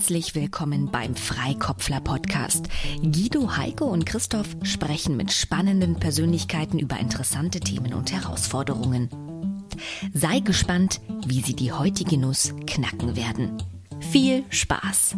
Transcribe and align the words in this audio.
Herzlich 0.00 0.34
willkommen 0.34 0.90
beim 0.90 1.14
Freikopfler 1.14 2.00
Podcast. 2.00 2.70
Guido, 3.02 3.58
Heike 3.58 3.84
und 3.84 4.06
Christoph 4.06 4.56
sprechen 4.62 5.14
mit 5.14 5.30
spannenden 5.30 5.96
Persönlichkeiten 5.96 6.78
über 6.78 6.98
interessante 6.98 7.60
Themen 7.60 7.92
und 7.92 8.10
Herausforderungen. 8.10 9.10
Sei 10.14 10.40
gespannt, 10.40 11.02
wie 11.26 11.42
sie 11.42 11.54
die 11.54 11.70
heutige 11.70 12.16
Nuss 12.16 12.54
knacken 12.66 13.14
werden. 13.14 13.62
Viel 14.10 14.42
Spaß! 14.48 15.16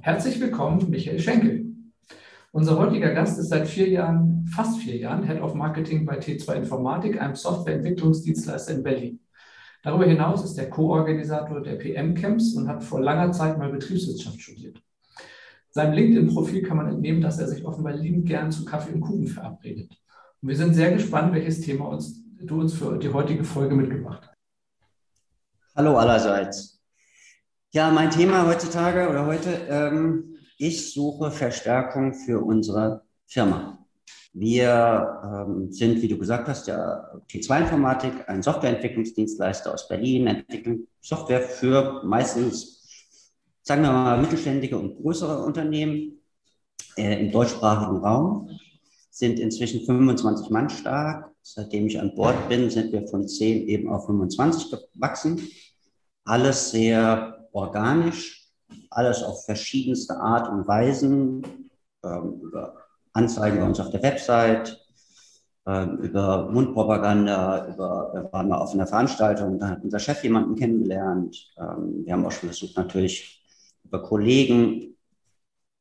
Herzlich 0.00 0.40
willkommen, 0.40 0.88
Michael 0.88 1.20
Schenkel. 1.20 1.75
Unser 2.56 2.78
heutiger 2.78 3.12
Gast 3.12 3.38
ist 3.38 3.50
seit 3.50 3.68
vier 3.68 3.90
Jahren, 3.90 4.46
fast 4.50 4.78
vier 4.78 4.96
Jahren, 4.96 5.24
Head 5.24 5.42
of 5.42 5.52
Marketing 5.52 6.06
bei 6.06 6.18
T2 6.18 6.54
Informatik, 6.54 7.20
einem 7.20 7.34
Softwareentwicklungsdienstleister 7.34 8.72
in 8.72 8.82
Berlin. 8.82 9.20
Darüber 9.82 10.06
hinaus 10.06 10.42
ist 10.42 10.56
er 10.56 10.70
Co-Organisator 10.70 11.60
der 11.60 11.74
PM-Camps 11.74 12.54
und 12.54 12.66
hat 12.66 12.82
vor 12.82 13.02
langer 13.02 13.30
Zeit 13.32 13.58
mal 13.58 13.70
Betriebswirtschaft 13.70 14.40
studiert. 14.40 14.82
Seinem 15.68 15.92
LinkedIn-Profil 15.92 16.62
kann 16.62 16.78
man 16.78 16.88
entnehmen, 16.88 17.20
dass 17.20 17.38
er 17.38 17.46
sich 17.46 17.62
offenbar 17.62 17.92
liebend 17.92 18.24
gern 18.24 18.50
zu 18.50 18.64
Kaffee 18.64 18.94
und 18.94 19.02
Kuchen 19.02 19.26
verabredet. 19.26 19.90
Und 20.40 20.48
wir 20.48 20.56
sind 20.56 20.72
sehr 20.72 20.92
gespannt, 20.92 21.34
welches 21.34 21.60
Thema 21.60 21.88
uns, 21.88 22.24
du 22.40 22.58
uns 22.58 22.72
für 22.72 22.96
die 22.96 23.12
heutige 23.12 23.44
Folge 23.44 23.74
mitgebracht 23.74 24.22
hast. 24.22 24.34
Hallo 25.76 25.98
allerseits. 25.98 26.80
Ja, 27.74 27.90
mein 27.90 28.08
Thema 28.08 28.46
heutzutage 28.46 29.10
oder 29.10 29.26
heute 29.26 29.50
ähm, 29.68 30.35
ich 30.58 30.92
suche 30.92 31.30
Verstärkung 31.30 32.14
für 32.14 32.40
unsere 32.40 33.02
Firma. 33.26 33.86
Wir 34.32 35.20
ähm, 35.24 35.72
sind, 35.72 36.02
wie 36.02 36.08
du 36.08 36.18
gesagt 36.18 36.46
hast, 36.48 36.66
der 36.66 37.22
T2 37.30 37.62
Informatik, 37.62 38.28
ein 38.28 38.42
Softwareentwicklungsdienstleister 38.42 39.72
aus 39.72 39.88
Berlin, 39.88 40.26
entwickeln 40.26 40.86
Software 41.00 41.40
für 41.40 42.02
meistens, 42.04 42.86
sagen 43.62 43.82
wir 43.82 43.92
mal, 43.92 44.20
mittelständige 44.20 44.78
und 44.78 44.96
größere 44.96 45.42
Unternehmen 45.42 46.20
äh, 46.96 47.18
im 47.18 47.32
deutschsprachigen 47.32 47.96
Raum, 47.98 48.50
sind 49.10 49.40
inzwischen 49.40 49.86
25 49.86 50.50
Mann 50.50 50.68
stark. 50.68 51.30
Seitdem 51.40 51.86
ich 51.86 51.98
an 51.98 52.14
Bord 52.14 52.48
bin, 52.50 52.68
sind 52.68 52.92
wir 52.92 53.06
von 53.08 53.26
10 53.26 53.68
eben 53.68 53.88
auf 53.88 54.04
25 54.04 54.70
gewachsen. 54.94 55.40
Alles 56.24 56.72
sehr 56.72 57.48
organisch, 57.52 58.45
alles 58.90 59.22
auf 59.22 59.44
verschiedenste 59.44 60.16
Art 60.16 60.48
und 60.48 60.66
Weisen, 60.66 61.42
ähm, 62.04 62.40
über 62.42 62.74
Anzeigen 63.12 63.58
bei 63.58 63.66
uns 63.66 63.80
auf 63.80 63.90
der 63.90 64.02
Website, 64.02 64.78
ähm, 65.66 65.98
über 65.98 66.50
Mundpropaganda, 66.50 67.68
über, 67.68 68.10
wir 68.12 68.32
waren 68.32 68.48
mal 68.48 68.58
auf 68.58 68.72
einer 68.72 68.86
Veranstaltung, 68.86 69.58
da 69.58 69.70
hat 69.70 69.84
unser 69.84 69.98
Chef 69.98 70.22
jemanden 70.22 70.54
kennengelernt. 70.54 71.52
Ähm, 71.58 72.04
wir 72.04 72.12
haben 72.12 72.24
auch 72.26 72.32
schon 72.32 72.50
versucht, 72.50 72.76
natürlich 72.76 73.42
über 73.84 74.02
Kollegen 74.02 74.96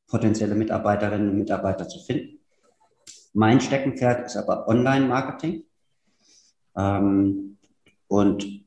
potenzielle 0.08 0.56
Mitarbeiterinnen 0.56 1.30
und 1.30 1.38
Mitarbeiter 1.38 1.88
zu 1.88 2.00
finden. 2.00 2.40
Mein 3.34 3.60
Steckenpferd 3.60 4.28
ist 4.28 4.38
aber 4.38 4.68
Online-Marketing. 4.68 5.64
Ähm, 6.78 7.58
und 8.08 8.65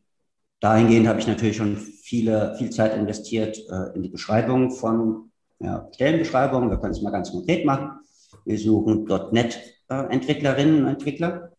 dahingehend 0.60 1.08
habe 1.08 1.20
ich 1.20 1.26
natürlich 1.26 1.56
schon 1.56 1.76
viele, 1.76 2.54
viel 2.56 2.70
Zeit 2.70 2.96
investiert 2.96 3.58
äh, 3.70 3.94
in 3.94 4.02
die 4.02 4.08
Beschreibung 4.08 4.70
von 4.70 5.30
ja, 5.60 5.88
Stellenbeschreibungen. 5.94 6.70
Wir 6.70 6.78
können 6.78 6.92
es 6.92 7.02
mal 7.02 7.10
ganz 7.10 7.30
konkret 7.30 7.64
machen. 7.64 8.00
Wir 8.44 8.58
suchen 8.58 9.04
.NET-Entwicklerinnen 9.04 10.84
und 10.84 10.88
Entwickler. 10.88 11.52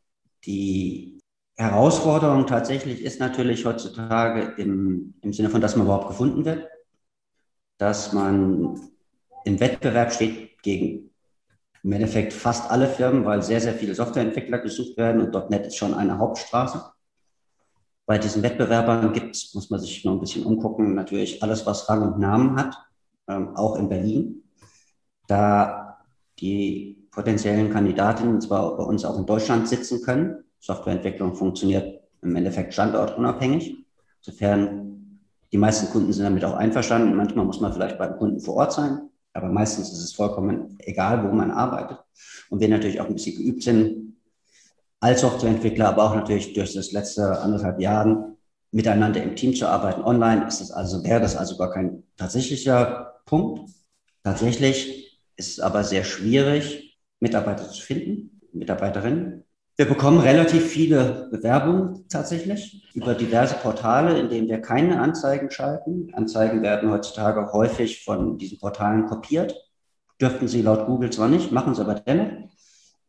Die 0.45 1.20
Herausforderung 1.58 2.47
tatsächlich 2.47 3.02
ist 3.02 3.20
natürlich 3.20 3.66
heutzutage 3.66 4.53
im, 4.61 5.14
im 5.21 5.33
Sinne 5.33 5.49
von, 5.49 5.61
dass 5.61 5.76
man 5.76 5.86
überhaupt 5.86 6.08
gefunden 6.08 6.45
wird, 6.45 6.67
dass 7.77 8.14
man 8.14 8.80
im 9.43 9.59
Wettbewerb 9.59 10.14
steht 10.14 10.61
gegen 10.61 11.09
im 11.83 11.92
Endeffekt 11.93 12.33
fast 12.33 12.70
alle 12.71 12.88
Firmen, 12.88 13.26
weil 13.26 13.42
sehr, 13.42 13.61
sehr 13.61 13.73
viele 13.73 13.95
Softwareentwickler 13.95 14.59
gesucht 14.59 14.98
werden 14.98 15.21
und 15.21 15.49
.NET 15.49 15.67
ist 15.67 15.77
schon 15.77 15.93
eine 15.93 16.17
Hauptstraße. 16.17 16.92
Bei 18.09 18.17
diesen 18.17 18.42
Wettbewerbern 18.42 19.14
gibt 19.14 19.36
es, 19.36 19.53
muss 19.53 19.70
man 19.70 19.80
sich 19.80 20.03
noch 20.03 20.14
ein 20.14 20.20
bisschen 20.20 20.43
umgucken, 20.43 20.95
natürlich 20.95 21.43
alles, 21.43 21.67
was 21.67 21.87
Rang 21.87 22.02
und 22.02 22.17
Namen 22.17 22.55
hat, 22.55 22.75
ähm, 23.27 23.55
auch 23.55 23.75
in 23.75 23.87
Berlin. 23.87 24.45
Da 25.27 25.99
die 26.39 27.08
potenziellen 27.11 27.70
Kandidatinnen 27.70 28.42
zwar 28.42 28.75
bei 28.75 28.83
uns 28.83 29.05
auch 29.05 29.15
in 29.20 29.27
Deutschland 29.27 29.67
sitzen 29.67 30.02
können, 30.02 30.43
Softwareentwicklung 30.59 31.36
funktioniert 31.36 32.02
im 32.23 32.36
Endeffekt 32.36 32.73
standortunabhängig. 32.73 33.86
Insofern, 34.26 35.20
die 35.52 35.59
meisten 35.59 35.91
Kunden 35.91 36.11
sind 36.11 36.23
damit 36.23 36.43
auch 36.43 36.55
einverstanden. 36.55 37.15
Manchmal 37.15 37.45
muss 37.45 37.61
man 37.61 37.73
vielleicht 37.73 37.99
beim 37.99 38.17
Kunden 38.17 38.39
vor 38.39 38.55
Ort 38.55 38.73
sein, 38.73 39.02
aber 39.33 39.49
meistens 39.49 39.91
ist 39.91 40.03
es 40.03 40.14
vollkommen 40.14 40.80
egal, 40.80 41.30
wo 41.30 41.31
man 41.31 41.52
arbeitet. 41.52 41.99
Und 42.49 42.59
wir 42.59 42.70
natürlich 42.70 43.02
auch 43.02 43.05
ein 43.05 43.14
bisschen 43.14 43.37
geübt 43.37 43.61
sind, 43.61 44.08
als 44.99 45.21
Softwareentwickler, 45.21 45.87
aber 45.89 46.04
auch 46.04 46.15
natürlich 46.15 46.54
durch 46.54 46.73
das 46.73 46.92
letzte 46.92 47.39
anderthalb 47.39 47.80
Jahren 47.80 48.37
miteinander 48.71 49.23
im 49.23 49.36
Team 49.36 49.55
zu 49.55 49.67
arbeiten 49.67 50.02
online, 50.02 50.48
ist 50.48 50.61
das 50.61 50.71
also, 50.71 51.04
wäre 51.04 51.21
das 51.21 51.36
also 51.36 51.58
gar 51.58 51.71
kein 51.71 52.04
tatsächlicher 52.17 53.21
Punkt. 53.26 53.70
Tatsächlich 54.23 55.21
ist 55.38 55.54
es 55.54 55.59
aber 55.59 55.83
sehr 55.83 56.04
schwierig, 56.04 56.99
Mitarbeiter 57.20 57.70
zu 57.70 57.82
finden, 57.82 58.42
Mitarbeiterinnen. 58.54 59.43
Wir 59.77 59.86
bekommen 59.86 60.20
relativ 60.20 60.67
viele 60.67 61.30
Bewerbungen 61.32 62.05
tatsächlich 62.09 62.83
über 62.93 63.15
diverse 63.15 63.55
Portale, 63.55 64.20
in 64.20 64.30
denen 64.30 64.49
wir 64.49 64.61
keine 64.61 64.99
Anzeigen 64.99 65.49
schalten. 65.52 66.14
Anzeigen 66.14 66.61
werden 66.61 66.92
heutzutage 66.92 67.54
häufig 67.54 68.04
von 68.04 68.38
diesen 68.38 68.59
Portalen 68.59 69.05
kopiert. 69.05 69.55
Dürften 70.20 70.49
sie 70.49 70.61
laut 70.61 70.86
Google 70.86 71.11
zwar 71.11 71.30
nicht, 71.30 71.54
machen 71.54 71.76
sie 71.76 71.82
aber 71.82 71.95
dennoch. 71.95 72.48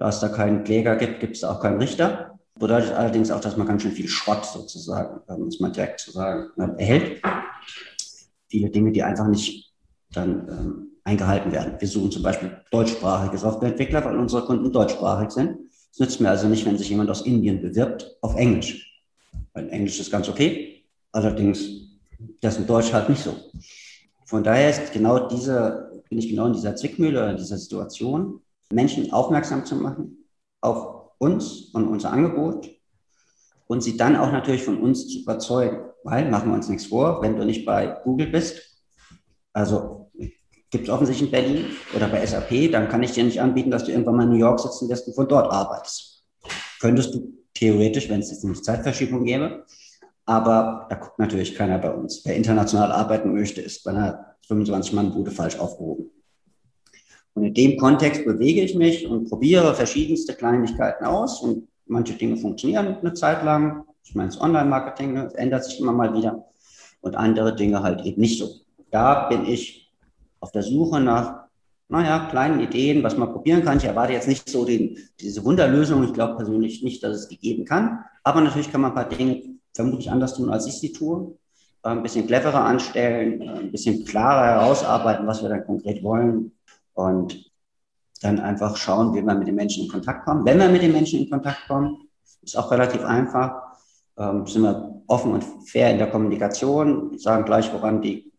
Da 0.00 0.08
es 0.08 0.18
da 0.18 0.30
keinen 0.30 0.64
Kläger 0.64 0.96
gibt, 0.96 1.20
gibt 1.20 1.36
es 1.36 1.44
auch 1.44 1.60
keinen 1.60 1.76
Richter. 1.78 2.38
Bedeutet 2.58 2.92
allerdings 2.92 3.30
auch, 3.30 3.40
dass 3.40 3.58
man 3.58 3.66
ganz 3.66 3.82
schön 3.82 3.92
viel 3.92 4.08
Schrott 4.08 4.46
sozusagen, 4.46 5.20
um 5.26 5.48
es 5.48 5.60
mal 5.60 5.70
direkt 5.70 6.00
zu 6.00 6.10
sagen, 6.10 6.48
äh, 6.56 6.80
erhält. 6.80 7.22
Viele 8.48 8.70
Dinge, 8.70 8.92
die 8.92 9.02
einfach 9.02 9.28
nicht 9.28 9.74
dann 10.10 10.48
ähm, 10.48 10.86
eingehalten 11.04 11.52
werden. 11.52 11.74
Wir 11.78 11.86
suchen 11.86 12.10
zum 12.10 12.22
Beispiel 12.22 12.50
deutschsprachige 12.70 13.36
Softwareentwickler, 13.36 14.02
weil 14.02 14.16
unsere 14.16 14.46
Kunden 14.46 14.72
deutschsprachig 14.72 15.32
sind. 15.32 15.58
Es 15.92 15.98
nützt 15.98 16.18
mir 16.18 16.30
also 16.30 16.48
nicht, 16.48 16.64
wenn 16.64 16.78
sich 16.78 16.88
jemand 16.88 17.10
aus 17.10 17.26
Indien 17.26 17.60
bewirbt, 17.60 18.16
auf 18.22 18.36
Englisch. 18.36 19.04
Weil 19.52 19.68
Englisch 19.68 20.00
ist 20.00 20.10
ganz 20.10 20.30
okay. 20.30 20.82
Allerdings, 21.12 21.60
das 22.40 22.56
in 22.56 22.66
Deutsch 22.66 22.94
halt 22.94 23.10
nicht 23.10 23.22
so. 23.22 23.36
Von 24.24 24.44
daher 24.44 24.70
ist 24.70 24.94
genau 24.94 25.28
diese, 25.28 26.02
bin 26.08 26.18
ich 26.18 26.30
genau 26.30 26.46
in 26.46 26.54
dieser 26.54 26.74
Zwickmühle 26.74 27.18
oder 27.22 27.34
dieser 27.34 27.58
Situation, 27.58 28.40
Menschen 28.72 29.12
aufmerksam 29.12 29.64
zu 29.64 29.76
machen 29.76 30.28
auf 30.60 31.12
uns 31.18 31.70
und 31.74 31.88
unser 31.88 32.12
Angebot 32.12 32.70
und 33.66 33.82
sie 33.82 33.96
dann 33.96 34.16
auch 34.16 34.32
natürlich 34.32 34.64
von 34.64 34.80
uns 34.80 35.08
zu 35.08 35.20
überzeugen. 35.20 35.86
Weil, 36.02 36.30
machen 36.30 36.48
wir 36.48 36.54
uns 36.54 36.68
nichts 36.68 36.86
vor, 36.86 37.20
wenn 37.22 37.36
du 37.36 37.44
nicht 37.44 37.66
bei 37.66 37.98
Google 38.04 38.28
bist, 38.28 38.62
also 39.52 40.10
gibt 40.70 40.84
es 40.84 40.90
offensichtlich 40.90 41.26
in 41.26 41.30
Berlin 41.30 41.66
oder 41.94 42.08
bei 42.08 42.24
SAP, 42.24 42.70
dann 42.72 42.88
kann 42.88 43.02
ich 43.02 43.12
dir 43.12 43.24
nicht 43.24 43.40
anbieten, 43.40 43.70
dass 43.70 43.84
du 43.84 43.90
irgendwann 43.90 44.16
mal 44.16 44.22
in 44.22 44.30
New 44.30 44.36
York 44.36 44.60
sitzen 44.60 44.88
wirst 44.88 45.06
und 45.08 45.14
von 45.14 45.28
dort 45.28 45.52
arbeitest. 45.52 46.24
Könntest 46.80 47.14
du 47.14 47.32
theoretisch, 47.54 48.08
wenn 48.08 48.20
es 48.20 48.30
jetzt 48.30 48.44
nicht 48.44 48.64
Zeitverschiebung 48.64 49.24
gäbe, 49.24 49.66
aber 50.24 50.86
da 50.88 50.96
guckt 50.96 51.18
natürlich 51.18 51.54
keiner 51.54 51.78
bei 51.78 51.92
uns. 51.92 52.22
Wer 52.24 52.36
international 52.36 52.92
arbeiten 52.92 53.32
möchte, 53.34 53.60
ist 53.60 53.84
bei 53.84 53.90
einer 53.90 54.36
25-Mann-Bude 54.48 55.32
falsch 55.32 55.58
aufgehoben. 55.58 56.10
Und 57.34 57.44
in 57.44 57.54
dem 57.54 57.76
Kontext 57.76 58.24
bewege 58.24 58.62
ich 58.62 58.74
mich 58.74 59.06
und 59.06 59.28
probiere 59.28 59.74
verschiedenste 59.74 60.34
Kleinigkeiten 60.34 61.04
aus 61.04 61.40
und 61.40 61.68
manche 61.86 62.14
Dinge 62.14 62.36
funktionieren 62.36 62.96
eine 63.00 63.14
Zeit 63.14 63.44
lang. 63.44 63.84
Ich 64.02 64.14
meine, 64.14 64.28
das 64.28 64.40
Online-Marketing 64.40 65.12
ne, 65.12 65.32
ändert 65.36 65.64
sich 65.64 65.80
immer 65.80 65.92
mal 65.92 66.12
wieder 66.14 66.46
und 67.00 67.16
andere 67.16 67.54
Dinge 67.54 67.82
halt 67.82 68.04
eben 68.04 68.20
nicht 68.20 68.38
so. 68.38 68.48
Da 68.90 69.28
bin 69.28 69.46
ich 69.46 69.92
auf 70.40 70.50
der 70.50 70.62
Suche 70.62 71.00
nach, 71.00 71.44
naja, 71.88 72.28
kleinen 72.30 72.60
Ideen, 72.60 73.02
was 73.02 73.16
man 73.16 73.32
probieren 73.32 73.64
kann. 73.64 73.78
Ich 73.78 73.84
erwarte 73.84 74.12
jetzt 74.12 74.28
nicht 74.28 74.48
so 74.48 74.64
den, 74.64 74.98
diese 75.20 75.44
Wunderlösung. 75.44 76.02
Ich 76.04 76.12
glaube 76.12 76.36
persönlich 76.36 76.82
nicht, 76.82 77.02
dass 77.02 77.16
es 77.16 77.28
die 77.28 77.38
geben 77.38 77.64
kann. 77.64 78.04
Aber 78.24 78.40
natürlich 78.40 78.70
kann 78.70 78.80
man 78.80 78.92
ein 78.92 78.94
paar 78.94 79.08
Dinge 79.08 79.42
vermutlich 79.74 80.10
anders 80.10 80.34
tun, 80.34 80.50
als 80.50 80.66
ich 80.66 80.74
sie 80.74 80.92
tue. 80.92 81.36
Ein 81.82 82.02
bisschen 82.02 82.26
cleverer 82.26 82.64
anstellen, 82.64 83.48
ein 83.48 83.72
bisschen 83.72 84.04
klarer 84.04 84.46
herausarbeiten, 84.46 85.26
was 85.26 85.42
wir 85.42 85.48
dann 85.48 85.64
konkret 85.64 86.02
wollen 86.02 86.52
und 86.94 87.50
dann 88.22 88.38
einfach 88.38 88.76
schauen, 88.76 89.14
wie 89.14 89.22
wir 89.22 89.34
mit 89.34 89.48
den 89.48 89.54
Menschen 89.54 89.84
in 89.84 89.90
Kontakt 89.90 90.24
kommen. 90.24 90.44
Wenn 90.44 90.58
wir 90.58 90.68
mit 90.68 90.82
den 90.82 90.92
Menschen 90.92 91.20
in 91.20 91.30
Kontakt 91.30 91.66
kommen, 91.66 92.08
ist 92.42 92.56
auch 92.56 92.70
relativ 92.70 93.02
einfach, 93.02 93.54
ähm, 94.18 94.46
sind 94.46 94.62
wir 94.62 95.02
offen 95.06 95.32
und 95.32 95.44
fair 95.66 95.90
in 95.90 95.98
der 95.98 96.10
Kommunikation, 96.10 97.18
sagen 97.18 97.44
gleich, 97.44 97.72
woran 97.72 98.02
die 98.02 98.30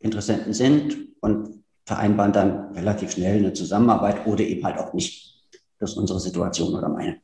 Interessenten 0.00 0.52
sind 0.52 0.96
und 1.20 1.62
vereinbaren 1.86 2.32
dann 2.32 2.72
relativ 2.74 3.12
schnell 3.12 3.38
eine 3.38 3.52
Zusammenarbeit 3.52 4.26
oder 4.26 4.40
eben 4.40 4.64
halt 4.64 4.78
auch 4.78 4.92
nicht. 4.92 5.48
Das 5.78 5.92
ist 5.92 5.96
unsere 5.96 6.20
Situation 6.20 6.74
oder 6.74 6.88
meine. 6.88 7.16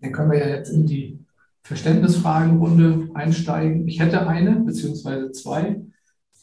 Dann 0.00 0.12
können 0.12 0.30
wir 0.30 0.38
ja 0.38 0.48
jetzt 0.48 0.70
in 0.70 0.86
die 0.86 1.18
Verständnisfragenrunde 1.62 3.10
einsteigen. 3.14 3.86
Ich 3.86 4.00
hätte 4.00 4.26
eine 4.26 4.60
beziehungsweise 4.60 5.32
zwei. 5.32 5.80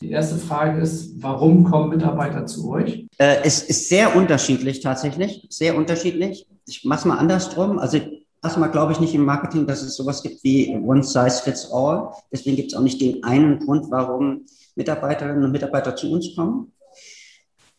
Die 0.01 0.11
erste 0.11 0.37
Frage 0.37 0.79
ist, 0.79 1.23
warum 1.23 1.63
kommen 1.63 1.89
Mitarbeiter 1.89 2.45
zu 2.45 2.69
euch? 2.69 3.07
Äh, 3.17 3.37
es 3.43 3.63
ist 3.63 3.89
sehr 3.89 4.15
unterschiedlich 4.15 4.81
tatsächlich, 4.81 5.47
sehr 5.49 5.75
unterschiedlich. 5.75 6.47
Ich 6.67 6.85
mache 6.85 6.99
es 6.99 7.05
mal 7.05 7.17
andersrum. 7.17 7.79
Also 7.79 7.99
erstmal 8.43 8.69
glaube 8.69 8.91
ich 8.91 8.99
nicht 8.99 9.15
im 9.15 9.25
Marketing, 9.25 9.65
dass 9.65 9.81
es 9.81 9.95
sowas 9.95 10.21
gibt 10.21 10.43
wie 10.43 10.69
One 10.75 11.03
Size 11.03 11.41
Fits 11.43 11.71
All. 11.71 12.11
Deswegen 12.31 12.55
gibt 12.55 12.71
es 12.71 12.77
auch 12.77 12.83
nicht 12.83 13.01
den 13.01 13.23
einen 13.23 13.59
Grund, 13.59 13.89
warum 13.89 14.45
Mitarbeiterinnen 14.75 15.43
und 15.43 15.51
Mitarbeiter 15.51 15.95
zu 15.95 16.11
uns 16.11 16.35
kommen. 16.35 16.71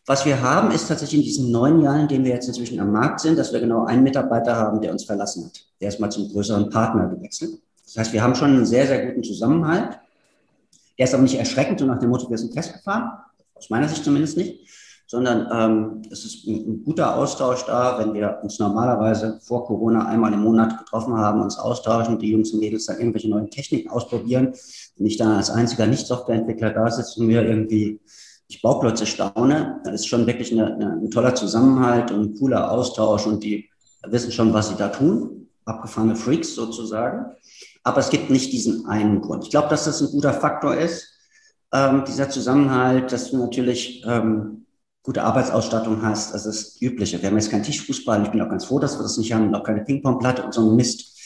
Was 0.05 0.25
wir 0.25 0.41
haben, 0.41 0.73
ist 0.73 0.89
tatsächlich 0.89 1.21
in 1.21 1.25
diesen 1.25 1.53
neun 1.53 1.83
Jahren, 1.83 2.01
in 2.01 2.09
denen 2.09 2.25
wir 2.25 2.33
jetzt 2.33 2.49
inzwischen 2.49 2.81
am 2.81 2.91
Markt 2.91 3.21
sind, 3.21 3.39
dass 3.39 3.53
wir 3.53 3.61
genau 3.61 3.85
einen 3.85 4.03
Mitarbeiter 4.03 4.57
haben, 4.57 4.81
der 4.81 4.91
uns 4.91 5.05
verlassen 5.05 5.45
hat. 5.45 5.67
Der 5.81 5.91
ist 5.91 6.01
mal 6.01 6.11
zum 6.11 6.29
größeren 6.33 6.71
Partner 6.71 7.07
gewechselt. 7.09 7.61
Das 7.85 7.97
heißt, 7.97 8.13
wir 8.13 8.23
haben 8.23 8.35
schon 8.35 8.51
einen 8.51 8.67
sehr, 8.67 8.87
sehr 8.87 9.07
guten 9.07 9.23
Zusammenhalt. 9.23 10.01
Der 10.99 11.05
ist 11.05 11.15
aber 11.15 11.23
nicht 11.23 11.39
erschreckend, 11.39 11.79
so 11.79 11.87
nach 11.87 11.99
dem 11.99 12.11
Motto, 12.11 12.29
wir 12.29 12.39
sind 12.39 12.53
festgefahren. 12.53 13.11
Aus 13.55 13.71
meiner 13.71 13.89
Sicht 13.89 14.05
zumindest 14.05 14.37
nicht. 14.37 14.69
Sondern 15.07 15.49
ähm, 15.51 16.03
es 16.11 16.25
ist 16.25 16.47
ein, 16.47 16.57
ein, 16.69 16.85
guter 16.85 17.17
Austausch 17.17 17.65
da, 17.65 17.99
wenn 17.99 18.13
wir 18.13 18.41
uns 18.43 18.59
normalerweise 18.59 19.41
vor 19.43 19.65
Corona 19.65 20.07
einmal 20.07 20.35
im 20.35 20.41
Monat 20.41 20.77
getroffen 20.79 21.15
haben, 21.17 21.41
uns 21.41 21.59
austauschen, 21.59 22.19
die 22.19 22.31
Jungs 22.31 22.53
und 22.53 22.61
Mädels 22.61 22.87
dann 22.87 22.99
irgendwelche 22.99 23.31
neuen 23.31 23.49
Techniken 23.49 23.89
ausprobieren. 23.89 24.53
Wenn 24.97 25.07
ich 25.07 25.17
dann 25.17 25.31
als 25.31 25.49
einziger 25.49 25.87
Nicht-Softwareentwickler 25.87 26.71
da 26.71 26.91
sitze 26.91 27.21
und 27.21 27.27
mir 27.27 27.43
irgendwie 27.43 28.01
ich 28.49 28.63
Bauklötze 28.63 29.07
staune, 29.07 29.81
dann 29.85 29.95
ist 29.95 30.07
schon 30.07 30.27
wirklich 30.27 30.53
eine, 30.53 30.75
eine, 30.75 30.93
ein 30.93 31.11
toller 31.11 31.35
Zusammenhalt 31.35 32.11
und 32.11 32.21
ein 32.21 32.39
cooler 32.39 32.71
Austausch 32.71 33.27
und 33.27 33.45
die 33.45 33.71
wissen 34.07 34.33
schon, 34.33 34.53
was 34.53 34.69
sie 34.69 34.77
da 34.77 34.89
tun. 34.89 35.49
Abgefahrene 35.65 36.17
Freaks 36.17 36.55
sozusagen. 36.55 37.33
Aber 37.89 38.01
es 38.01 38.11
gibt 38.11 38.29
nicht 38.29 38.53
diesen 38.53 38.87
einen 38.87 39.23
Grund. 39.23 39.45
Ich 39.45 39.51
glaube, 39.51 39.69
dass 39.69 39.87
das 39.87 40.03
ein 40.03 40.11
guter 40.11 40.35
Faktor 40.35 40.75
ist, 40.75 41.09
ähm, 41.73 42.05
dieser 42.07 42.29
Zusammenhalt, 42.29 43.11
dass 43.13 43.31
du 43.31 43.39
natürlich 43.39 44.05
ähm, 44.07 44.67
gute 45.03 45.23
Arbeitsausstattung 45.23 46.03
hast. 46.03 46.35
Das 46.35 46.45
ist 46.45 46.75
das 46.75 46.83
Übliche. 46.83 47.23
Wir 47.23 47.31
haben 47.31 47.37
jetzt 47.37 47.51
keinen 47.51 47.63
Tischfußball. 47.63 48.23
Ich 48.25 48.29
bin 48.29 48.43
auch 48.43 48.51
ganz 48.51 48.67
froh, 48.67 48.79
dass 48.79 48.99
wir 48.99 49.03
das 49.05 49.17
nicht 49.17 49.33
haben 49.33 49.49
und 49.49 49.55
auch 49.55 49.65
keine 49.65 49.85
Ping-Pong-Platte 49.85 50.43
und 50.43 50.53
so 50.53 50.69
ein 50.69 50.77
Mist. 50.77 51.17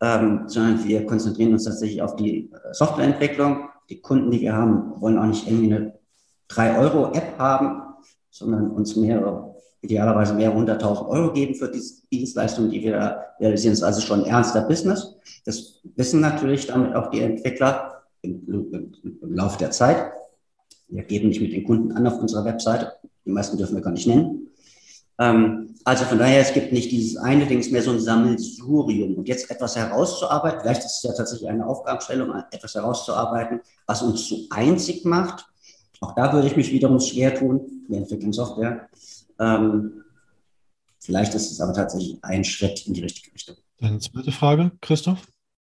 Ähm, 0.00 0.44
sondern 0.46 0.84
wir 0.84 1.06
konzentrieren 1.06 1.54
uns 1.54 1.64
tatsächlich 1.64 2.00
auf 2.02 2.14
die 2.14 2.52
äh, 2.52 2.72
Softwareentwicklung. 2.72 3.68
Die 3.90 4.00
Kunden, 4.00 4.30
die 4.30 4.42
wir 4.42 4.52
haben, 4.52 5.00
wollen 5.00 5.18
auch 5.18 5.26
nicht 5.26 5.48
irgendwie 5.48 5.74
eine 5.74 5.98
3-Euro-App 6.50 7.36
haben, 7.38 7.82
sondern 8.30 8.70
uns 8.70 8.94
mehrere, 8.94 9.51
idealerweise 9.82 10.34
mehrere 10.34 10.56
hunderttausend 10.56 11.08
Euro 11.08 11.32
geben 11.32 11.54
für 11.54 11.68
die 11.68 11.82
Dienstleistungen, 12.10 12.70
die 12.70 12.82
wir 12.82 12.92
da 12.92 13.24
realisieren. 13.40 13.72
Das 13.72 13.80
ist 13.80 13.84
also 13.84 14.00
schon 14.00 14.20
ein 14.20 14.30
ernster 14.30 14.62
Business. 14.62 15.14
Das 15.44 15.80
wissen 15.96 16.20
natürlich 16.20 16.66
damit 16.66 16.94
auch 16.94 17.10
die 17.10 17.20
Entwickler 17.20 18.02
im, 18.22 18.42
im, 18.46 18.92
im 19.20 19.34
Laufe 19.34 19.58
der 19.58 19.72
Zeit. 19.72 20.12
Wir 20.88 21.02
geben 21.02 21.28
nicht 21.28 21.40
mit 21.40 21.52
den 21.52 21.64
Kunden 21.64 21.92
an 21.92 22.06
auf 22.06 22.18
unserer 22.18 22.44
Webseite. 22.44 22.92
Die 23.24 23.30
meisten 23.30 23.56
dürfen 23.56 23.74
wir 23.74 23.82
gar 23.82 23.92
nicht 23.92 24.06
nennen. 24.06 24.48
Ähm, 25.18 25.74
also 25.84 26.04
von 26.04 26.18
daher, 26.18 26.40
es 26.40 26.52
gibt 26.52 26.72
nicht 26.72 26.92
dieses 26.92 27.16
eine 27.16 27.46
Ding, 27.46 27.58
es 27.58 27.66
ist 27.66 27.72
mehr 27.72 27.82
so 27.82 27.90
ein 27.90 28.00
Sammelsurium. 28.00 29.16
Und 29.16 29.28
jetzt 29.28 29.50
etwas 29.50 29.74
herauszuarbeiten, 29.74 30.60
vielleicht 30.60 30.84
ist 30.84 30.98
es 30.98 31.02
ja 31.02 31.12
tatsächlich 31.12 31.48
eine 31.48 31.66
Aufgabenstellung, 31.66 32.32
etwas 32.52 32.74
herauszuarbeiten, 32.74 33.60
was 33.86 34.02
uns 34.02 34.28
so 34.28 34.36
einzig 34.50 35.04
macht, 35.04 35.46
auch 36.02 36.14
da 36.16 36.32
würde 36.32 36.48
ich 36.48 36.56
mich 36.56 36.72
wiederum 36.72 36.98
schwer 36.98 37.32
tun. 37.32 37.84
Wir 37.88 37.98
entwickeln 37.98 38.32
Software. 38.32 38.88
Ähm, 39.38 40.04
vielleicht 40.98 41.34
ist 41.34 41.50
es 41.50 41.60
aber 41.60 41.72
tatsächlich 41.72 42.18
ein 42.22 42.44
Schritt 42.44 42.86
in 42.86 42.94
die 42.94 43.02
richtige 43.02 43.32
Richtung. 43.34 43.56
Deine 43.78 43.98
zweite 43.98 44.32
Frage, 44.32 44.72
Christoph? 44.80 45.26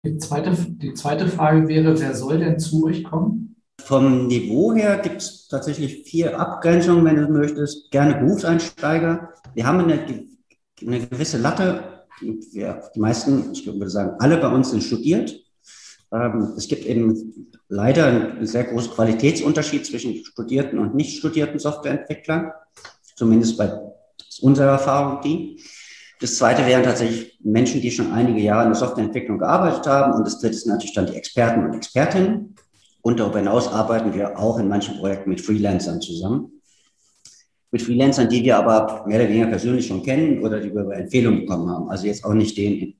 Die 0.04 0.18
zweite, 0.18 0.54
die 0.54 0.94
zweite 0.94 1.28
Frage 1.28 1.66
wäre, 1.66 1.98
wer 1.98 2.14
soll 2.14 2.38
denn 2.38 2.58
zu 2.60 2.84
euch 2.84 3.02
kommen? 3.02 3.56
Vom 3.80 4.26
Niveau 4.26 4.72
her 4.74 4.98
gibt 4.98 5.22
es 5.22 5.48
tatsächlich 5.48 6.04
vier 6.04 6.38
Abgrenzungen, 6.38 7.04
wenn 7.04 7.16
du 7.16 7.28
möchtest. 7.28 7.90
Gerne 7.90 8.14
Berufseinsteiger. 8.16 9.32
Wir 9.54 9.66
haben 9.66 9.80
eine, 9.80 10.06
eine 10.80 11.06
gewisse 11.06 11.38
Latte. 11.38 12.04
Wir, 12.20 12.82
die 12.94 13.00
meisten, 13.00 13.52
ich 13.52 13.66
würde 13.66 13.90
sagen, 13.90 14.16
alle 14.18 14.38
bei 14.38 14.48
uns 14.48 14.70
sind 14.70 14.82
studiert. 14.82 15.40
Ähm, 16.12 16.54
es 16.56 16.68
gibt 16.68 16.84
eben 16.86 17.52
leider 17.68 18.06
einen 18.06 18.46
sehr 18.46 18.64
großen 18.64 18.92
Qualitätsunterschied 18.92 19.86
zwischen 19.86 20.24
studierten 20.24 20.78
und 20.78 20.94
nicht 20.94 21.18
studierten 21.18 21.58
Softwareentwicklern, 21.58 22.52
zumindest 23.16 23.58
bei 23.58 23.72
unserer 24.42 24.72
Erfahrung 24.72 25.20
die. 25.22 25.60
Das 26.20 26.36
zweite 26.36 26.64
wären 26.64 26.82
tatsächlich 26.82 27.38
Menschen, 27.42 27.80
die 27.80 27.90
schon 27.90 28.12
einige 28.12 28.40
Jahre 28.40 28.62
in 28.64 28.70
der 28.70 28.78
Softwareentwicklung 28.78 29.38
gearbeitet 29.38 29.86
haben. 29.86 30.14
Und 30.14 30.26
das 30.26 30.38
dritte 30.40 30.54
sind 30.54 30.72
natürlich 30.72 30.94
dann 30.94 31.06
die 31.06 31.16
Experten 31.16 31.64
und 31.64 31.74
Expertinnen. 31.74 32.54
Und 33.02 33.20
darüber 33.20 33.38
hinaus 33.38 33.68
arbeiten 33.68 34.14
wir 34.14 34.38
auch 34.38 34.58
in 34.58 34.68
manchen 34.68 34.96
Projekten 34.96 35.30
mit 35.30 35.40
Freelancern 35.40 36.00
zusammen. 36.00 36.52
Mit 37.70 37.82
Freelancern, 37.82 38.28
die 38.28 38.42
wir 38.42 38.56
aber 38.56 39.04
mehr 39.06 39.20
oder 39.20 39.28
weniger 39.28 39.48
persönlich 39.48 39.86
schon 39.86 40.02
kennen 40.02 40.42
oder 40.42 40.60
die 40.60 40.72
wir 40.72 40.82
über 40.82 40.96
Empfehlungen 40.96 41.40
bekommen 41.40 41.70
haben. 41.70 41.88
Also 41.90 42.06
jetzt 42.06 42.24
auch 42.24 42.34
nicht 42.34 42.56
den, 42.56 42.96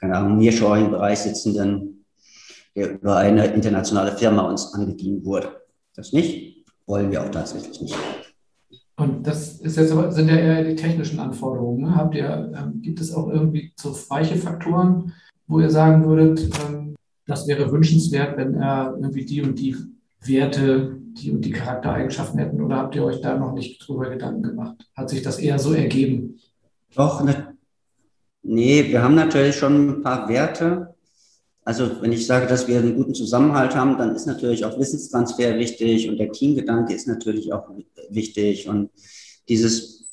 keine 0.00 0.16
Ahnung, 0.16 0.38
Nearshoring-Bereich 0.38 1.20
sitzenden, 1.20 2.04
der 2.74 2.92
über 2.92 3.16
eine 3.16 3.46
internationale 3.46 4.16
Firma 4.16 4.42
uns 4.42 4.74
angedient 4.74 5.24
wurde. 5.24 5.62
Das 5.94 6.12
nicht, 6.12 6.66
wollen 6.86 7.10
wir 7.10 7.22
auch 7.22 7.30
tatsächlich 7.30 7.80
nicht. 7.80 7.96
Und 9.02 9.26
das 9.26 9.60
ist 9.60 9.76
jetzt 9.76 9.92
aber, 9.92 10.12
sind 10.12 10.28
ja 10.28 10.36
eher 10.36 10.64
die 10.64 10.76
technischen 10.76 11.18
Anforderungen. 11.18 11.82
Ne? 11.82 11.96
Habt 11.96 12.14
ihr, 12.14 12.52
ähm, 12.56 12.80
gibt 12.80 13.00
es 13.00 13.12
auch 13.12 13.28
irgendwie 13.28 13.72
so 13.76 13.92
weiche 14.08 14.36
Faktoren, 14.36 15.12
wo 15.46 15.60
ihr 15.60 15.70
sagen 15.70 16.04
würdet, 16.04 16.48
ähm, 16.64 16.94
das 17.26 17.46
wäre 17.46 17.70
wünschenswert, 17.70 18.36
wenn 18.36 18.54
er 18.54 18.94
irgendwie 19.00 19.24
die 19.24 19.42
und 19.42 19.58
die 19.58 19.76
Werte, 20.24 20.96
die 21.14 21.32
und 21.32 21.44
die 21.44 21.50
Charaktereigenschaften 21.50 22.38
hätten? 22.38 22.60
Oder 22.60 22.76
habt 22.76 22.94
ihr 22.94 23.04
euch 23.04 23.20
da 23.20 23.36
noch 23.36 23.52
nicht 23.54 23.86
drüber 23.86 24.08
Gedanken 24.08 24.42
gemacht? 24.42 24.76
Hat 24.96 25.10
sich 25.10 25.22
das 25.22 25.38
eher 25.38 25.58
so 25.58 25.72
ergeben? 25.72 26.38
Doch, 26.94 27.24
ne, 27.24 27.52
Nee, 28.44 28.88
wir 28.88 29.02
haben 29.02 29.14
natürlich 29.14 29.54
schon 29.56 29.88
ein 29.88 30.02
paar 30.02 30.28
Werte. 30.28 30.91
Also 31.64 32.02
wenn 32.02 32.12
ich 32.12 32.26
sage, 32.26 32.46
dass 32.46 32.66
wir 32.66 32.78
einen 32.78 32.96
guten 32.96 33.14
Zusammenhalt 33.14 33.76
haben, 33.76 33.96
dann 33.96 34.16
ist 34.16 34.26
natürlich 34.26 34.64
auch 34.64 34.78
Wissenstransfer 34.78 35.58
wichtig 35.58 36.08
und 36.08 36.18
der 36.18 36.32
Teamgedanke 36.32 36.92
ist 36.92 37.06
natürlich 37.06 37.52
auch 37.52 37.68
wichtig 38.10 38.68
und 38.68 38.90
dieses 39.48 40.08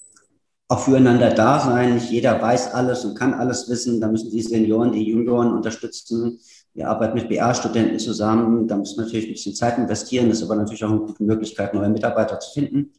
auch 0.67 0.79
füreinander 0.79 1.31
da 1.31 1.59
sein. 1.59 1.95
Nicht 1.95 2.11
jeder 2.11 2.39
weiß 2.39 2.73
alles 2.73 3.03
und 3.03 3.15
kann 3.17 3.33
alles 3.33 3.67
wissen. 3.67 3.99
Da 3.99 4.07
müssen 4.07 4.29
die 4.29 4.41
Senioren, 4.43 4.91
die 4.91 5.03
Junioren 5.03 5.53
unterstützen. 5.53 6.39
Wir 6.75 6.87
arbeiten 6.87 7.15
mit 7.15 7.27
BA-Studenten 7.27 7.97
zusammen. 7.97 8.67
Da 8.67 8.77
müssen 8.77 8.97
wir 8.97 9.05
natürlich 9.05 9.25
ein 9.25 9.33
bisschen 9.33 9.55
Zeit 9.55 9.79
investieren. 9.79 10.29
Das 10.29 10.37
ist 10.37 10.43
aber 10.43 10.55
natürlich 10.55 10.83
auch 10.83 10.91
eine 10.91 10.99
gute 10.99 11.23
Möglichkeit, 11.23 11.73
neue 11.73 11.89
Mitarbeiter 11.89 12.39
zu 12.39 12.51
finden 12.51 12.93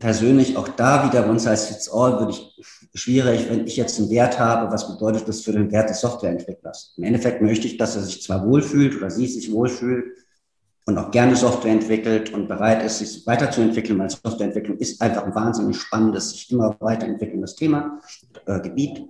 persönlich 0.00 0.56
auch 0.56 0.66
da 0.68 1.06
wieder 1.06 1.28
One 1.28 1.38
Size 1.38 1.68
Fits 1.68 1.88
All 1.92 2.18
würde 2.18 2.32
ich 2.32 2.79
schwierig, 2.94 3.48
wenn 3.48 3.66
ich 3.66 3.76
jetzt 3.76 3.98
einen 3.98 4.10
Wert 4.10 4.38
habe, 4.38 4.72
was 4.72 4.88
bedeutet 4.88 5.28
das 5.28 5.42
für 5.42 5.52
den 5.52 5.70
Wert 5.70 5.90
des 5.90 6.00
Softwareentwicklers? 6.00 6.94
Im 6.96 7.04
Endeffekt 7.04 7.42
möchte 7.42 7.66
ich, 7.66 7.76
dass 7.76 7.96
er 7.96 8.02
sich 8.02 8.22
zwar 8.22 8.46
wohlfühlt 8.46 8.96
oder 8.96 9.10
sie 9.10 9.26
sich 9.26 9.52
wohlfühlt 9.52 10.16
und 10.86 10.98
auch 10.98 11.10
gerne 11.10 11.36
Software 11.36 11.72
entwickelt 11.72 12.32
und 12.32 12.48
bereit 12.48 12.82
ist, 12.82 12.98
sich 12.98 13.26
weiterzuentwickeln, 13.26 13.98
weil 13.98 14.10
Softwareentwicklung 14.10 14.78
ist 14.78 15.00
einfach 15.00 15.24
ein 15.24 15.34
wahnsinnig 15.34 15.80
spannendes, 15.80 16.30
sich 16.30 16.50
immer 16.50 16.76
weiterentwickelndes 16.80 17.54
Thema, 17.54 18.00
äh, 18.46 18.60
Gebiet. 18.60 19.06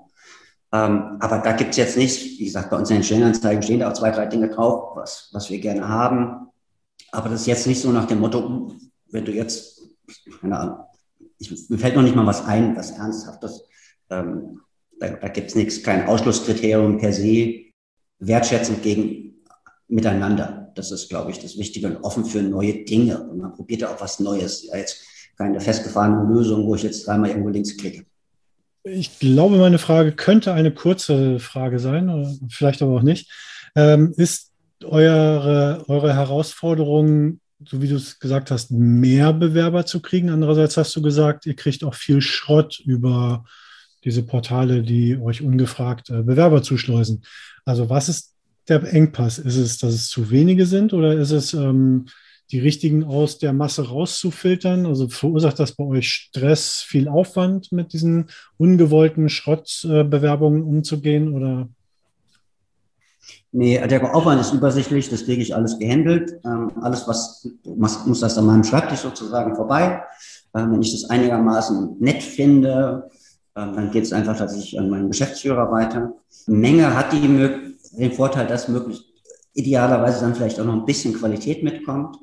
Ähm, 0.72 1.16
aber 1.18 1.38
da 1.38 1.52
gibt 1.52 1.70
es 1.70 1.76
jetzt 1.78 1.96
nicht, 1.96 2.38
wie 2.38 2.44
gesagt, 2.44 2.70
bei 2.70 2.76
unseren 2.76 3.02
Stellenanzeigen 3.02 3.62
stehen 3.62 3.80
da 3.80 3.90
auch 3.90 3.94
zwei, 3.94 4.10
drei 4.10 4.26
Dinge 4.26 4.49
drauf, 4.49 4.96
was, 4.96 5.30
was 5.32 5.50
wir 5.50 5.58
gerne 5.58 5.88
haben. 5.88 6.49
Aber 7.12 7.28
das 7.28 7.40
ist 7.40 7.46
jetzt 7.46 7.66
nicht 7.66 7.80
so 7.80 7.90
nach 7.90 8.06
dem 8.06 8.20
Motto, 8.20 8.72
wenn 9.10 9.25
du 9.25 9.32
jetzt 9.32 9.80
keine 10.40 10.58
Ahnung, 10.58 10.76
ich, 11.40 11.70
mir 11.70 11.78
fällt 11.78 11.97
noch 11.97 12.02
nicht 12.02 12.14
mal 12.14 12.26
was 12.26 12.44
ein, 12.44 12.76
was 12.76 12.92
Ernsthaftes. 12.92 13.64
Ähm, 14.11 14.61
da 15.00 15.09
da 15.11 15.28
gibt 15.28 15.49
es 15.49 15.54
nichts, 15.54 15.82
kein 15.82 16.06
Ausschlusskriterium 16.06 16.99
per 16.99 17.12
se. 17.12 17.64
Wertschätzend 18.18 18.82
gegen 18.82 19.42
miteinander. 19.88 20.73
Das 20.75 20.92
ist, 20.92 21.09
glaube 21.09 21.30
ich, 21.30 21.40
das 21.40 21.59
Wichtige 21.59 21.88
und 21.88 22.04
offen 22.04 22.25
für 22.25 22.42
neue 22.42 22.85
Dinge. 22.85 23.20
Und 23.23 23.38
man 23.38 23.54
probiert 23.54 23.80
ja 23.80 23.92
auch 23.92 24.00
was 24.00 24.20
Neues. 24.20 24.66
Ja, 24.66 24.76
jetzt 24.76 25.02
keine 25.37 25.61
festgefahrene 25.61 26.32
Lösung, 26.32 26.66
wo 26.66 26.75
ich 26.75 26.82
jetzt 26.82 27.06
dreimal 27.06 27.30
irgendwo 27.30 27.49
links 27.49 27.76
klicke. 27.76 28.04
Ich 28.85 29.18
glaube, 29.18 29.56
meine 29.56 29.78
Frage 29.78 30.12
könnte 30.12 30.52
eine 30.52 30.73
kurze 30.73 31.38
Frage 31.38 31.78
sein, 31.78 32.09
oder 32.09 32.30
vielleicht 32.49 32.82
aber 32.82 32.97
auch 32.97 33.02
nicht. 33.02 33.30
Ähm, 33.75 34.14
ist 34.16 34.52
eure, 34.85 35.85
eure 35.88 36.14
Herausforderung 36.14 37.40
so 37.64 37.82
wie 37.82 37.88
du 37.88 37.96
es 37.96 38.18
gesagt 38.18 38.50
hast, 38.50 38.70
mehr 38.70 39.32
Bewerber 39.32 39.86
zu 39.86 40.00
kriegen. 40.00 40.30
Andererseits 40.30 40.76
hast 40.76 40.94
du 40.96 41.02
gesagt, 41.02 41.46
ihr 41.46 41.54
kriegt 41.54 41.84
auch 41.84 41.94
viel 41.94 42.20
Schrott 42.20 42.80
über 42.84 43.44
diese 44.04 44.22
Portale, 44.22 44.82
die 44.82 45.18
euch 45.18 45.42
ungefragt 45.42 46.10
äh, 46.10 46.22
Bewerber 46.22 46.62
zuschleusen. 46.62 47.22
Also 47.64 47.90
was 47.90 48.08
ist 48.08 48.34
der 48.68 48.82
Engpass? 48.92 49.38
Ist 49.38 49.56
es, 49.56 49.78
dass 49.78 49.92
es 49.92 50.08
zu 50.08 50.30
wenige 50.30 50.64
sind 50.66 50.92
oder 50.92 51.14
ist 51.14 51.32
es 51.32 51.52
ähm, 51.52 52.06
die 52.50 52.60
richtigen 52.60 53.04
aus 53.04 53.38
der 53.38 53.52
Masse 53.52 53.88
rauszufiltern? 53.88 54.86
Also 54.86 55.08
verursacht 55.08 55.58
das 55.58 55.72
bei 55.72 55.84
euch 55.84 56.08
Stress, 56.08 56.78
viel 56.78 57.08
Aufwand 57.08 57.72
mit 57.72 57.92
diesen 57.92 58.30
ungewollten 58.56 59.28
Schrottbewerbungen 59.28 60.62
äh, 60.62 60.64
umzugehen 60.64 61.34
oder 61.34 61.68
Nee, 63.52 63.84
der 63.88 64.14
Aufwand 64.14 64.40
ist 64.40 64.52
übersichtlich, 64.52 65.08
das 65.10 65.25
kriege 65.25 65.42
ich 65.42 65.54
alles 65.54 65.78
gehandelt. 65.78 66.38
Ähm, 66.44 66.70
alles, 66.80 67.08
was 67.08 67.49
muss, 67.64 68.06
muss 68.06 68.20
das 68.20 68.38
an 68.38 68.46
meinem 68.46 68.64
Schreibtisch 68.64 69.00
sozusagen 69.00 69.56
vorbei. 69.56 70.02
Ähm, 70.54 70.72
wenn 70.72 70.82
ich 70.82 70.92
das 70.92 71.10
einigermaßen 71.10 71.96
nett 71.99 72.22
finde, 72.22 73.10
ähm, 73.56 73.75
dann 73.75 73.90
geht 73.90 74.04
es 74.04 74.12
einfach 74.12 74.37
tatsächlich 74.37 74.78
an 74.78 74.88
meinen 74.88 75.08
Geschäftsführer 75.08 75.70
weiter. 75.70 76.12
Menge 76.46 76.96
hat 76.96 77.12
die 77.12 77.20
den 77.92 78.12
Vorteil, 78.12 78.46
dass 78.46 78.68
möglichst 78.68 79.04
idealerweise 79.54 80.20
dann 80.20 80.34
vielleicht 80.34 80.60
auch 80.60 80.64
noch 80.64 80.75
ein 80.75 80.84
bisschen 80.84 81.14
Qualität 81.14 81.64
mitkommt. 81.64 82.16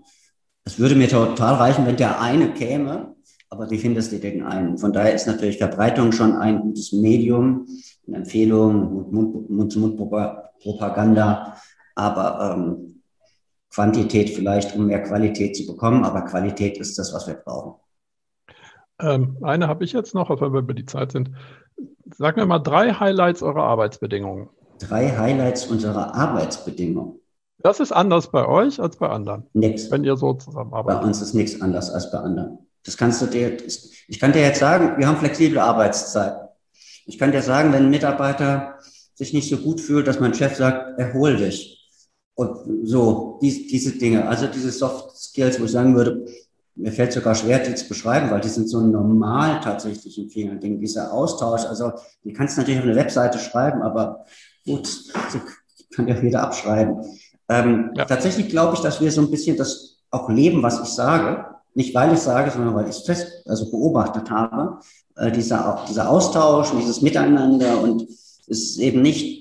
Es 0.64 0.80
würde 0.80 0.96
mir 0.96 1.10
total 1.10 1.56
reichen, 1.56 1.86
wenn 1.86 1.98
der 1.98 2.22
eine 2.22 2.54
käme, 2.54 3.16
aber 3.50 3.66
die 3.66 3.78
findest 3.78 4.12
die 4.12 4.20
decken 4.20 4.44
ein. 4.44 4.78
Von 4.78 4.94
daher 4.94 5.14
ist 5.14 5.28
natürlich 5.28 5.58
Verbreitung 5.58 6.12
schon 6.12 6.36
ein 6.36 6.60
gutes 6.60 6.92
Medium, 6.92 7.68
eine 8.08 8.18
Empfehlung, 8.18 9.10
Mund-zu-Mund-Propaganda, 9.50 11.58
aber 11.96 12.56
ähm, 12.56 13.02
Quantität 13.74 14.32
vielleicht, 14.32 14.76
um 14.76 14.88
mehr 14.88 15.04
Qualität 15.04 15.56
zu 15.56 15.66
bekommen, 15.66 16.04
aber 16.04 16.24
Qualität 16.24 16.78
ist 16.78 16.98
das, 16.98 17.14
was 17.14 17.28
wir 17.28 17.36
brauchen. 17.36 17.76
Ähm, 19.00 19.38
eine 19.44 19.68
habe 19.68 19.84
ich 19.84 19.94
jetzt 19.94 20.16
noch, 20.16 20.30
wenn 20.30 20.54
wir 20.54 20.60
über 20.60 20.74
die 20.74 20.86
Zeit 20.86 21.12
sind. 21.12 21.32
Sag 22.18 22.38
mir 22.38 22.46
mal 22.46 22.60
drei 22.60 22.94
Highlights 22.94 23.44
eurer 23.44 23.64
Arbeitsbedingungen. 23.64 24.50
Drei 24.80 25.10
Highlights 25.10 25.68
unserer 25.68 26.16
Arbeitsbedingungen. 26.16 27.20
Das 27.60 27.80
ist 27.80 27.92
anders 27.92 28.32
bei 28.32 28.48
euch 28.48 28.80
als 28.80 28.98
bei 28.98 29.10
anderen. 29.10 29.46
Nix. 29.54 29.92
Wenn 29.92 30.04
ihr 30.04 30.16
so 30.16 30.34
zusammenarbeitet. 30.34 31.02
Bei 31.02 31.08
uns 31.08 31.22
ist 31.22 31.34
nichts 31.34 31.62
anders 31.62 31.92
als 31.92 32.12
bei 32.12 32.20
anderen. 32.20 32.60
Das 32.88 32.96
kannst 32.96 33.22
du 33.22 33.26
dir, 33.26 33.58
ich 34.08 34.20
kann 34.20 34.32
dir 34.32 34.42
jetzt 34.42 34.62
sagen, 34.62 34.98
wir 34.98 35.08
haben 35.08 35.18
flexible 35.18 35.60
Arbeitszeiten. 35.60 36.48
Ich 37.06 37.20
kann 37.20 37.34
dir 37.34 37.42
sagen, 37.42 37.74
wenn 37.74 37.84
ein 37.84 37.90
Mitarbeiter 37.90 38.80
sich 39.14 39.34
nicht 39.34 39.50
so 39.50 39.58
gut 39.58 39.82
fühlt, 39.82 40.08
dass 40.08 40.22
mein 40.22 40.34
Chef 40.34 40.56
sagt, 40.56 40.98
erhol 40.98 41.36
dich. 41.36 41.86
Und 42.34 42.88
so, 42.88 43.40
die, 43.42 43.68
diese 43.68 43.92
Dinge, 43.98 44.26
also 44.26 44.48
diese 44.48 44.72
Soft 44.72 45.18
Skills, 45.18 45.60
wo 45.60 45.66
ich 45.66 45.72
sagen 45.72 45.96
würde, 45.96 46.26
mir 46.76 46.94
fällt 46.94 47.12
sogar 47.12 47.36
schwer, 47.36 47.60
die 47.60 47.76
zu 47.76 47.90
beschreiben, 47.90 48.32
weil 48.32 48.40
die 48.40 48.48
sind 48.48 48.70
so 48.70 48.80
normal 48.80 49.60
tatsächlich 49.62 50.18
in 50.18 50.30
vielen 50.30 50.62
Dingen. 50.62 50.80
Dieser 50.80 51.12
Austausch, 51.12 51.66
also 51.66 51.92
die 52.24 52.32
kannst 52.32 52.56
du 52.56 52.62
natürlich 52.62 52.80
auf 52.80 52.86
eine 52.86 52.96
Webseite 52.96 53.38
schreiben, 53.40 53.82
aber 53.82 54.26
gut, 54.66 54.88
so 54.88 55.42
kann 55.94 56.08
ja 56.08 56.18
jeder 56.22 56.44
abschreiben. 56.44 57.04
Ähm, 57.50 57.92
ja. 57.96 58.06
Tatsächlich 58.06 58.48
glaube 58.48 58.76
ich, 58.76 58.80
dass 58.80 59.02
wir 59.02 59.12
so 59.12 59.22
ein 59.22 59.32
bisschen 59.32 59.58
das 59.58 60.04
auch 60.10 60.30
leben, 60.30 60.64
was 60.64 60.82
ich 60.82 60.90
sage. 60.90 61.57
Nicht 61.78 61.94
weil 61.94 62.12
ich 62.12 62.20
sage, 62.20 62.50
sondern 62.50 62.74
weil 62.74 62.90
ich 62.90 62.96
es 62.96 63.04
fest, 63.04 63.44
also 63.46 63.70
beobachtet 63.70 64.32
habe. 64.32 64.80
Äh, 65.16 65.32
dieser, 65.32 65.86
dieser 65.88 66.10
Austausch, 66.10 66.72
dieses 66.72 67.04
Miteinander 67.04 67.80
und 67.84 68.02
es 68.02 68.48
ist 68.48 68.78
eben 68.80 69.04
nicht 69.04 69.38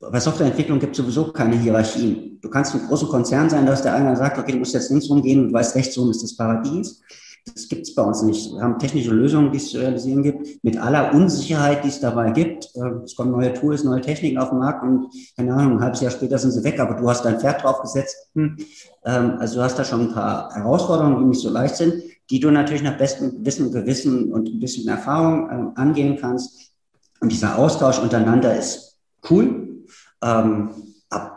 bei 0.00 0.18
Softwareentwicklung 0.18 0.80
gibt 0.80 0.92
es 0.92 0.96
sowieso 0.96 1.30
keine 1.30 1.56
Hierarchien. 1.56 2.40
Du 2.40 2.50
kannst 2.50 2.74
ein 2.74 2.86
großer 2.88 3.06
Konzern 3.06 3.48
sein, 3.48 3.66
dass 3.66 3.82
der 3.82 3.94
eine 3.94 4.16
sagt, 4.16 4.36
okay, 4.36 4.50
du 4.50 4.58
musst 4.58 4.74
jetzt 4.74 4.90
links 4.90 5.08
rumgehen 5.08 5.42
und 5.42 5.48
du 5.50 5.54
weißt, 5.54 5.76
rechts 5.76 5.96
rum 5.96 6.10
ist 6.10 6.24
das 6.24 6.34
Paradies. 6.34 7.02
Das 7.46 7.68
gibt 7.68 7.82
es 7.82 7.94
bei 7.94 8.02
uns 8.02 8.22
nicht. 8.22 8.52
Wir 8.52 8.62
haben 8.62 8.78
technische 8.78 9.12
Lösungen, 9.12 9.50
die 9.50 9.58
es 9.58 9.70
zu 9.70 9.78
realisieren 9.78 10.22
gibt, 10.22 10.62
mit 10.62 10.76
aller 10.76 11.14
Unsicherheit, 11.14 11.84
die 11.84 11.88
es 11.88 12.00
dabei 12.00 12.30
gibt. 12.32 12.70
Ähm, 12.76 13.02
es 13.04 13.16
kommen 13.16 13.32
neue 13.32 13.52
Tools, 13.54 13.84
neue 13.84 14.00
Techniken 14.00 14.38
auf 14.38 14.50
den 14.50 14.58
Markt 14.58 14.82
und 14.82 15.08
keine 15.36 15.54
Ahnung, 15.54 15.78
ein 15.78 15.82
halbes 15.82 16.00
Jahr 16.00 16.10
später 16.10 16.38
sind 16.38 16.52
sie 16.52 16.62
weg, 16.64 16.78
aber 16.78 16.94
du 16.94 17.08
hast 17.08 17.24
dein 17.24 17.40
Pferd 17.40 17.62
draufgesetzt. 17.62 18.16
Hm. 18.34 18.56
Ähm, 19.04 19.36
also 19.38 19.56
du 19.56 19.62
hast 19.62 19.78
da 19.78 19.84
schon 19.84 20.08
ein 20.08 20.12
paar 20.12 20.54
Herausforderungen, 20.54 21.18
die 21.20 21.24
nicht 21.26 21.40
so 21.40 21.50
leicht 21.50 21.76
sind, 21.76 21.94
die 22.28 22.40
du 22.40 22.50
natürlich 22.50 22.82
nach 22.82 22.98
bestem 22.98 23.44
Wissen 23.44 23.66
und 23.66 23.72
Gewissen 23.72 24.32
und 24.32 24.48
ein 24.48 24.60
bisschen 24.60 24.88
Erfahrung 24.88 25.50
ähm, 25.50 25.72
angehen 25.76 26.18
kannst. 26.20 26.72
Und 27.20 27.32
dieser 27.32 27.58
Austausch 27.58 27.98
untereinander 27.98 28.56
ist 28.56 28.96
cool. 29.30 29.84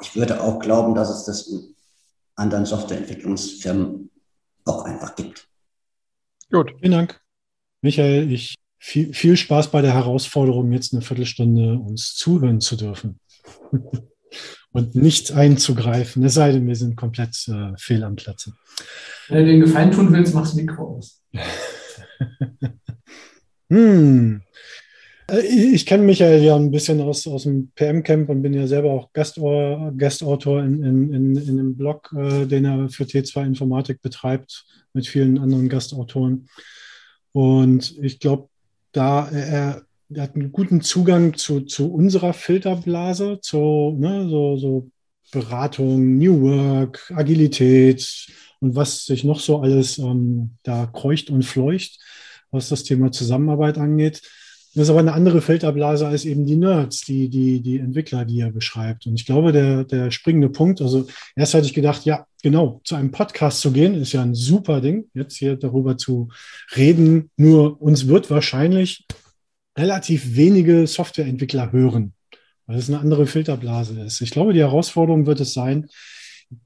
ich 0.02 0.16
würde 0.16 0.42
auch 0.42 0.60
glauben, 0.60 0.96
dass 0.96 1.10
es 1.10 1.26
das 1.26 1.48
in 1.48 1.76
anderen 2.38 2.66
Softwareentwicklungsfirmen 2.66 4.10
auch 4.66 4.86
einfach 4.86 5.16
gibt. 5.16 5.50
Gut. 6.54 6.76
Vielen 6.80 6.92
Dank. 6.92 7.20
Michael, 7.82 8.32
ich 8.32 8.56
viel, 8.78 9.12
viel 9.12 9.36
Spaß 9.36 9.72
bei 9.72 9.82
der 9.82 9.96
Herausforderung, 9.96 10.72
jetzt 10.72 10.94
eine 10.94 11.02
Viertelstunde 11.02 11.80
uns 11.80 12.14
zuhören 12.14 12.62
zu 12.62 12.76
dürfen. 12.76 13.20
und 14.72 14.94
nicht 14.94 15.32
einzugreifen, 15.32 16.24
es 16.24 16.36
sei 16.36 16.52
denn, 16.52 16.68
wir 16.68 16.76
sind 16.76 16.96
komplett 16.96 17.48
äh, 17.48 17.76
fehl 17.78 18.04
am 18.04 18.16
Platze. 18.16 18.54
Wenn 19.30 19.46
du 19.46 19.52
den 19.52 19.62
Gefallen 19.62 19.92
tun 19.92 20.14
willst, 20.14 20.36
machst 20.36 20.54
du 20.54 20.58
Mikro 20.58 20.98
aus. 20.98 21.24
hm. 23.70 24.44
Äh, 25.34 25.42
ich 25.42 25.86
kenne 25.86 26.04
Michael 26.04 26.44
ja 26.44 26.56
ein 26.56 26.72
bisschen 26.72 27.02
aus, 27.02 27.28
aus 27.28 27.44
dem 27.44 27.72
PM-Camp 27.76 28.30
und 28.30 28.42
bin 28.42 28.54
ja 28.54 28.68
selber 28.68 28.92
auch 28.92 29.12
Gastautor, 29.14 29.92
Gastautor 29.98 30.64
in, 30.64 30.84
in, 30.84 31.14
in, 31.14 31.36
in 31.36 31.60
einem 31.60 31.76
Blog, 31.76 32.14
äh, 32.18 32.46
den 32.46 32.66
er 32.66 32.90
für 32.90 33.04
T2 33.04 33.46
Informatik 33.46 34.02
betreibt 34.02 34.66
mit 34.94 35.08
vielen 35.08 35.40
anderen 35.40 35.70
Gastautoren. 35.70 36.48
Und 37.32 37.98
ich 38.02 38.20
glaube, 38.20 38.50
da 38.92 39.28
er, 39.30 39.86
er, 40.10 40.22
hat 40.22 40.36
einen 40.36 40.52
guten 40.52 40.82
Zugang 40.82 41.36
zu, 41.36 41.62
zu 41.62 41.92
unserer 41.92 42.34
Filterblase, 42.34 43.40
zu 43.42 43.96
ne, 43.98 44.28
so, 44.30 44.58
so 44.58 44.92
Beratung, 45.32 46.20
New 46.20 46.42
Work, 46.42 47.12
Agilität 47.16 48.28
und 48.60 48.76
was 48.76 49.06
sich 49.06 49.24
noch 49.24 49.40
so 49.40 49.60
alles 49.60 49.98
ähm, 49.98 50.52
da 50.62 50.86
kreucht 50.86 51.32
und 51.32 51.44
fleucht, 51.44 52.00
was 52.52 52.70
das 52.70 52.84
Thema 52.84 53.12
Zusammenarbeit 53.12 53.80
angeht. 53.80 54.22
Das 54.76 54.86
ist 54.86 54.90
aber 54.90 55.02
eine 55.02 55.14
andere 55.14 55.42
Filterblase 55.42 56.08
als 56.08 56.26
eben 56.26 56.48
die 56.48 56.56
Nerds, 56.56 57.02
die, 57.02 57.30
die, 57.30 57.62
die 57.62 57.78
Entwickler, 57.78 58.26
die 58.26 58.40
er 58.40 58.52
beschreibt. 58.52 59.06
Und 59.06 59.14
ich 59.16 59.26
glaube, 59.26 59.52
der, 59.52 59.84
der 59.84 60.10
springende 60.10 60.50
Punkt, 60.50 60.82
also 60.82 61.06
erst 61.36 61.54
hatte 61.54 61.68
ich 61.68 61.76
gedacht, 61.76 62.06
ja, 62.06 62.26
genau, 62.42 62.82
zu 62.84 62.96
einem 62.96 63.12
Podcast 63.12 63.62
zu 63.62 63.72
gehen, 63.72 63.94
ist 63.94 64.14
ja 64.14 64.24
ein 64.24 64.34
super 64.34 64.82
Ding, 64.82 65.10
jetzt 65.14 65.38
hier 65.38 65.58
darüber 65.58 65.96
zu 65.98 66.30
reden. 66.76 67.30
Nur 67.38 67.80
uns 67.82 68.08
wird 68.08 68.32
wahrscheinlich 68.32 69.06
relativ 69.78 70.36
wenige 70.36 70.88
Softwareentwickler 70.88 71.72
hören, 71.72 72.14
weil 72.66 72.80
es 72.80 72.90
eine 72.90 73.00
andere 73.00 73.28
Filterblase 73.28 74.02
ist. 74.02 74.22
Ich 74.22 74.32
glaube, 74.32 74.54
die 74.54 74.62
Herausforderung 74.62 75.28
wird 75.28 75.40
es 75.40 75.54
sein, 75.54 75.88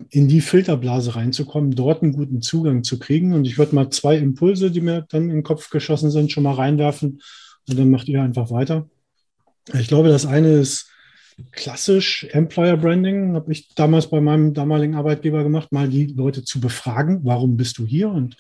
in 0.10 0.30
die 0.30 0.42
Filterblase 0.42 1.16
reinzukommen, 1.16 1.72
dort 1.72 2.04
einen 2.04 2.14
guten 2.14 2.42
Zugang 2.42 2.84
zu 2.84 3.00
kriegen. 3.00 3.34
Und 3.34 3.46
ich 3.46 3.58
würde 3.58 3.76
mal 3.76 3.90
zwei 3.90 4.18
Impulse, 4.18 4.72
die 4.72 4.82
mir 4.82 5.06
dann 5.10 5.24
in 5.24 5.38
den 5.38 5.44
Kopf 5.44 5.70
geschossen 5.70 6.10
sind, 6.10 6.32
schon 6.32 6.44
mal 6.44 6.54
reinwerfen 6.54 7.20
und 7.70 7.78
dann 7.78 7.90
macht 7.90 8.08
ihr 8.08 8.22
einfach 8.22 8.52
weiter. 8.52 8.90
Ich 9.74 9.88
glaube, 9.88 10.10
das 10.10 10.26
eine 10.26 10.54
ist 10.54 10.90
klassisch 11.52 12.26
Employer 12.32 12.78
Branding, 12.78 13.36
habe 13.36 13.52
ich 13.52 13.74
damals 13.76 14.08
bei 14.08 14.22
meinem 14.22 14.54
damaligen 14.54 14.96
Arbeitgeber 14.96 15.44
gemacht, 15.44 15.72
mal 15.72 15.88
die 15.88 16.08
Leute 16.08 16.44
zu 16.44 16.60
befragen, 16.60 17.20
warum 17.24 17.58
bist 17.58 17.78
du 17.78 17.86
hier? 17.86 18.10
Und 18.10 18.38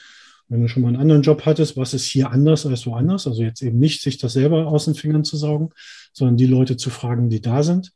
wenn 0.50 0.62
du 0.62 0.68
schon 0.68 0.82
mal 0.82 0.90
einen 0.90 0.98
anderen 0.98 1.22
Job 1.22 1.46
hattest, 1.46 1.78
was 1.78 1.94
ist 1.94 2.06
hier 2.06 2.32
anders 2.32 2.66
als 2.66 2.86
woanders? 2.86 3.28
Also 3.28 3.44
jetzt 3.44 3.62
eben 3.62 3.80
nicht 3.80 4.02
sich 4.02 4.18
das 4.18 4.34
selber 4.34 4.68
aus 4.68 4.86
den 4.86 4.96
Fingern 4.96 5.26
zu 5.26 5.38
saugen, 5.38 5.70
sondern 6.14 6.38
die 6.38 6.46
Leute 6.46 6.78
zu 6.78 6.90
fragen, 6.90 7.30
die 7.30 7.42
da 7.42 7.64
sind. 7.64 7.92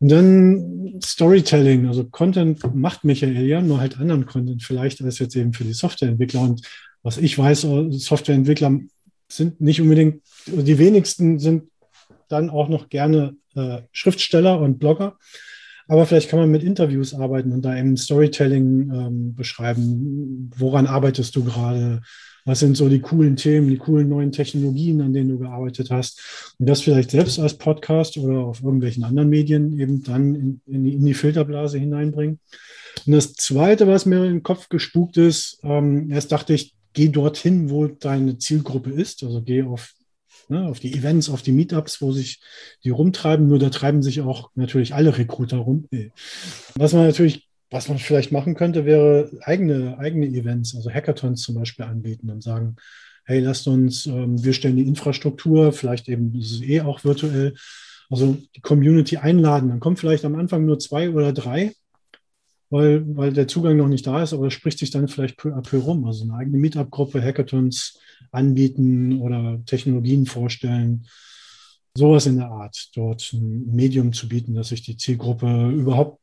Und 0.00 0.10
dann 0.10 1.00
Storytelling, 1.02 1.86
also 1.86 2.04
Content 2.04 2.74
macht 2.74 3.04
Michael 3.04 3.46
ja, 3.46 3.60
nur 3.60 3.80
halt 3.80 3.98
anderen 3.98 4.26
Content 4.26 4.62
vielleicht 4.62 5.02
als 5.02 5.18
jetzt 5.18 5.36
eben 5.36 5.52
für 5.52 5.64
die 5.64 5.72
Softwareentwickler. 5.72 6.40
Und 6.40 6.62
was 7.02 7.18
ich 7.18 7.38
weiß, 7.38 7.66
Softwareentwickler 7.90 8.80
sind 9.28 9.60
nicht 9.60 9.80
unbedingt, 9.80 10.22
die 10.46 10.78
wenigsten 10.78 11.38
sind 11.38 11.64
dann 12.28 12.50
auch 12.50 12.68
noch 12.68 12.88
gerne 12.88 13.36
äh, 13.54 13.78
Schriftsteller 13.92 14.60
und 14.60 14.78
Blogger. 14.78 15.16
Aber 15.88 16.04
vielleicht 16.04 16.28
kann 16.28 16.40
man 16.40 16.50
mit 16.50 16.64
Interviews 16.64 17.14
arbeiten 17.14 17.52
und 17.52 17.62
da 17.62 17.76
eben 17.76 17.96
Storytelling 17.96 18.90
ähm, 18.90 19.34
beschreiben. 19.34 20.50
Woran 20.56 20.86
arbeitest 20.86 21.36
du 21.36 21.44
gerade? 21.44 22.02
Was 22.44 22.60
sind 22.60 22.76
so 22.76 22.88
die 22.88 23.00
coolen 23.00 23.36
Themen, 23.36 23.68
die 23.68 23.76
coolen 23.76 24.08
neuen 24.08 24.32
Technologien, 24.32 25.00
an 25.00 25.12
denen 25.12 25.30
du 25.30 25.38
gearbeitet 25.38 25.90
hast? 25.90 26.54
Und 26.58 26.68
das 26.68 26.80
vielleicht 26.80 27.12
selbst 27.12 27.38
als 27.38 27.54
Podcast 27.54 28.16
oder 28.18 28.40
auf 28.40 28.62
irgendwelchen 28.62 29.04
anderen 29.04 29.28
Medien 29.28 29.78
eben 29.78 30.02
dann 30.02 30.34
in, 30.34 30.60
in, 30.66 30.84
die, 30.84 30.94
in 30.94 31.04
die, 31.04 31.14
Filterblase 31.14 31.78
hineinbringen. 31.78 32.40
Und 33.04 33.12
das 33.12 33.34
Zweite, 33.34 33.86
was 33.86 34.06
mir 34.06 34.24
in 34.24 34.34
den 34.34 34.42
Kopf 34.42 34.68
gespukt 34.68 35.16
ist, 35.16 35.60
ähm, 35.62 36.10
erst 36.10 36.32
dachte 36.32 36.54
ich, 36.54 36.74
geh 36.96 37.08
dorthin, 37.10 37.68
wo 37.68 37.86
deine 37.86 38.38
Zielgruppe 38.38 38.90
ist. 38.90 39.22
Also 39.22 39.42
geh 39.42 39.62
auf, 39.62 39.92
ne, 40.48 40.66
auf 40.66 40.80
die 40.80 40.94
Events, 40.94 41.28
auf 41.28 41.42
die 41.42 41.52
Meetups, 41.52 42.00
wo 42.00 42.10
sich 42.10 42.40
die 42.84 42.90
rumtreiben. 42.90 43.46
Nur 43.46 43.58
da 43.58 43.68
treiben 43.68 44.02
sich 44.02 44.22
auch 44.22 44.50
natürlich 44.54 44.94
alle 44.94 45.16
Recruiter 45.16 45.58
rum. 45.58 45.86
Was 46.74 46.94
man 46.94 47.06
natürlich, 47.06 47.48
was 47.70 47.88
man 47.88 47.98
vielleicht 47.98 48.32
machen 48.32 48.54
könnte, 48.54 48.86
wäre 48.86 49.30
eigene, 49.42 49.98
eigene 49.98 50.26
Events, 50.26 50.74
also 50.74 50.90
Hackathons 50.90 51.42
zum 51.42 51.54
Beispiel 51.54 51.84
anbieten 51.84 52.30
und 52.30 52.42
sagen, 52.42 52.76
hey, 53.26 53.40
lasst 53.40 53.68
uns, 53.68 54.06
ähm, 54.06 54.42
wir 54.42 54.54
stellen 54.54 54.76
die 54.76 54.86
Infrastruktur, 54.86 55.72
vielleicht 55.72 56.08
eben, 56.08 56.32
das 56.32 56.62
eh 56.62 56.80
auch 56.80 57.04
virtuell, 57.04 57.54
also 58.08 58.38
die 58.56 58.60
Community 58.62 59.18
einladen. 59.18 59.68
Dann 59.68 59.80
kommen 59.80 59.98
vielleicht 59.98 60.24
am 60.24 60.36
Anfang 60.36 60.64
nur 60.64 60.78
zwei 60.78 61.10
oder 61.10 61.34
drei 61.34 61.74
weil, 62.70 63.04
weil 63.16 63.32
der 63.32 63.48
Zugang 63.48 63.76
noch 63.76 63.88
nicht 63.88 64.06
da 64.06 64.22
ist, 64.22 64.32
aber 64.32 64.46
es 64.46 64.54
spricht 64.54 64.78
sich 64.78 64.90
dann 64.90 65.08
vielleicht 65.08 65.36
peu 65.36 65.54
à 65.54 65.62
peu 65.62 65.78
rum. 65.78 66.04
Also 66.04 66.24
eine 66.24 66.34
eigene 66.34 66.58
Meetup-Gruppe, 66.58 67.22
Hackathons 67.22 67.98
anbieten 68.30 69.20
oder 69.20 69.60
Technologien 69.66 70.26
vorstellen. 70.26 71.06
sowas 71.96 72.26
in 72.26 72.36
der 72.36 72.50
Art, 72.50 72.90
dort 72.94 73.32
ein 73.32 73.74
Medium 73.74 74.12
zu 74.12 74.28
bieten, 74.28 74.54
dass 74.54 74.68
sich 74.68 74.82
die 74.82 74.96
Zielgruppe 74.96 75.70
überhaupt 75.70 76.22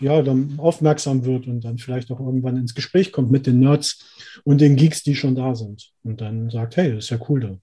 ja, 0.00 0.22
dann 0.22 0.58
aufmerksam 0.58 1.24
wird 1.24 1.46
und 1.46 1.60
dann 1.60 1.78
vielleicht 1.78 2.10
auch 2.10 2.20
irgendwann 2.20 2.56
ins 2.56 2.74
Gespräch 2.74 3.12
kommt 3.12 3.30
mit 3.30 3.46
den 3.46 3.60
Nerds 3.60 4.40
und 4.44 4.60
den 4.60 4.76
Geeks, 4.76 5.02
die 5.02 5.14
schon 5.14 5.34
da 5.34 5.54
sind 5.54 5.92
und 6.02 6.20
dann 6.20 6.50
sagt, 6.50 6.76
hey, 6.76 6.94
das 6.94 7.04
ist 7.04 7.10
ja 7.10 7.18
cool 7.28 7.40
da. 7.40 7.58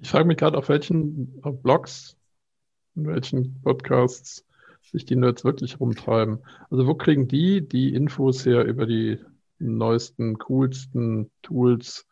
Ich 0.00 0.08
frage 0.08 0.26
mich 0.26 0.38
gerade, 0.38 0.56
auf 0.56 0.70
welchen 0.70 1.38
auf 1.42 1.62
Blogs, 1.62 2.16
in 2.96 3.06
welchen 3.06 3.60
Podcasts 3.60 4.46
sich 4.90 5.04
die 5.04 5.16
Nerds 5.16 5.44
wirklich 5.44 5.80
rumtreiben. 5.80 6.38
Also 6.70 6.86
wo 6.86 6.94
kriegen 6.94 7.28
die 7.28 7.66
die 7.66 7.94
Infos 7.94 8.44
her 8.44 8.64
über 8.64 8.86
die 8.86 9.18
neuesten, 9.58 10.38
coolsten 10.38 11.30
Tools, 11.42 12.06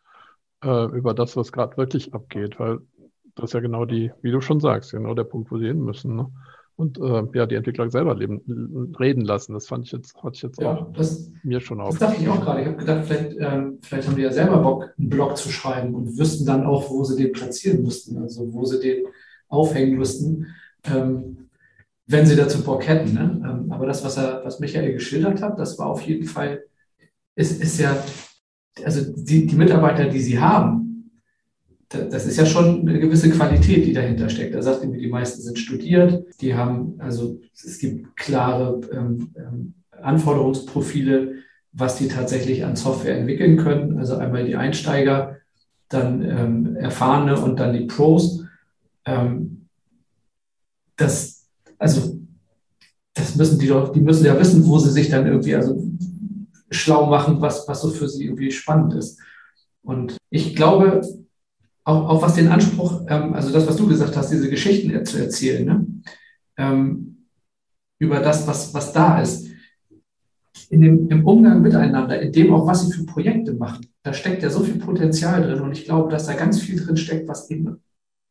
äh, 0.63 0.85
über 0.95 1.13
das, 1.13 1.35
was 1.35 1.51
gerade 1.51 1.77
wirklich 1.77 2.13
abgeht? 2.13 2.59
Weil 2.59 2.79
das 3.35 3.49
ist 3.49 3.53
ja 3.53 3.59
genau 3.59 3.85
die, 3.85 4.11
wie 4.21 4.31
du 4.31 4.41
schon 4.41 4.59
sagst, 4.59 4.91
genau 4.91 5.13
der 5.13 5.23
Punkt, 5.23 5.51
wo 5.51 5.57
sie 5.57 5.67
hin 5.67 5.81
müssen. 5.81 6.15
Ne? 6.15 6.27
Und 6.75 6.97
äh, 6.97 7.23
ja, 7.33 7.45
die 7.45 7.55
Entwickler 7.55 7.89
selber 7.89 8.15
leben, 8.15 8.95
reden 8.97 9.25
lassen. 9.25 9.53
Das 9.53 9.67
fand 9.67 9.85
ich 9.85 9.91
jetzt, 9.91 10.15
hatte 10.23 10.35
ich 10.35 10.41
jetzt 10.43 10.61
ja, 10.61 10.77
auch 10.77 10.93
das, 10.93 11.29
mir 11.43 11.59
schon 11.59 11.81
auf. 11.81 11.89
Das 11.89 11.99
dachte 11.99 12.21
ich 12.21 12.29
auch 12.29 12.39
gerade. 12.39 12.61
Ich 12.61 12.67
habe 12.67 12.77
gedacht, 12.77 13.05
vielleicht, 13.05 13.35
ähm, 13.37 13.79
vielleicht 13.81 14.07
haben 14.07 14.15
die 14.15 14.21
ja 14.21 14.31
selber 14.31 14.59
Bock, 14.59 14.93
einen 14.97 15.09
Blog 15.09 15.35
zu 15.35 15.49
schreiben 15.49 15.93
und 15.93 16.17
wüssten 16.17 16.45
dann 16.45 16.65
auch, 16.65 16.89
wo 16.89 17.03
sie 17.03 17.21
den 17.21 17.33
platzieren 17.33 17.83
müssten, 17.83 18.17
also 18.17 18.53
wo 18.53 18.63
sie 18.63 18.79
den 18.79 19.05
aufhängen 19.49 19.97
müssten, 19.97 20.47
ähm, 20.85 21.48
wenn 22.09 22.25
sie 22.25 22.35
dazu 22.35 22.63
Bock 22.63 22.87
hätten. 22.87 23.13
Ne? 23.13 23.41
Ähm, 23.45 23.71
aber 23.71 23.85
das, 23.85 24.03
was, 24.03 24.17
er, 24.17 24.41
was 24.43 24.59
Michael 24.59 24.93
geschildert 24.93 25.41
hat, 25.41 25.59
das 25.59 25.77
war 25.77 25.85
auf 25.85 26.01
jeden 26.01 26.25
Fall, 26.25 26.63
ist, 27.35 27.61
ist 27.61 27.79
ja, 27.79 27.95
also 28.83 29.13
die, 29.15 29.45
die 29.45 29.55
Mitarbeiter, 29.55 30.05
die 30.05 30.19
sie 30.19 30.39
haben, 30.39 31.11
das 31.89 32.25
ist 32.27 32.37
ja 32.37 32.45
schon 32.45 32.87
eine 32.87 32.99
gewisse 32.99 33.31
Qualität, 33.31 33.85
die 33.85 33.93
dahinter 33.93 34.29
steckt. 34.29 34.53
Er 34.53 34.61
sagt 34.61 34.83
irgendwie, 34.83 35.01
die 35.01 35.07
meisten 35.07 35.41
sind 35.41 35.57
studiert, 35.57 36.23
die 36.39 36.53
haben, 36.53 36.95
also 36.99 37.39
es 37.53 37.79
gibt 37.79 38.15
klare 38.15 38.81
ähm, 38.91 39.31
ähm, 39.35 39.73
Anforderungsprofile, 39.91 41.35
was 41.71 41.97
die 41.97 42.07
tatsächlich 42.07 42.63
an 42.63 42.75
Software 42.75 43.17
entwickeln 43.17 43.57
können. 43.57 43.97
Also 43.97 44.17
einmal 44.17 44.45
die 44.45 44.55
Einsteiger, 44.55 45.37
dann 45.89 46.23
ähm, 46.23 46.75
Erfahrene 46.75 47.39
und 47.39 47.59
dann 47.59 47.73
die 47.73 47.85
Pros. 47.85 48.45
Ähm, 49.05 49.67
das, 50.95 51.38
also, 51.79 52.19
das 53.13 53.35
müssen 53.35 53.57
die 53.57 53.67
doch, 53.67 53.91
die 53.91 54.01
müssen 54.01 54.25
ja 54.25 54.39
wissen, 54.39 54.65
wo 54.67 54.77
sie 54.77 54.91
sich 54.91 55.09
dann 55.09 55.25
irgendwie 55.25 55.55
also 55.55 55.81
schlau 56.69 57.07
machen, 57.07 57.41
was, 57.41 57.67
was 57.67 57.81
so 57.81 57.89
für 57.89 58.07
sie 58.07 58.25
irgendwie 58.25 58.51
spannend 58.51 58.93
ist. 58.93 59.19
Und 59.81 60.17
ich 60.29 60.55
glaube, 60.55 61.01
auch, 61.83 62.09
auch 62.09 62.21
was 62.21 62.35
den 62.35 62.49
Anspruch, 62.49 63.05
ähm, 63.07 63.33
also 63.33 63.51
das, 63.51 63.67
was 63.67 63.77
du 63.77 63.87
gesagt 63.87 64.15
hast, 64.15 64.31
diese 64.31 64.49
Geschichten 64.49 65.05
zu 65.05 65.17
erzählen, 65.17 65.65
ne? 65.65 65.87
ähm, 66.57 67.25
über 67.97 68.19
das, 68.19 68.47
was, 68.47 68.73
was 68.73 68.93
da 68.93 69.21
ist. 69.21 69.47
In 70.69 70.81
dem, 70.81 71.09
Im 71.09 71.25
Umgang 71.25 71.61
miteinander, 71.61 72.21
in 72.21 72.31
dem 72.31 72.53
auch, 72.53 72.67
was 72.67 72.85
sie 72.85 72.93
für 72.93 73.05
Projekte 73.05 73.53
machen, 73.53 73.87
da 74.03 74.13
steckt 74.13 74.43
ja 74.43 74.49
so 74.49 74.59
viel 74.59 74.77
Potenzial 74.77 75.41
drin 75.41 75.61
und 75.61 75.71
ich 75.71 75.85
glaube, 75.85 76.11
dass 76.11 76.27
da 76.27 76.33
ganz 76.33 76.61
viel 76.61 76.79
drin 76.79 76.97
steckt, 76.97 77.27
was 77.27 77.49
eben 77.49 77.81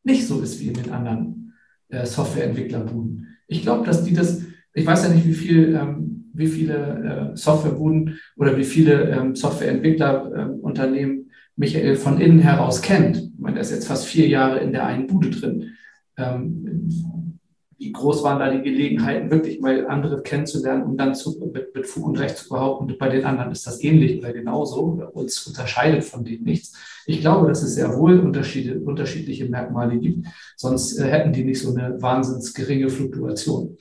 nicht 0.03 0.25
so 0.25 0.39
ist 0.39 0.59
wie 0.59 0.67
in 0.67 0.75
den 0.75 0.91
anderen 0.91 1.53
äh, 1.89 2.05
Softwareentwicklerbuden. 2.05 3.28
Ich 3.49 3.63
glaube, 3.63 3.85
dass 3.85 4.03
die 4.03 4.13
das, 4.13 4.43
ich 4.73 4.85
weiß 4.85 5.03
ja 5.03 5.09
nicht, 5.09 5.27
wie 5.27 5.33
viel, 5.33 5.75
ähm, 5.75 6.31
wie 6.33 6.47
viele 6.47 7.31
äh, 7.33 7.35
Softwarebuden 7.35 8.19
oder 8.37 8.55
wie 8.55 8.63
viele 8.63 9.09
ähm, 9.09 9.35
Softwareentwicklerunternehmen 9.35 11.17
ähm, 11.17 11.29
Michael 11.55 11.97
von 11.97 12.21
innen 12.21 12.39
heraus 12.39 12.81
kennt. 12.81 13.17
Ich 13.17 13.39
meine, 13.39 13.57
er 13.57 13.61
ist 13.61 13.71
jetzt 13.71 13.87
fast 13.87 14.05
vier 14.05 14.27
Jahre 14.27 14.59
in 14.59 14.71
der 14.71 14.85
einen 14.85 15.07
Bude 15.07 15.31
drin. 15.31 15.71
Ähm, 16.15 17.38
wie 17.79 17.93
groß 17.93 18.23
waren 18.23 18.39
da 18.39 18.51
die 18.51 18.61
Gelegenheiten, 18.61 19.31
wirklich 19.31 19.61
mal 19.61 19.87
andere 19.87 20.21
kennenzulernen, 20.21 20.83
um 20.83 20.97
dann 20.97 21.15
zu, 21.15 21.39
mit, 21.53 21.73
mit 21.73 21.87
Fug 21.87 22.07
und 22.07 22.19
Recht 22.19 22.37
zu 22.37 22.49
behaupten, 22.49 22.93
bei 22.99 23.07
den 23.07 23.23
anderen 23.23 23.51
ist 23.53 23.65
das 23.65 23.81
ähnlich 23.81 24.19
oder 24.19 24.33
genauso, 24.33 25.01
uns 25.13 25.47
unterscheidet 25.47 26.03
von 26.03 26.25
denen 26.25 26.43
nichts. 26.43 26.77
Ich 27.05 27.21
glaube, 27.21 27.47
dass 27.47 27.63
es 27.63 27.75
sehr 27.75 27.97
wohl 27.97 28.19
Unterschiede, 28.19 28.81
unterschiedliche 28.81 29.45
Merkmale 29.45 29.97
gibt, 29.97 30.27
sonst 30.57 30.99
äh, 30.99 31.05
hätten 31.05 31.31
die 31.31 31.45
nicht 31.45 31.61
so 31.61 31.73
eine 31.73 32.01
wahnsinns 32.01 32.53
geringe 32.53 32.89
Fluktuation. 32.89 33.77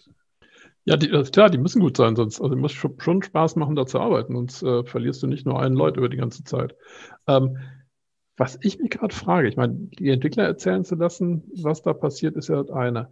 Ja, 0.84 0.96
die, 0.96 1.10
äh, 1.10 1.24
klar, 1.24 1.50
die 1.50 1.58
müssen 1.58 1.80
gut 1.80 1.96
sein, 1.96 2.14
sonst 2.14 2.40
also 2.40 2.54
muss 2.54 2.72
schon 2.72 3.22
Spaß 3.22 3.56
machen, 3.56 3.74
da 3.74 3.84
zu 3.84 3.98
arbeiten, 3.98 4.34
sonst 4.34 4.62
äh, 4.62 4.84
verlierst 4.84 5.24
du 5.24 5.26
nicht 5.26 5.44
nur 5.44 5.60
einen 5.60 5.74
Leut 5.74 5.96
über 5.96 6.08
die 6.08 6.16
ganze 6.16 6.44
Zeit. 6.44 6.76
Ähm, 7.26 7.58
was 8.36 8.56
ich 8.62 8.78
mich 8.78 8.90
gerade 8.90 9.12
frage, 9.12 9.48
ich 9.48 9.56
meine, 9.56 9.74
die 9.74 10.10
Entwickler 10.10 10.44
erzählen 10.44 10.84
zu 10.84 10.94
lassen, 10.94 11.42
was 11.56 11.82
da 11.82 11.92
passiert, 11.92 12.36
ist 12.36 12.48
ja 12.48 12.62
eine. 12.70 13.08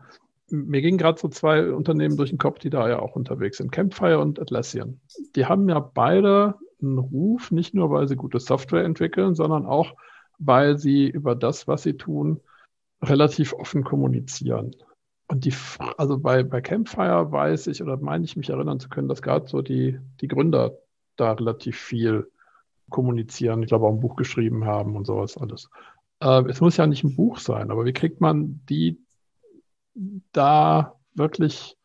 Mir 0.48 0.80
gingen 0.80 0.98
gerade 0.98 1.18
so 1.18 1.28
zwei 1.28 1.72
Unternehmen 1.72 2.16
durch 2.16 2.30
den 2.30 2.38
Kopf, 2.38 2.58
die 2.58 2.70
da 2.70 2.88
ja 2.88 3.00
auch 3.00 3.16
unterwegs 3.16 3.58
sind, 3.58 3.72
Campfire 3.72 4.20
und 4.20 4.40
Atlassian. 4.40 5.00
Die 5.34 5.46
haben 5.46 5.68
ja 5.68 5.80
beide 5.80 6.54
einen 6.80 6.98
Ruf, 6.98 7.50
nicht 7.50 7.74
nur, 7.74 7.90
weil 7.90 8.06
sie 8.06 8.16
gute 8.16 8.38
Software 8.38 8.84
entwickeln, 8.84 9.34
sondern 9.34 9.66
auch, 9.66 9.94
weil 10.38 10.78
sie 10.78 11.08
über 11.08 11.34
das, 11.34 11.66
was 11.66 11.82
sie 11.82 11.94
tun, 11.94 12.40
relativ 13.02 13.52
offen 13.54 13.82
kommunizieren. 13.82 14.76
Und 15.28 15.44
die, 15.44 15.54
also 15.96 16.18
bei, 16.18 16.44
bei 16.44 16.60
Campfire 16.60 17.32
weiß 17.32 17.66
ich 17.66 17.82
oder 17.82 17.96
meine 17.96 18.24
ich 18.24 18.36
mich 18.36 18.50
erinnern 18.50 18.78
zu 18.78 18.88
können, 18.88 19.08
dass 19.08 19.22
gerade 19.22 19.48
so 19.48 19.62
die, 19.62 19.98
die 20.20 20.28
Gründer 20.28 20.78
da 21.16 21.32
relativ 21.32 21.76
viel 21.76 22.30
kommunizieren, 22.90 23.62
ich 23.62 23.68
glaube 23.68 23.86
auch 23.86 23.92
ein 23.92 24.00
Buch 24.00 24.14
geschrieben 24.14 24.64
haben 24.64 24.94
und 24.94 25.06
sowas 25.06 25.36
alles. 25.36 25.68
Äh, 26.20 26.44
es 26.48 26.60
muss 26.60 26.76
ja 26.76 26.86
nicht 26.86 27.02
ein 27.02 27.16
Buch 27.16 27.38
sein, 27.38 27.72
aber 27.72 27.84
wie 27.84 27.92
kriegt 27.92 28.20
man 28.20 28.60
die 28.68 29.00
da 30.32 30.94
wirklich 31.14 31.76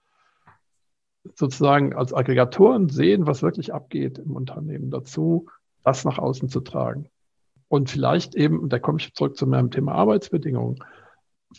sozusagen 1.35 1.95
als 1.95 2.13
Aggregatoren 2.13 2.89
sehen, 2.89 3.27
was 3.27 3.43
wirklich 3.43 3.73
abgeht 3.73 4.17
im 4.17 4.35
Unternehmen 4.35 4.89
dazu, 4.89 5.47
das 5.83 6.03
nach 6.05 6.17
außen 6.17 6.49
zu 6.49 6.61
tragen? 6.61 7.09
Und 7.67 7.89
vielleicht 7.89 8.35
eben, 8.35 8.67
da 8.69 8.79
komme 8.79 8.99
ich 8.99 9.13
zurück 9.13 9.37
zu 9.37 9.47
meinem 9.47 9.71
Thema 9.71 9.93
Arbeitsbedingungen, 9.93 10.83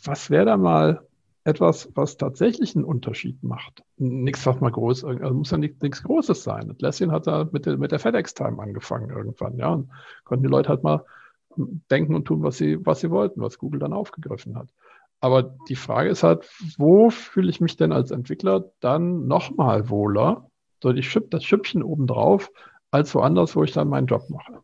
was 0.04 0.30
wäre 0.30 0.46
da 0.46 0.56
mal 0.56 1.06
etwas, 1.44 1.90
was 1.94 2.16
tatsächlich 2.16 2.76
einen 2.76 2.84
Unterschied 2.84 3.42
macht. 3.42 3.82
Nichts, 3.96 4.46
was 4.46 4.60
mal 4.60 4.70
groß, 4.70 5.04
also 5.04 5.34
muss 5.34 5.50
ja 5.50 5.58
nicht, 5.58 5.82
nichts 5.82 6.02
Großes 6.02 6.44
sein. 6.44 6.70
Atlassian 6.70 7.10
hat 7.10 7.26
da 7.26 7.48
mit 7.50 7.66
der, 7.66 7.78
mit 7.78 7.90
der 7.90 7.98
FedEx-Time 7.98 8.62
angefangen 8.62 9.10
irgendwann, 9.10 9.56
ja, 9.56 9.70
und 9.70 9.90
konnten 10.24 10.44
die 10.44 10.50
Leute 10.50 10.68
halt 10.68 10.84
mal 10.84 11.04
denken 11.90 12.14
und 12.14 12.26
tun, 12.26 12.42
was 12.42 12.58
sie, 12.58 12.84
was 12.86 13.00
sie 13.00 13.10
wollten, 13.10 13.40
was 13.40 13.58
Google 13.58 13.80
dann 13.80 13.92
aufgegriffen 13.92 14.56
hat. 14.56 14.68
Aber 15.22 15.54
die 15.68 15.76
Frage 15.76 16.10
ist 16.10 16.24
halt, 16.24 16.50
wo 16.78 17.08
fühle 17.08 17.48
ich 17.48 17.60
mich 17.60 17.76
denn 17.76 17.92
als 17.92 18.10
Entwickler 18.10 18.72
dann 18.80 19.28
nochmal 19.28 19.88
wohler, 19.88 20.50
so 20.82 20.92
die 20.92 21.04
Schüpp, 21.04 21.30
das 21.30 21.44
Schüppchen 21.44 21.84
obendrauf, 21.84 22.50
als 22.90 23.14
woanders, 23.14 23.54
wo 23.54 23.62
ich 23.62 23.70
dann 23.70 23.88
meinen 23.88 24.08
Job 24.08 24.28
mache? 24.30 24.58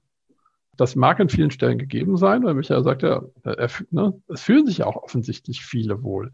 Das 0.76 0.96
mag 0.96 1.20
an 1.20 1.28
vielen 1.28 1.52
Stellen 1.52 1.78
gegeben 1.78 2.16
sein, 2.16 2.42
weil 2.42 2.54
Michael 2.54 2.82
sagt 2.82 3.02
ja, 3.02 3.22
er, 3.44 3.68
ne, 3.90 4.20
es 4.26 4.42
fühlen 4.42 4.66
sich 4.66 4.78
ja 4.78 4.86
auch 4.86 4.96
offensichtlich 4.96 5.64
viele 5.64 6.02
wohl. 6.02 6.32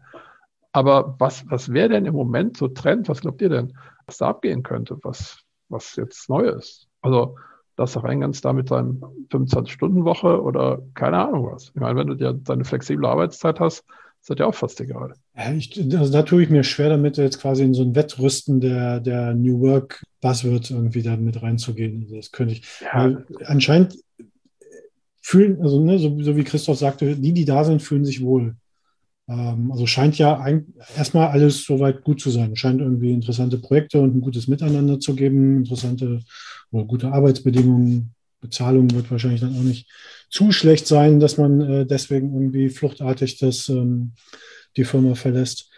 Aber 0.71 1.15
was, 1.19 1.47
was 1.51 1.71
wäre 1.71 1.89
denn 1.89 2.05
im 2.05 2.15
Moment 2.15 2.57
so 2.57 2.67
Trend? 2.67 3.07
Was 3.09 3.21
glaubt 3.21 3.43
ihr 3.43 3.49
denn, 3.49 3.77
was 4.07 4.17
da 4.17 4.29
abgehen 4.29 4.63
könnte, 4.63 4.97
was, 5.03 5.43
was 5.69 5.95
jetzt 5.97 6.29
neu 6.29 6.47
ist? 6.47 6.87
Also, 7.01 7.37
dass 7.75 8.03
rein 8.03 8.21
ganz 8.21 8.41
da 8.41 8.53
mit 8.53 8.69
seinem 8.69 9.03
25-Stunden-Woche 9.29 10.41
oder 10.41 10.81
keine 10.95 11.27
Ahnung 11.27 11.51
was. 11.51 11.69
Ich 11.75 11.75
meine, 11.75 11.99
wenn 11.99 12.07
du 12.07 12.15
ja 12.15 12.33
deine 12.33 12.65
flexible 12.65 13.05
Arbeitszeit 13.05 13.59
hast, 13.59 13.85
ist 14.25 14.31
das 14.31 14.39
ja 14.39 14.47
auch 14.47 14.55
fast 14.55 14.81
egal. 14.81 15.13
Ich, 15.55 15.79
also 15.95 16.11
da 16.11 16.23
tue 16.23 16.41
ich 16.41 16.49
mir 16.49 16.63
schwer 16.63 16.89
damit, 16.89 17.17
jetzt 17.17 17.39
quasi 17.39 17.63
in 17.63 17.75
so 17.75 17.83
ein 17.83 17.93
Wettrüsten 17.93 18.59
der, 18.59 18.99
der 18.99 19.35
New 19.35 19.59
Work 19.59 20.03
Buzzwords 20.19 20.71
irgendwie 20.71 21.03
da 21.03 21.15
mit 21.15 21.43
reinzugehen. 21.43 22.01
Also 22.01 22.15
das 22.15 22.31
könnte 22.31 22.55
ich. 22.55 22.63
Ja. 22.81 23.23
Anscheinend 23.43 23.99
fühlen, 25.21 25.61
also 25.61 25.79
ne, 25.79 25.99
so, 25.99 26.19
so, 26.23 26.35
wie 26.35 26.43
Christoph 26.43 26.79
sagte, 26.79 27.15
die, 27.15 27.33
die 27.33 27.45
da 27.45 27.63
sind, 27.63 27.83
fühlen 27.83 28.03
sich 28.03 28.23
wohl. 28.23 28.55
Ähm, 29.27 29.71
also 29.71 29.85
scheint 29.85 30.17
ja 30.17 30.39
ein, 30.39 30.73
erstmal 30.97 31.27
alles 31.27 31.63
soweit 31.63 32.03
gut 32.03 32.19
zu 32.19 32.31
sein. 32.31 32.55
Scheint 32.55 32.81
irgendwie 32.81 33.13
interessante 33.13 33.59
Projekte 33.59 34.01
und 34.01 34.15
ein 34.15 34.21
gutes 34.21 34.47
Miteinander 34.47 34.99
zu 34.99 35.15
geben, 35.15 35.57
interessante 35.57 36.21
oder 36.71 36.85
gute 36.85 37.11
Arbeitsbedingungen. 37.11 38.14
Bezahlung 38.45 38.91
wird 38.91 39.11
wahrscheinlich 39.11 39.41
dann 39.41 39.55
auch 39.55 39.63
nicht 39.63 39.89
zu 40.29 40.51
schlecht 40.51 40.87
sein, 40.87 41.19
dass 41.19 41.37
man 41.37 41.61
äh, 41.61 41.85
deswegen 41.85 42.33
irgendwie 42.33 42.69
fluchtartig 42.69 43.37
das, 43.37 43.69
ähm, 43.69 44.13
die 44.77 44.85
Firma 44.85 45.15
verlässt. 45.15 45.69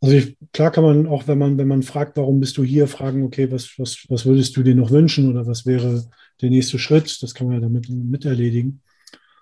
Also 0.00 0.16
ich, 0.16 0.36
klar 0.52 0.70
kann 0.70 0.84
man 0.84 1.06
auch, 1.06 1.26
wenn 1.26 1.38
man, 1.38 1.58
wenn 1.58 1.68
man 1.68 1.82
fragt, 1.82 2.16
warum 2.16 2.40
bist 2.40 2.56
du 2.58 2.64
hier, 2.64 2.86
fragen, 2.86 3.24
okay, 3.24 3.50
was, 3.50 3.78
was, 3.78 4.04
was 4.08 4.26
würdest 4.26 4.56
du 4.56 4.62
dir 4.62 4.74
noch 4.74 4.90
wünschen 4.90 5.30
oder 5.30 5.46
was 5.46 5.66
wäre 5.66 6.04
der 6.40 6.50
nächste 6.50 6.78
Schritt? 6.78 7.22
Das 7.22 7.34
kann 7.34 7.46
man 7.46 7.56
ja 7.56 7.60
damit 7.60 7.88
mit 7.88 8.24
erledigen. 8.24 8.82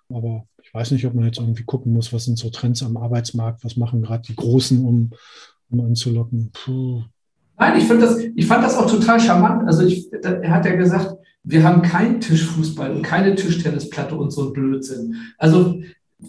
Aber 0.08 0.46
weiß 0.74 0.90
nicht, 0.90 1.06
ob 1.06 1.14
man 1.14 1.24
jetzt 1.24 1.38
irgendwie 1.38 1.64
gucken 1.64 1.92
muss, 1.92 2.12
was 2.12 2.24
sind 2.24 2.36
so 2.36 2.50
Trends 2.50 2.82
am 2.82 2.96
Arbeitsmarkt, 2.96 3.64
was 3.64 3.76
machen 3.76 4.02
gerade 4.02 4.24
die 4.26 4.34
Großen, 4.34 4.84
um, 4.84 5.10
um 5.70 5.80
anzulocken. 5.80 6.50
Puh. 6.52 7.04
Nein, 7.58 7.78
ich, 7.78 7.88
das, 7.88 8.18
ich 8.18 8.46
fand 8.46 8.64
das 8.64 8.76
auch 8.76 8.90
total 8.90 9.20
charmant. 9.20 9.66
Also 9.66 9.84
ich, 9.84 10.12
er 10.12 10.50
hat 10.50 10.66
ja 10.66 10.74
gesagt, 10.74 11.16
wir 11.44 11.62
haben 11.62 11.82
keinen 11.82 12.20
Tischfußball 12.20 12.90
und 12.90 13.02
keine 13.02 13.34
Tischtennisplatte 13.34 14.16
und 14.16 14.30
so 14.30 14.48
ein 14.48 14.52
Blödsinn. 14.52 15.16
Also 15.38 15.80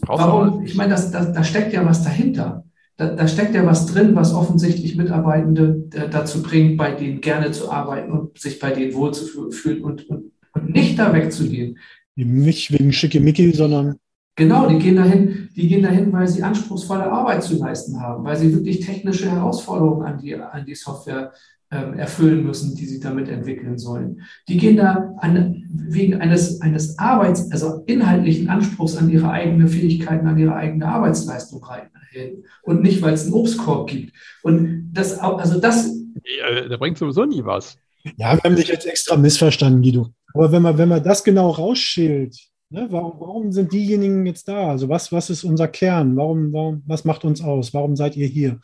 warum, 0.01 0.63
ich 0.63 0.75
meine, 0.75 0.91
das, 0.91 1.11
das, 1.11 1.33
da 1.33 1.43
steckt 1.43 1.73
ja 1.73 1.85
was 1.85 2.03
dahinter. 2.03 2.65
da, 2.97 3.15
da, 3.15 3.27
steckt 3.27 3.55
ja 3.55 3.65
was 3.65 3.85
drin, 3.87 4.15
was 4.15 4.33
offensichtlich 4.33 4.95
Mitarbeitende 4.95 5.87
äh, 5.93 6.09
dazu 6.09 6.41
bringt, 6.43 6.77
bei 6.77 6.91
denen 6.91 7.21
gerne 7.21 7.51
zu 7.51 7.71
arbeiten 7.71 8.11
und 8.11 8.37
sich 8.37 8.59
bei 8.59 8.71
denen 8.71 8.93
wohlzufühlen 8.93 9.83
und, 9.83 10.09
und, 10.09 10.31
und 10.53 10.73
nicht 10.73 10.99
da 10.99 11.13
wegzugehen. 11.13 11.77
Nicht 12.15 12.71
wegen 12.71 12.93
Schickimicki, 12.93 13.51
sondern. 13.51 13.97
Genau, 14.35 14.67
die 14.67 14.79
gehen 14.79 14.97
dahin, 14.97 15.49
die 15.55 15.67
gehen 15.67 15.83
dahin, 15.83 16.11
weil 16.11 16.27
sie 16.27 16.43
anspruchsvolle 16.43 17.09
Arbeit 17.09 17.43
zu 17.43 17.57
leisten 17.57 18.01
haben, 18.01 18.25
weil 18.25 18.35
sie 18.35 18.53
wirklich 18.53 18.81
technische 18.81 19.31
Herausforderungen 19.31 20.05
an 20.05 20.17
die, 20.17 20.35
an 20.35 20.65
die 20.65 20.75
Software 20.75 21.31
ähm, 21.71 21.93
erfüllen 21.93 22.45
müssen, 22.45 22.75
die 22.75 22.85
sie 22.85 22.99
damit 22.99 23.29
entwickeln 23.29 23.77
sollen. 23.77 24.21
Die 24.49 24.57
gehen 24.57 24.77
da 24.77 25.13
an, 25.19 25.63
wegen 25.69 26.15
eines, 26.21 26.61
eines 26.61 26.99
Arbeits-, 26.99 27.49
also 27.51 27.83
inhaltlichen 27.85 28.49
Anspruchs 28.49 28.97
an 28.97 29.09
ihre 29.09 29.29
eigenen 29.29 29.69
Fähigkeiten, 29.69 30.27
an 30.27 30.37
ihre 30.37 30.55
eigene 30.55 30.87
Arbeitsleistung 30.87 31.63
rein 31.63 31.89
hin. 32.15 32.43
Und 32.63 32.81
nicht, 32.81 33.01
weil 33.01 33.13
es 33.13 33.25
einen 33.25 33.33
Obstkorb 33.33 33.89
gibt. 33.89 34.13
Und 34.41 34.91
das, 34.93 35.19
also 35.19 35.59
das. 35.59 35.91
Ja, 36.39 36.67
der 36.67 36.77
bringt 36.77 36.97
sowieso 36.97 37.25
nie 37.25 37.43
was. 37.43 37.77
Ja, 38.17 38.35
wir 38.35 38.43
haben 38.43 38.55
dich 38.55 38.67
jetzt 38.67 38.85
extra 38.85 39.15
missverstanden, 39.17 39.81
Guido. 39.81 40.09
Aber 40.33 40.51
wenn 40.51 40.61
man, 40.61 40.77
wenn 40.77 40.89
man 40.89 41.03
das 41.03 41.23
genau 41.23 41.49
rausschält, 41.51 42.37
ne, 42.75 42.87
warum, 42.91 43.19
warum 43.19 43.51
sind 43.51 43.71
diejenigen 43.71 44.25
jetzt 44.25 44.47
da? 44.47 44.69
Also 44.69 44.89
was, 44.89 45.11
was 45.11 45.29
ist 45.29 45.43
unser 45.43 45.67
Kern? 45.67 46.15
Warum, 46.15 46.53
warum, 46.53 46.83
was 46.85 47.05
macht 47.05 47.25
uns 47.25 47.41
aus? 47.41 47.73
Warum 47.73 47.95
seid 47.95 48.15
ihr 48.17 48.27
hier? 48.27 48.59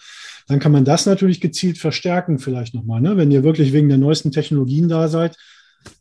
Dann 0.47 0.59
kann 0.59 0.71
man 0.71 0.85
das 0.85 1.05
natürlich 1.05 1.41
gezielt 1.41 1.77
verstärken, 1.77 2.37
vielleicht 2.37 2.75
nochmal. 2.75 3.01
Ne? 3.01 3.17
Wenn 3.17 3.31
ihr 3.31 3.43
wirklich 3.43 3.73
wegen 3.73 3.89
der 3.89 3.97
neuesten 3.97 4.31
Technologien 4.31 4.89
da 4.89 5.07
seid, 5.07 5.37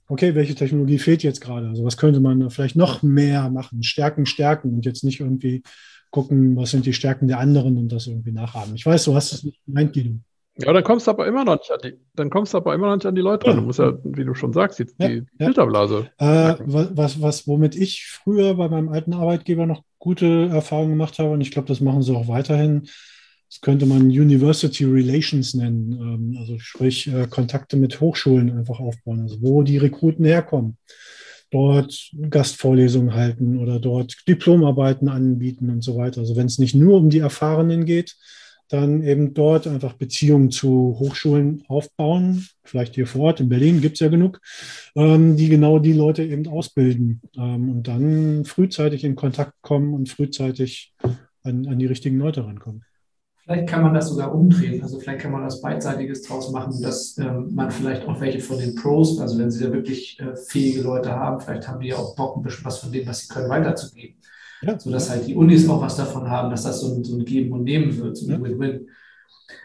okay, 0.08 0.34
welche 0.34 0.56
Technologie 0.56 0.98
fehlt 0.98 1.22
jetzt 1.22 1.40
gerade? 1.40 1.68
Also 1.68 1.84
was 1.84 1.96
könnte 1.96 2.20
man 2.20 2.50
vielleicht 2.50 2.76
noch 2.76 3.02
mehr 3.02 3.48
machen? 3.48 3.82
Stärken, 3.82 4.26
stärken 4.26 4.74
und 4.74 4.84
jetzt 4.84 5.04
nicht 5.04 5.20
irgendwie 5.20 5.62
gucken, 6.10 6.56
was 6.56 6.72
sind 6.72 6.86
die 6.86 6.92
Stärken 6.92 7.28
der 7.28 7.38
anderen 7.38 7.78
und 7.78 7.90
das 7.90 8.08
irgendwie 8.08 8.32
nachahmen. 8.32 8.74
Ich 8.74 8.84
weiß, 8.84 9.04
du 9.04 9.14
hast 9.14 9.32
es 9.32 9.44
nicht 9.44 9.64
gemeint, 9.64 9.92
Guido. 9.92 10.18
Ja, 10.62 10.72
dann 10.72 10.84
kommst 10.84 11.06
du 11.06 11.10
aber 11.10 11.26
immer 11.26 11.44
noch 11.44 11.58
nicht 11.58 11.70
an 11.70 11.78
die, 11.82 11.98
dann 12.14 12.30
kommst 12.30 12.54
du 12.54 12.58
aber 12.58 12.74
immer 12.74 12.88
noch 12.88 12.96
nicht 12.96 13.06
an 13.06 13.14
die 13.14 13.20
Leute 13.20 13.46
ran. 13.46 13.56
Du 13.56 13.62
musst 13.62 13.78
ja, 13.78 13.92
wie 14.04 14.24
du 14.24 14.34
schon 14.34 14.52
sagst, 14.52 14.78
die, 14.78 14.86
ja, 14.98 15.08
die 15.08 15.22
ja. 15.38 15.46
Filterblase. 15.46 16.10
Äh, 16.18 16.54
was, 16.66 17.20
was, 17.20 17.46
womit 17.46 17.76
ich 17.76 18.06
früher 18.06 18.54
bei 18.54 18.68
meinem 18.68 18.88
alten 18.88 19.12
Arbeitgeber 19.12 19.66
noch 19.66 19.82
gute 19.98 20.48
Erfahrungen 20.48 20.90
gemacht 20.90 21.18
habe, 21.18 21.30
und 21.30 21.40
ich 21.40 21.50
glaube, 21.50 21.68
das 21.68 21.80
machen 21.80 22.02
sie 22.02 22.14
auch 22.14 22.28
weiterhin, 22.28 22.88
das 23.48 23.60
könnte 23.60 23.86
man 23.86 24.02
University 24.02 24.84
Relations 24.84 25.54
nennen, 25.54 25.92
ähm, 25.92 26.36
also 26.38 26.58
sprich 26.58 27.08
äh, 27.08 27.26
Kontakte 27.28 27.76
mit 27.76 28.00
Hochschulen 28.00 28.56
einfach 28.56 28.80
aufbauen, 28.80 29.22
also 29.22 29.42
wo 29.42 29.62
die 29.62 29.78
Rekruten 29.78 30.24
herkommen 30.24 30.76
dort 31.50 32.12
Gastvorlesungen 32.30 33.14
halten 33.14 33.58
oder 33.58 33.80
dort 33.80 34.16
Diplomarbeiten 34.28 35.08
anbieten 35.08 35.68
und 35.70 35.82
so 35.82 35.96
weiter. 35.96 36.20
Also 36.20 36.36
wenn 36.36 36.46
es 36.46 36.58
nicht 36.58 36.74
nur 36.74 36.98
um 36.98 37.10
die 37.10 37.18
Erfahrenen 37.18 37.84
geht, 37.84 38.16
dann 38.70 39.02
eben 39.02 39.34
dort 39.34 39.66
einfach 39.66 39.94
Beziehungen 39.94 40.50
zu 40.50 40.96
Hochschulen 40.98 41.64
aufbauen. 41.68 42.46
Vielleicht 42.62 42.94
hier 42.94 43.06
vor 43.06 43.22
Ort, 43.22 43.40
in 43.40 43.48
Berlin 43.48 43.80
gibt 43.80 43.94
es 43.94 44.00
ja 44.00 44.08
genug, 44.08 44.40
ähm, 44.94 45.36
die 45.36 45.48
genau 45.48 45.78
die 45.78 45.92
Leute 45.92 46.22
eben 46.22 46.46
ausbilden 46.46 47.20
ähm, 47.36 47.68
und 47.68 47.88
dann 47.88 48.44
frühzeitig 48.44 49.04
in 49.04 49.16
Kontakt 49.16 49.54
kommen 49.60 49.92
und 49.92 50.08
frühzeitig 50.08 50.94
an, 51.42 51.66
an 51.66 51.78
die 51.78 51.86
richtigen 51.86 52.18
Leute 52.18 52.46
rankommen. 52.46 52.84
Vielleicht 53.50 53.68
kann 53.68 53.82
man 53.82 53.94
das 53.94 54.08
sogar 54.08 54.32
umdrehen. 54.32 54.80
Also 54.80 55.00
vielleicht 55.00 55.22
kann 55.22 55.32
man 55.32 55.42
das 55.42 55.60
Beidseitiges 55.60 56.22
draus 56.22 56.52
machen, 56.52 56.80
dass 56.82 57.18
ähm, 57.18 57.52
man 57.52 57.72
vielleicht 57.72 58.06
auch 58.06 58.20
welche 58.20 58.38
von 58.38 58.58
den 58.58 58.76
Pros, 58.76 59.18
also 59.18 59.36
wenn 59.38 59.50
sie 59.50 59.64
da 59.64 59.72
wirklich 59.72 60.20
äh, 60.20 60.36
fähige 60.36 60.82
Leute 60.82 61.10
haben, 61.10 61.40
vielleicht 61.40 61.66
haben 61.66 61.80
die 61.80 61.88
ja 61.88 61.96
auch 61.96 62.14
Bock, 62.14 62.36
ein 62.36 62.42
bisschen 62.42 62.64
was 62.64 62.78
von 62.78 62.92
dem, 62.92 63.08
was 63.08 63.22
sie 63.22 63.34
können, 63.34 63.48
weiterzugeben. 63.48 64.20
Ja. 64.62 64.78
Sodass 64.78 65.10
halt 65.10 65.26
die 65.26 65.34
Unis 65.34 65.68
auch 65.68 65.80
was 65.80 65.96
davon 65.96 66.28
haben, 66.28 66.50
dass 66.50 66.64
das 66.64 66.80
so 66.80 66.94
ein, 66.94 67.04
so 67.04 67.16
ein 67.16 67.24
Geben 67.24 67.52
und 67.52 67.64
Nehmen 67.64 67.96
wird, 67.96 68.16
so 68.16 68.26
ein 68.26 68.32
ja. 68.32 68.42
Win-Win. 68.42 68.88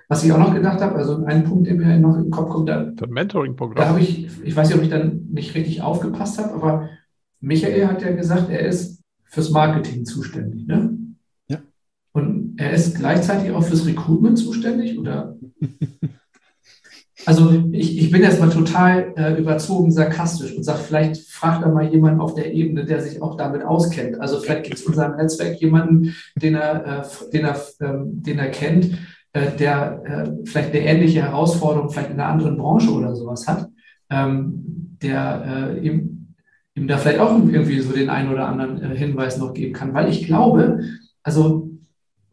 Was 0.08 0.24
ich 0.24 0.32
auch 0.32 0.38
noch 0.38 0.54
gedacht 0.54 0.82
habe, 0.82 0.96
also 0.96 1.24
ein 1.26 1.44
Punkt, 1.44 1.68
der 1.68 1.76
mir 1.76 1.98
noch 2.00 2.18
im 2.18 2.30
Kopf 2.30 2.50
kommt, 2.50 2.70
da, 2.70 2.92
Mentoring-Programm. 3.08 3.76
Da 3.76 3.90
habe 3.90 4.00
ich, 4.00 4.28
ich 4.44 4.56
weiß 4.56 4.70
nicht, 4.70 4.78
ob 4.78 4.84
ich 4.84 4.90
dann 4.90 5.28
nicht 5.32 5.56
richtig 5.56 5.82
aufgepasst 5.82 6.38
habe, 6.38 6.54
aber 6.54 6.90
Michael 7.40 7.88
hat 7.88 8.02
ja 8.02 8.12
gesagt, 8.12 8.50
er 8.50 8.62
ist 8.62 9.02
fürs 9.26 9.50
Marketing 9.50 10.06
zuständig. 10.06 10.66
Ne? 10.68 10.98
Ja. 11.48 11.60
Und 12.14 12.56
er 12.58 12.72
ist 12.72 12.96
gleichzeitig 12.96 13.52
auch 13.52 13.64
fürs 13.64 13.86
Recruitment 13.86 14.38
zuständig, 14.38 14.98
oder? 14.98 15.36
Also 17.26 17.64
ich, 17.72 17.98
ich 17.98 18.12
bin 18.12 18.22
jetzt 18.22 18.40
mal 18.40 18.50
total 18.50 19.14
äh, 19.16 19.40
überzogen 19.40 19.92
sarkastisch 19.92 20.56
und 20.56 20.64
sage, 20.64 20.80
vielleicht 20.80 21.28
fragt 21.28 21.64
da 21.64 21.70
mal 21.70 21.92
jemand 21.92 22.22
auf 22.22 22.36
der 22.36 22.54
Ebene, 22.54 22.86
der 22.86 23.02
sich 23.02 23.22
auch 23.22 23.36
damit 23.36 23.64
auskennt. 23.64 24.22
Also 24.22 24.40
vielleicht 24.40 24.64
gibt 24.64 24.78
es 24.78 24.86
in 24.86 24.94
seinem 24.94 25.18
Netzwerk 25.18 25.60
jemanden, 25.60 26.16
den 26.36 26.56
er, 26.56 27.02
äh, 27.02 27.32
den 27.32 27.46
er, 27.46 27.60
ähm, 27.82 28.22
den 28.22 28.38
er 28.38 28.50
kennt, 28.50 28.98
äh, 29.34 29.52
der 29.58 30.04
äh, 30.06 30.46
vielleicht 30.46 30.70
eine 30.70 30.86
ähnliche 30.86 31.24
Herausforderung 31.24 31.90
vielleicht 31.90 32.12
in 32.12 32.20
einer 32.20 32.32
anderen 32.32 32.58
Branche 32.58 32.92
oder 32.92 33.16
sowas 33.16 33.48
hat, 33.48 33.70
ähm, 34.12 34.98
der 35.02 35.78
äh, 35.80 35.88
ihm, 35.88 36.28
ihm 36.76 36.88
da 36.88 36.98
vielleicht 36.98 37.20
auch 37.20 37.32
irgendwie 37.32 37.80
so 37.80 37.92
den 37.92 38.10
einen 38.10 38.32
oder 38.32 38.48
anderen 38.48 38.82
äh, 38.82 38.96
Hinweis 38.96 39.38
noch 39.38 39.54
geben 39.54 39.74
kann. 39.74 39.94
Weil 39.96 40.10
ich 40.10 40.28
glaube, 40.28 40.84
also 41.24 41.72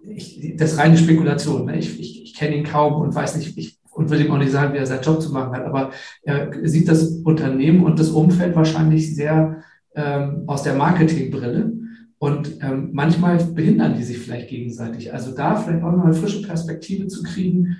ich, 0.04 0.54
das 0.56 0.72
ist 0.72 0.78
reine 0.78 0.98
Spekulation. 0.98 1.66
Ne? 1.66 1.78
Ich, 1.78 1.98
ich, 1.98 2.24
ich 2.24 2.34
kenne 2.34 2.56
ihn 2.56 2.64
kaum 2.64 3.00
und 3.00 3.14
weiß 3.14 3.36
nicht, 3.36 3.56
ich 3.56 3.81
und 3.94 4.10
will 4.10 4.20
ihm 4.20 4.30
auch 4.30 4.38
nicht 4.38 4.52
sagen, 4.52 4.74
wie 4.74 4.78
er 4.78 4.86
seinen 4.86 5.02
Job 5.02 5.20
zu 5.20 5.32
machen 5.32 5.52
hat, 5.52 5.64
aber 5.64 5.90
er 6.22 6.50
sieht 6.68 6.88
das 6.88 7.20
Unternehmen 7.24 7.84
und 7.84 7.98
das 7.98 8.10
Umfeld 8.10 8.56
wahrscheinlich 8.56 9.14
sehr 9.14 9.62
ähm, 9.94 10.44
aus 10.46 10.62
der 10.62 10.74
Marketingbrille. 10.74 11.72
Und 12.18 12.62
ähm, 12.62 12.90
manchmal 12.92 13.38
behindern 13.44 13.96
die 13.96 14.04
sich 14.04 14.18
vielleicht 14.18 14.48
gegenseitig. 14.48 15.12
Also 15.12 15.34
da 15.34 15.56
vielleicht 15.56 15.82
auch 15.82 15.90
noch 15.90 16.04
eine 16.04 16.14
frische 16.14 16.40
Perspektive 16.42 17.08
zu 17.08 17.24
kriegen. 17.24 17.78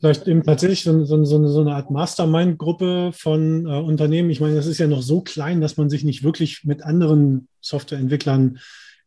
Vielleicht 0.00 0.26
eben 0.26 0.42
tatsächlich 0.42 0.82
so, 0.82 1.04
so, 1.04 1.24
so, 1.24 1.46
so 1.46 1.60
eine 1.60 1.76
Art 1.76 1.92
Mastermind-Gruppe 1.92 3.12
von 3.14 3.66
äh, 3.66 3.68
Unternehmen. 3.68 4.30
Ich 4.30 4.40
meine, 4.40 4.56
das 4.56 4.66
ist 4.66 4.78
ja 4.78 4.88
noch 4.88 5.02
so 5.02 5.20
klein, 5.20 5.60
dass 5.60 5.76
man 5.76 5.90
sich 5.90 6.02
nicht 6.02 6.24
wirklich 6.24 6.64
mit 6.64 6.82
anderen 6.82 7.46
Softwareentwicklern 7.60 8.58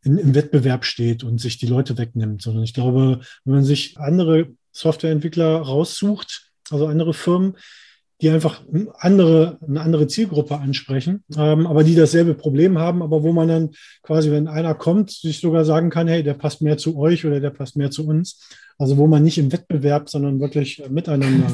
in, 0.04 0.16
im 0.16 0.34
Wettbewerb 0.34 0.86
steht 0.86 1.22
und 1.22 1.38
sich 1.38 1.58
die 1.58 1.66
Leute 1.66 1.98
wegnimmt, 1.98 2.40
sondern 2.40 2.64
ich 2.64 2.72
glaube, 2.72 3.20
wenn 3.44 3.54
man 3.56 3.64
sich 3.64 3.98
andere 3.98 4.48
Softwareentwickler 4.72 5.60
raussucht, 5.60 6.47
also 6.70 6.86
andere 6.86 7.14
Firmen, 7.14 7.54
die 8.20 8.30
einfach 8.30 8.62
andere, 8.98 9.58
eine 9.66 9.80
andere 9.80 10.08
Zielgruppe 10.08 10.58
ansprechen, 10.58 11.22
ähm, 11.36 11.66
aber 11.66 11.84
die 11.84 11.94
dasselbe 11.94 12.34
Problem 12.34 12.78
haben, 12.78 13.02
aber 13.02 13.22
wo 13.22 13.32
man 13.32 13.48
dann 13.48 13.70
quasi, 14.02 14.30
wenn 14.32 14.48
einer 14.48 14.74
kommt, 14.74 15.10
sich 15.10 15.40
sogar 15.40 15.64
sagen 15.64 15.90
kann, 15.90 16.08
hey, 16.08 16.22
der 16.22 16.34
passt 16.34 16.60
mehr 16.60 16.78
zu 16.78 16.98
euch 16.98 17.24
oder 17.24 17.38
der 17.38 17.50
passt 17.50 17.76
mehr 17.76 17.90
zu 17.90 18.06
uns. 18.06 18.40
Also 18.80 18.96
wo 18.96 19.08
man 19.08 19.24
nicht 19.24 19.38
im 19.38 19.52
Wettbewerb, 19.52 20.08
sondern 20.08 20.38
wirklich 20.38 20.80
miteinander 20.88 21.46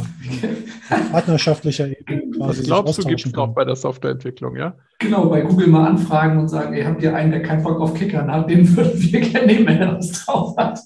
partnerschaftlicher 1.11 1.89
Ebene 1.89 2.31
quasi. 2.37 2.61
Was 2.61 2.67
glaubst 2.67 2.99
du, 2.99 3.09
gibt 3.09 3.25
es 3.25 3.35
auch 3.35 3.55
bei 3.55 3.65
der 3.65 3.77
Softwareentwicklung, 3.77 4.57
ja? 4.57 4.75
Genau, 4.99 5.31
bei 5.31 5.41
Google 5.41 5.69
mal 5.69 5.89
anfragen 5.89 6.39
und 6.39 6.49
sagen, 6.49 6.75
ey, 6.75 6.85
habt 6.85 7.03
ihr 7.03 7.15
einen, 7.15 7.31
der 7.31 7.43
keinen 7.43 7.63
Bock 7.63 7.81
auf 7.81 7.95
Kicker 7.95 8.27
hat, 8.27 8.51
den 8.51 8.77
würden 8.77 9.01
wir 9.01 9.21
gerne 9.21 9.47
nehmen, 9.47 9.67
wenn 9.67 9.79
er 9.79 9.97
was 9.97 10.13
drauf 10.13 10.55
hat. 10.59 10.81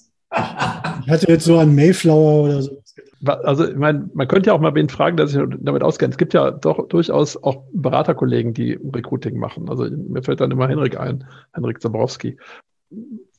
ich 1.05 1.11
hatte 1.11 1.27
jetzt 1.27 1.43
so 1.43 1.59
an 1.59 1.75
Mayflower 1.75 2.43
oder 2.43 2.61
so 2.61 2.78
also 3.25 3.67
ich 3.67 3.75
meine, 3.75 4.09
man 4.13 4.27
könnte 4.27 4.47
ja 4.49 4.53
auch 4.53 4.59
mal 4.59 4.75
wen 4.75 4.89
fragen, 4.89 5.17
der 5.17 5.27
sich 5.27 5.41
damit 5.59 5.83
auskennt. 5.83 6.13
Es 6.13 6.17
gibt 6.17 6.33
ja 6.33 6.51
doch 6.51 6.87
durchaus 6.87 7.41
auch 7.41 7.63
Beraterkollegen, 7.73 8.53
die 8.53 8.73
Recruiting 8.73 9.37
machen. 9.37 9.69
Also 9.69 9.89
mir 9.89 10.23
fällt 10.23 10.41
dann 10.41 10.51
immer 10.51 10.67
Henrik 10.67 10.99
ein, 10.99 11.25
Henrik 11.53 11.81
Zaborowski, 11.81 12.37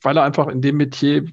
weil 0.01 0.17
er 0.17 0.23
einfach 0.23 0.47
in 0.47 0.61
dem 0.61 0.77
Metier 0.77 1.25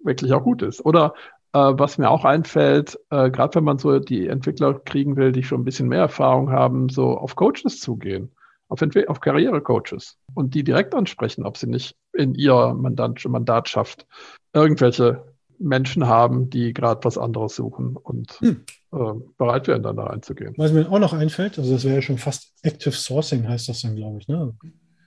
wirklich 0.00 0.32
auch 0.32 0.42
gut 0.42 0.62
ist. 0.62 0.84
Oder 0.84 1.14
äh, 1.52 1.58
was 1.58 1.98
mir 1.98 2.10
auch 2.10 2.24
einfällt, 2.24 2.98
äh, 3.10 3.30
gerade 3.30 3.56
wenn 3.56 3.64
man 3.64 3.78
so 3.78 3.98
die 3.98 4.26
Entwickler 4.26 4.74
kriegen 4.80 5.16
will, 5.16 5.32
die 5.32 5.44
schon 5.44 5.60
ein 5.60 5.64
bisschen 5.64 5.88
mehr 5.88 6.00
Erfahrung 6.00 6.50
haben, 6.50 6.88
so 6.88 7.16
auf 7.16 7.36
Coaches 7.36 7.78
zugehen, 7.78 8.32
auf, 8.68 8.80
auf 9.06 9.20
Karrierecoaches 9.20 10.18
und 10.34 10.54
die 10.54 10.64
direkt 10.64 10.94
ansprechen, 10.94 11.44
ob 11.44 11.56
sie 11.56 11.68
nicht 11.68 11.94
in 12.14 12.34
ihr 12.34 12.74
Mandat, 12.74 13.24
Mandatschaft 13.26 14.06
irgendwelche 14.54 15.31
Menschen 15.62 16.06
haben, 16.06 16.50
die 16.50 16.72
gerade 16.72 17.04
was 17.04 17.18
anderes 17.18 17.56
suchen 17.56 17.96
und 17.96 18.32
hm. 18.40 18.64
äh, 18.92 19.20
bereit 19.38 19.68
wären, 19.68 19.82
dann 19.82 19.96
da 19.96 20.04
reinzugehen. 20.04 20.54
Was 20.56 20.72
mir 20.72 20.90
auch 20.90 20.98
noch 20.98 21.12
einfällt, 21.12 21.58
also 21.58 21.72
das 21.72 21.84
wäre 21.84 21.96
ja 21.96 22.02
schon 22.02 22.18
fast 22.18 22.52
Active 22.62 22.92
Sourcing, 22.92 23.48
heißt 23.48 23.68
das 23.68 23.82
dann, 23.82 23.96
glaube 23.96 24.18
ich. 24.18 24.28
Ne? 24.28 24.54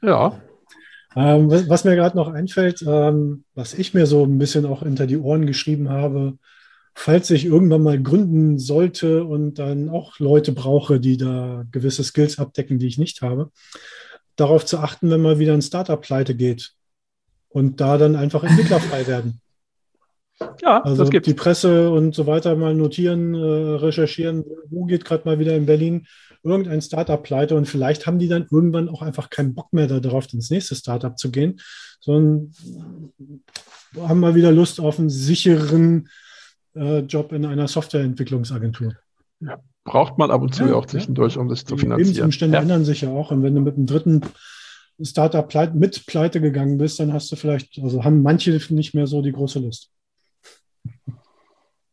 Ja. 0.01 0.41
Ähm, 1.15 1.49
was 1.49 1.85
mir 1.85 1.95
gerade 1.95 2.17
noch 2.17 2.27
einfällt, 2.27 2.83
ähm, 2.85 3.45
was 3.53 3.73
ich 3.73 3.93
mir 3.93 4.05
so 4.05 4.25
ein 4.25 4.37
bisschen 4.37 4.65
auch 4.65 4.83
hinter 4.83 5.07
die 5.07 5.17
Ohren 5.17 5.45
geschrieben 5.45 5.89
habe, 5.89 6.37
falls 6.93 7.29
ich 7.29 7.45
irgendwann 7.45 7.83
mal 7.83 8.01
gründen 8.01 8.57
sollte 8.57 9.23
und 9.23 9.59
dann 9.59 9.89
auch 9.89 10.19
Leute 10.19 10.51
brauche, 10.51 10.99
die 10.99 11.17
da 11.17 11.63
gewisse 11.71 12.03
Skills 12.03 12.39
abdecken, 12.39 12.79
die 12.79 12.87
ich 12.87 12.97
nicht 12.97 13.21
habe, 13.21 13.51
darauf 14.35 14.65
zu 14.65 14.79
achten, 14.79 15.09
wenn 15.09 15.21
mal 15.21 15.39
wieder 15.39 15.53
ein 15.53 15.61
Startup 15.61 16.01
pleite 16.01 16.35
geht 16.35 16.73
und 17.49 17.79
da 17.79 17.97
dann 17.97 18.15
einfach 18.15 18.43
Entwickler 18.45 18.79
frei 18.79 19.07
werden. 19.07 19.41
Ja, 20.61 20.81
also 20.81 20.97
das 20.97 21.09
gibt 21.09 21.27
die 21.27 21.33
Presse 21.33 21.89
und 21.89 22.13
so 22.13 22.27
weiter 22.27 22.55
mal 22.55 22.75
notieren, 22.75 23.33
äh, 23.33 23.37
recherchieren, 23.37 24.43
wo 24.69 24.85
geht 24.85 25.05
gerade 25.05 25.23
mal 25.25 25.39
wieder 25.39 25.55
in 25.55 25.65
Berlin 25.65 26.07
irgendein 26.43 26.81
Startup 26.81 27.21
pleite 27.23 27.55
und 27.55 27.67
vielleicht 27.67 28.05
haben 28.05 28.19
die 28.19 28.27
dann 28.27 28.45
irgendwann 28.51 28.89
auch 28.89 29.01
einfach 29.01 29.29
keinen 29.29 29.55
Bock 29.55 29.73
mehr 29.73 29.87
darauf, 29.87 30.31
ins 30.33 30.51
nächste 30.51 30.75
Startup 30.75 31.17
zu 31.17 31.31
gehen, 31.31 31.59
sondern 32.01 32.51
haben 33.97 34.19
mal 34.19 34.35
wieder 34.35 34.51
Lust 34.51 34.79
auf 34.79 34.99
einen 34.99 35.09
sicheren 35.09 36.07
Traumjob 36.75 37.31
in 37.31 37.45
einer 37.45 37.67
Softwareentwicklungsagentur. 37.67 38.95
Ja, 39.39 39.59
braucht 39.83 40.17
man 40.17 40.31
ab 40.31 40.41
und 40.41 40.53
zu 40.53 40.65
ja, 40.65 40.73
auch 40.73 40.85
zwischendurch, 40.85 41.35
ja. 41.35 41.41
um 41.41 41.49
sich 41.49 41.65
zu 41.65 41.77
finanzieren. 41.77 42.07
Die 42.07 42.13
Lebensumstände 42.13 42.55
ja. 42.55 42.61
ändern 42.61 42.85
sich 42.85 43.01
ja 43.01 43.09
auch. 43.09 43.31
Und 43.31 43.43
wenn 43.43 43.55
du 43.55 43.61
mit 43.61 43.75
einem 43.75 43.85
dritten 43.85 44.21
Startup 45.01 45.47
mit 45.73 46.05
pleite 46.05 46.41
gegangen 46.41 46.77
bist, 46.77 46.99
dann 46.99 47.13
hast 47.13 47.31
du 47.31 47.35
vielleicht, 47.35 47.79
also 47.81 48.03
haben 48.03 48.21
manche 48.21 48.51
nicht 48.69 48.93
mehr 48.93 49.07
so 49.07 49.21
die 49.21 49.31
große 49.31 49.59
Lust. 49.59 49.91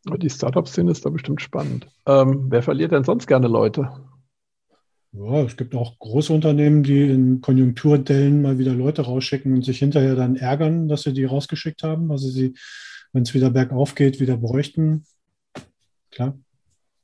Die 0.05 0.31
Startup-Szene 0.31 0.91
ist 0.91 1.05
da 1.05 1.11
bestimmt 1.11 1.41
spannend. 1.41 1.87
Ähm, 2.07 2.47
wer 2.49 2.63
verliert 2.63 2.93
denn 2.93 3.05
sonst 3.05 3.27
gerne 3.27 3.47
Leute? 3.47 3.91
Ja, 5.13 5.43
es 5.43 5.57
gibt 5.57 5.75
auch 5.75 5.99
große 5.99 6.33
Unternehmen, 6.33 6.83
die 6.83 7.03
in 7.11 7.41
Konjunkturdellen 7.41 8.43
mal 8.43 8.59
wieder 8.59 8.73
Leute 8.73 9.03
rausschicken 9.03 9.55
und 9.55 9.65
sich 9.65 9.79
hinterher 9.79 10.17
dann 10.17 10.37
ärgern, 10.37 10.89
dass 10.89 11.03
sie 11.03 11.13
die 11.13 11.25
rausgeschickt 11.25 11.83
haben, 11.83 12.11
also 12.11 12.29
sie, 12.29 12.55
wenn 13.13 13.23
es 13.23 13.35
wieder 13.35 13.51
bergauf 13.51 13.95
geht, 13.95 14.21
wieder 14.21 14.39
bräuchten. 14.39 15.05
Klar. 16.11 16.39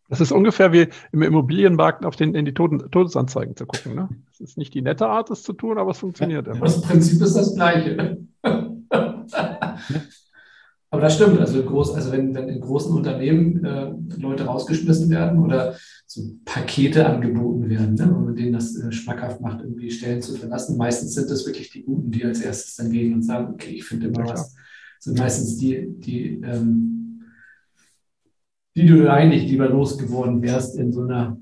Das 0.08 0.22
ist 0.22 0.32
ungefähr 0.32 0.72
wie 0.72 0.88
im 1.12 1.20
Immobilienmarkt 1.20 2.06
auf 2.06 2.16
den, 2.16 2.34
in 2.34 2.46
die 2.46 2.54
Toten, 2.54 2.90
Todesanzeigen 2.90 3.54
zu 3.56 3.66
gucken. 3.66 3.94
Ne? 3.94 4.08
Das 4.30 4.40
ist 4.40 4.56
nicht 4.56 4.72
die 4.72 4.80
nette 4.80 5.06
Art, 5.06 5.28
das 5.28 5.42
zu 5.42 5.52
tun, 5.52 5.76
aber 5.76 5.90
es 5.90 5.98
funktioniert 5.98 6.46
ja, 6.46 6.54
immer. 6.54 6.64
Das 6.64 6.80
Prinzip 6.80 7.20
ist 7.20 7.34
das 7.34 7.54
gleiche. 7.54 8.26
aber 10.90 11.02
das 11.02 11.14
stimmt. 11.16 11.38
Also, 11.38 11.62
groß, 11.62 11.94
also 11.94 12.12
wenn, 12.12 12.34
wenn 12.34 12.48
in 12.48 12.60
großen 12.60 12.94
Unternehmen 12.94 13.64
äh, 13.64 13.92
Leute 14.16 14.44
rausgeschmissen 14.44 15.10
werden 15.10 15.40
oder 15.40 15.76
so 16.06 16.22
Pakete 16.44 17.06
angeboten 17.06 17.68
werden, 17.68 17.94
ne, 17.94 18.14
und 18.14 18.24
man 18.24 18.36
denen 18.36 18.54
das 18.54 18.76
äh, 18.76 18.90
schmackhaft 18.90 19.40
macht, 19.40 19.62
irgendwie 19.62 19.90
Stellen 19.90 20.22
zu 20.22 20.34
verlassen, 20.34 20.76
meistens 20.76 21.14
sind 21.14 21.30
das 21.30 21.46
wirklich 21.46 21.70
die 21.70 21.82
Guten, 21.82 22.10
die 22.10 22.24
als 22.24 22.40
erstes 22.40 22.76
dann 22.76 22.90
gehen 22.90 23.14
und 23.14 23.22
sagen, 23.22 23.52
okay, 23.52 23.72
ich 23.72 23.84
finde 23.84 24.08
immer 24.08 24.24
ja, 24.24 24.32
was. 24.32 24.54
Das 24.54 25.04
sind 25.04 25.18
meistens 25.18 25.56
die, 25.58 25.86
die 25.98 26.40
ähm, 26.42 26.98
die 28.78 28.86
du 28.86 29.10
eigentlich 29.10 29.50
lieber 29.50 29.68
losgeworden 29.68 30.40
wärst 30.40 30.76
in 30.78 30.92
so 30.92 31.02
einer, 31.02 31.36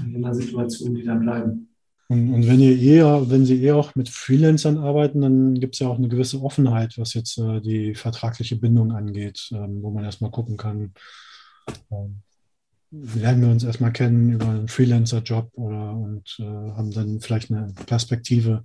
in 0.00 0.12
so 0.12 0.18
einer 0.18 0.34
Situation, 0.34 0.94
die 0.94 1.04
dann 1.04 1.20
bleiben. 1.20 1.63
Und, 2.08 2.34
und, 2.34 2.46
wenn 2.46 2.60
ihr 2.60 2.78
eher, 2.78 3.30
wenn 3.30 3.46
Sie 3.46 3.62
eher 3.62 3.76
auch 3.76 3.94
mit 3.94 4.10
Freelancern 4.10 4.76
arbeiten, 4.76 5.22
dann 5.22 5.54
gibt 5.54 5.74
es 5.74 5.80
ja 5.80 5.88
auch 5.88 5.96
eine 5.96 6.08
gewisse 6.08 6.42
Offenheit, 6.42 6.98
was 6.98 7.14
jetzt 7.14 7.38
äh, 7.38 7.60
die 7.60 7.94
vertragliche 7.94 8.56
Bindung 8.56 8.92
angeht, 8.92 9.48
ähm, 9.52 9.82
wo 9.82 9.90
man 9.90 10.04
erstmal 10.04 10.30
gucken 10.30 10.58
kann, 10.58 10.92
ähm, 11.90 12.20
lernen 13.14 13.42
wir 13.42 13.48
uns 13.48 13.64
erstmal 13.64 13.92
kennen 13.92 14.32
über 14.32 14.46
einen 14.46 14.68
Freelancer-Job 14.68 15.50
oder 15.54 15.92
und 15.92 16.36
äh, 16.38 16.44
haben 16.44 16.92
dann 16.92 17.20
vielleicht 17.20 17.50
eine 17.50 17.72
Perspektive. 17.86 18.62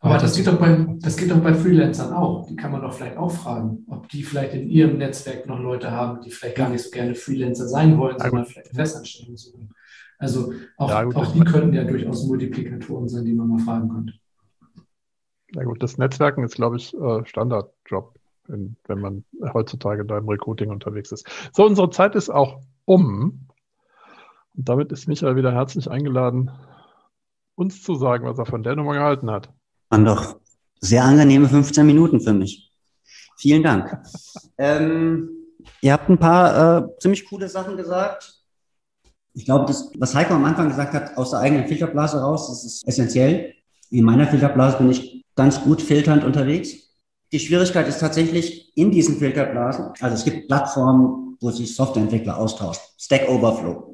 Aber 0.00 0.18
das 0.18 0.36
geht, 0.36 0.46
doch 0.46 0.58
bei, 0.58 0.86
das 1.00 1.16
geht 1.16 1.30
doch 1.30 1.40
bei 1.40 1.54
Freelancern 1.54 2.12
auch. 2.12 2.46
Die 2.46 2.56
kann 2.56 2.72
man 2.72 2.82
doch 2.82 2.92
vielleicht 2.92 3.16
auch 3.16 3.30
fragen, 3.30 3.84
ob 3.88 4.08
die 4.08 4.22
vielleicht 4.22 4.54
in 4.54 4.68
ihrem 4.68 4.98
Netzwerk 4.98 5.46
noch 5.46 5.58
Leute 5.58 5.90
haben, 5.90 6.20
die 6.22 6.30
vielleicht 6.30 6.56
gar 6.56 6.68
nicht 6.68 6.84
so 6.84 6.90
gerne 6.90 7.14
Freelancer 7.14 7.68
sein 7.68 7.98
wollen, 7.98 8.18
sondern 8.18 8.46
vielleicht 8.46 8.74
Festanstellungen 8.74 9.36
suchen. 9.36 9.70
Also 10.22 10.52
auch, 10.76 10.88
ja, 10.88 11.02
gut, 11.02 11.16
auch 11.16 11.32
die 11.32 11.40
könnten 11.40 11.74
ja 11.74 11.82
durchaus 11.82 12.24
Multiplikatoren 12.26 13.08
sein, 13.08 13.24
die 13.24 13.34
man 13.34 13.48
mal 13.48 13.58
fragen 13.58 13.88
könnte. 13.88 14.14
Ja 15.52 15.64
gut, 15.64 15.82
das 15.82 15.98
Netzwerken 15.98 16.44
ist, 16.44 16.54
glaube 16.54 16.76
ich, 16.76 16.94
äh, 16.94 17.26
Standardjob, 17.26 18.14
wenn 18.46 18.76
man 19.00 19.24
heutzutage 19.52 20.04
da 20.04 20.18
im 20.18 20.28
Recruiting 20.28 20.70
unterwegs 20.70 21.10
ist. 21.10 21.26
So, 21.52 21.66
unsere 21.66 21.90
Zeit 21.90 22.14
ist 22.14 22.30
auch 22.30 22.60
um. 22.84 23.48
Und 24.54 24.68
damit 24.68 24.92
ist 24.92 25.08
Michael 25.08 25.34
wieder 25.34 25.52
herzlich 25.52 25.90
eingeladen, 25.90 26.52
uns 27.56 27.82
zu 27.82 27.96
sagen, 27.96 28.24
was 28.24 28.38
er 28.38 28.46
von 28.46 28.62
der 28.62 28.76
Nummer 28.76 28.92
gehalten 28.92 29.28
hat. 29.28 29.50
Waren 29.90 30.04
doch 30.04 30.36
sehr 30.78 31.02
angenehme 31.02 31.48
15 31.48 31.84
Minuten 31.84 32.20
für 32.20 32.32
mich. 32.32 32.72
Vielen 33.38 33.64
Dank. 33.64 34.00
ähm, 34.56 35.30
ihr 35.80 35.92
habt 35.92 36.08
ein 36.08 36.18
paar 36.18 36.84
äh, 36.84 36.98
ziemlich 37.00 37.28
coole 37.28 37.48
Sachen 37.48 37.76
gesagt. 37.76 38.41
Ich 39.34 39.44
glaube, 39.44 39.64
das, 39.66 39.90
was 39.98 40.14
Heiko 40.14 40.34
am 40.34 40.44
Anfang 40.44 40.68
gesagt 40.68 40.92
hat, 40.92 41.16
aus 41.16 41.30
der 41.30 41.40
eigenen 41.40 41.66
Filterblase 41.66 42.20
raus, 42.20 42.48
das 42.48 42.64
ist 42.64 42.86
essentiell. 42.86 43.54
In 43.90 44.04
meiner 44.04 44.26
Filterblase 44.26 44.78
bin 44.78 44.90
ich 44.90 45.24
ganz 45.34 45.60
gut 45.62 45.80
filternd 45.80 46.24
unterwegs. 46.24 46.74
Die 47.32 47.38
Schwierigkeit 47.38 47.88
ist 47.88 48.00
tatsächlich 48.00 48.76
in 48.76 48.90
diesen 48.90 49.16
Filterblasen, 49.16 49.92
also 50.00 50.14
es 50.14 50.24
gibt 50.24 50.48
Plattformen, 50.48 51.38
wo 51.40 51.50
sich 51.50 51.74
Softwareentwickler 51.74 52.36
austauschen. 52.36 52.82
Stack 52.98 53.28
Overflow 53.28 53.92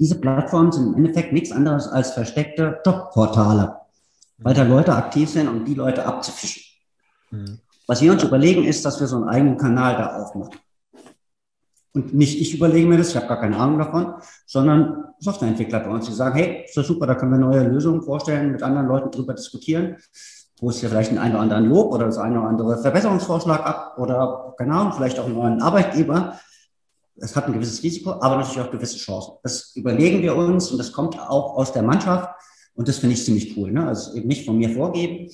diese 0.00 0.18
Plattformen 0.18 0.72
sind 0.72 0.86
im 0.86 0.94
Endeffekt 0.94 1.32
nichts 1.32 1.52
anderes 1.52 1.86
als 1.86 2.12
versteckte 2.12 2.80
Jobportale, 2.86 3.76
weil 4.38 4.54
da 4.54 4.62
Leute 4.62 4.94
aktiv 4.94 5.28
sind, 5.28 5.46
um 5.46 5.66
die 5.66 5.74
Leute 5.74 6.06
abzufischen. 6.06 6.62
Mhm. 7.30 7.58
Was 7.86 8.00
wir 8.00 8.10
uns 8.10 8.24
überlegen, 8.24 8.64
ist, 8.64 8.82
dass 8.86 8.98
wir 8.98 9.06
so 9.06 9.16
einen 9.16 9.28
eigenen 9.28 9.58
Kanal 9.58 9.96
da 9.96 10.22
aufmachen. 10.22 10.58
Und 11.92 12.14
nicht 12.14 12.40
ich 12.40 12.54
überlege 12.54 12.86
mir 12.86 12.98
das, 12.98 13.10
ich 13.10 13.16
habe 13.16 13.26
gar 13.26 13.40
keine 13.40 13.56
Ahnung 13.56 13.78
davon, 13.78 14.14
sondern 14.46 15.04
Softwareentwickler 15.18 15.80
bei 15.80 15.90
uns, 15.90 16.06
die 16.06 16.12
sagen, 16.12 16.36
hey, 16.36 16.64
ist 16.64 16.76
das 16.76 16.86
super, 16.86 17.06
da 17.06 17.16
können 17.16 17.32
wir 17.32 17.38
neue 17.38 17.66
Lösungen 17.68 18.02
vorstellen, 18.02 18.52
mit 18.52 18.62
anderen 18.62 18.86
Leuten 18.86 19.10
drüber 19.10 19.34
diskutieren, 19.34 19.96
wo 20.60 20.70
es 20.70 20.80
ja 20.82 20.88
vielleicht 20.88 21.16
ein 21.16 21.32
oder 21.32 21.40
anderen 21.40 21.66
Lob 21.66 21.92
oder 21.92 22.06
das 22.06 22.18
eine 22.18 22.38
oder 22.38 22.48
andere 22.48 22.78
Verbesserungsvorschlag 22.78 23.66
ab 23.66 23.98
oder, 23.98 24.54
keine 24.56 24.74
Ahnung, 24.74 24.92
vielleicht 24.92 25.18
auch 25.18 25.26
einen 25.26 25.34
neuen 25.34 25.62
Arbeitgeber 25.62 26.38
es 27.20 27.36
hat 27.36 27.46
ein 27.46 27.52
gewisses 27.52 27.82
Risiko, 27.82 28.12
aber 28.12 28.36
natürlich 28.36 28.60
auch 28.60 28.70
gewisse 28.70 28.96
Chancen. 28.96 29.34
Das 29.42 29.74
überlegen 29.76 30.22
wir 30.22 30.34
uns 30.34 30.70
und 30.70 30.78
das 30.78 30.92
kommt 30.92 31.18
auch 31.18 31.56
aus 31.56 31.72
der 31.72 31.82
Mannschaft 31.82 32.30
und 32.74 32.88
das 32.88 32.98
finde 32.98 33.14
ich 33.14 33.24
ziemlich 33.24 33.56
cool. 33.56 33.70
Ne? 33.70 33.86
Also 33.86 34.14
eben 34.14 34.28
nicht 34.28 34.46
von 34.46 34.56
mir 34.56 34.70
vorgeben 34.70 35.30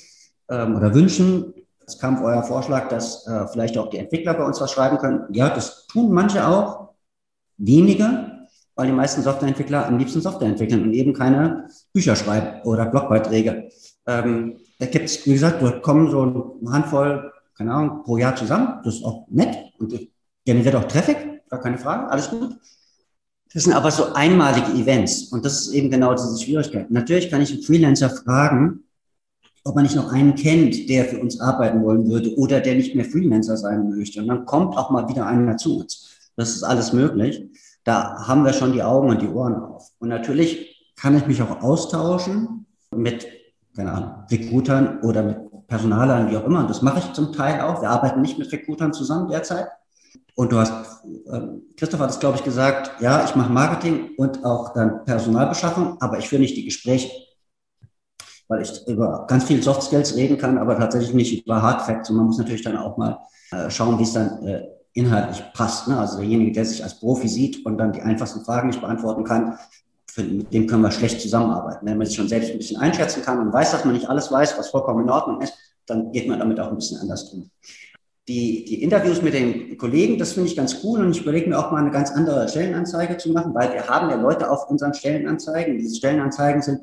ähm, 0.50 0.76
oder 0.76 0.92
wünschen. 0.94 1.54
Es 1.86 1.98
kam 1.98 2.22
euer 2.22 2.42
Vorschlag, 2.42 2.88
dass 2.88 3.26
äh, 3.26 3.46
vielleicht 3.48 3.78
auch 3.78 3.90
die 3.90 3.98
Entwickler 3.98 4.34
bei 4.34 4.44
uns 4.44 4.60
was 4.60 4.72
schreiben 4.72 4.98
können. 4.98 5.24
Ja, 5.30 5.50
das 5.50 5.86
tun 5.86 6.12
manche 6.12 6.46
auch, 6.46 6.90
weniger, 7.58 8.46
weil 8.74 8.88
die 8.88 8.92
meisten 8.92 9.22
Softwareentwickler 9.22 9.86
am 9.86 9.98
liebsten 9.98 10.20
Software 10.20 10.48
entwickeln 10.48 10.82
und 10.82 10.92
eben 10.92 11.14
keine 11.14 11.68
Bücher 11.92 12.16
schreiben 12.16 12.62
oder 12.64 12.86
Blogbeiträge. 12.86 13.70
Ähm, 14.06 14.58
da 14.78 14.86
gibt 14.86 15.06
es, 15.06 15.24
wie 15.26 15.32
gesagt, 15.32 15.62
da 15.62 15.70
kommen 15.78 16.10
so 16.10 16.58
eine 16.60 16.72
Handvoll, 16.72 17.32
keine 17.56 17.72
Ahnung, 17.72 18.02
pro 18.02 18.18
Jahr 18.18 18.36
zusammen. 18.36 18.80
Das 18.84 18.96
ist 18.96 19.04
auch 19.04 19.26
nett 19.28 19.56
und 19.78 19.98
generiert 20.44 20.74
auch 20.74 20.84
Traffic 20.84 21.36
gar 21.48 21.60
keine 21.60 21.78
Frage, 21.78 22.10
alles 22.10 22.30
gut. 22.30 22.56
Das 23.52 23.64
sind 23.64 23.72
aber 23.72 23.90
so 23.90 24.12
einmalige 24.12 24.72
Events 24.72 25.24
und 25.32 25.44
das 25.44 25.60
ist 25.60 25.72
eben 25.72 25.90
genau 25.90 26.12
diese 26.12 26.38
Schwierigkeit. 26.42 26.90
Natürlich 26.90 27.30
kann 27.30 27.40
ich 27.40 27.52
einen 27.52 27.62
Freelancer 27.62 28.10
fragen, 28.10 28.84
ob 29.66 29.74
man 29.74 29.82
nicht 29.82 29.96
noch 29.96 30.12
einen 30.12 30.36
kennt, 30.36 30.88
der 30.88 31.06
für 31.06 31.18
uns 31.18 31.40
arbeiten 31.40 31.82
wollen 31.82 32.08
würde 32.08 32.36
oder 32.36 32.60
der 32.60 32.76
nicht 32.76 32.94
mehr 32.94 33.04
Freelancer 33.04 33.56
sein 33.56 33.90
möchte. 33.90 34.20
Und 34.20 34.28
dann 34.28 34.46
kommt 34.46 34.76
auch 34.76 34.90
mal 34.90 35.08
wieder 35.08 35.26
einer 35.26 35.56
zu 35.56 35.80
uns. 35.80 36.08
Das 36.36 36.50
ist 36.50 36.62
alles 36.62 36.92
möglich. 36.92 37.42
Da 37.82 38.26
haben 38.28 38.44
wir 38.44 38.52
schon 38.52 38.72
die 38.72 38.82
Augen 38.82 39.10
und 39.10 39.20
die 39.20 39.28
Ohren 39.28 39.56
auf. 39.56 39.90
Und 39.98 40.08
natürlich 40.08 40.92
kann 40.94 41.16
ich 41.16 41.26
mich 41.26 41.42
auch 41.42 41.62
austauschen 41.62 42.66
mit, 42.94 43.26
keine 43.74 43.92
Ahnung, 43.92 44.10
Recruitern 44.30 45.00
oder 45.02 45.22
mit 45.22 45.38
Personalern, 45.66 46.30
wie 46.30 46.36
auch 46.36 46.44
immer. 46.44 46.60
Und 46.60 46.70
das 46.70 46.82
mache 46.82 47.00
ich 47.00 47.12
zum 47.12 47.32
Teil 47.32 47.60
auch. 47.60 47.82
Wir 47.82 47.90
arbeiten 47.90 48.20
nicht 48.20 48.38
mit 48.38 48.50
Recruitern 48.52 48.92
zusammen 48.92 49.28
derzeit. 49.28 49.66
Und 50.36 50.52
du 50.52 50.58
hast, 50.58 50.72
äh, 51.28 51.40
Christoph 51.76 52.00
hat 52.00 52.10
es, 52.10 52.20
glaube 52.20 52.36
ich, 52.36 52.44
gesagt, 52.44 53.00
ja, 53.00 53.24
ich 53.24 53.34
mache 53.34 53.52
Marketing 53.52 54.10
und 54.16 54.44
auch 54.44 54.74
dann 54.74 55.04
Personalbeschaffung, 55.04 55.96
aber 56.00 56.18
ich 56.18 56.28
führe 56.28 56.42
nicht 56.42 56.56
die 56.56 56.64
Gespräche, 56.66 57.10
weil 58.48 58.62
ich 58.62 58.86
über 58.86 59.24
ganz 59.28 59.44
viel 59.44 59.62
Soft 59.62 59.82
Skills 59.82 60.16
reden 60.16 60.38
kann, 60.38 60.58
aber 60.58 60.76
tatsächlich 60.76 61.14
nicht 61.14 61.44
über 61.44 61.60
Hard 61.60 61.82
Facts. 61.82 62.10
Und 62.10 62.16
man 62.16 62.26
muss 62.26 62.38
natürlich 62.38 62.62
dann 62.62 62.76
auch 62.76 62.96
mal 62.96 63.18
äh, 63.52 63.70
schauen, 63.70 63.98
wie 63.98 64.04
es 64.04 64.12
dann 64.12 64.46
äh, 64.46 64.66
inhaltlich 64.92 65.42
passt. 65.52 65.88
Ne? 65.88 65.98
Also 65.98 66.18
derjenige, 66.18 66.52
der 66.52 66.64
sich 66.64 66.82
als 66.82 66.98
Profi 66.98 67.28
sieht 67.28 67.64
und 67.66 67.78
dann 67.78 67.92
die 67.92 68.02
einfachsten 68.02 68.44
Fragen 68.44 68.68
nicht 68.68 68.80
beantworten 68.80 69.24
kann, 69.24 69.58
für, 70.10 70.22
mit 70.22 70.52
dem 70.52 70.66
können 70.66 70.82
wir 70.82 70.90
schlecht 70.90 71.20
zusammenarbeiten. 71.20 71.84
Wenn 71.86 71.98
man 71.98 72.06
sich 72.06 72.16
schon 72.16 72.28
selbst 72.28 72.50
ein 72.50 72.58
bisschen 72.58 72.80
einschätzen 72.80 73.22
kann 73.22 73.40
und 73.40 73.52
weiß, 73.52 73.72
dass 73.72 73.84
man 73.84 73.94
nicht 73.94 74.08
alles 74.08 74.32
weiß, 74.32 74.58
was 74.58 74.70
vollkommen 74.70 75.04
in 75.04 75.10
Ordnung 75.10 75.40
ist, 75.40 75.54
dann 75.86 76.10
geht 76.12 76.28
man 76.28 76.38
damit 76.38 76.58
auch 76.58 76.68
ein 76.68 76.76
bisschen 76.76 77.00
anders 77.00 77.24
um 77.32 77.50
die, 78.28 78.64
die 78.64 78.82
Interviews 78.82 79.22
mit 79.22 79.34
den 79.34 79.78
Kollegen, 79.78 80.18
das 80.18 80.32
finde 80.32 80.48
ich 80.48 80.56
ganz 80.56 80.82
cool 80.82 81.00
und 81.00 81.12
ich 81.12 81.22
überlege 81.22 81.48
mir 81.48 81.58
auch 81.58 81.70
mal 81.70 81.80
eine 81.80 81.92
ganz 81.92 82.10
andere 82.10 82.48
Stellenanzeige 82.48 83.16
zu 83.18 83.30
machen, 83.30 83.54
weil 83.54 83.72
wir 83.72 83.86
haben 83.86 84.10
ja 84.10 84.16
Leute 84.16 84.50
auf 84.50 84.68
unseren 84.68 84.94
Stellenanzeigen. 84.94 85.78
Diese 85.78 85.94
Stellenanzeigen 85.94 86.60
sind, 86.60 86.80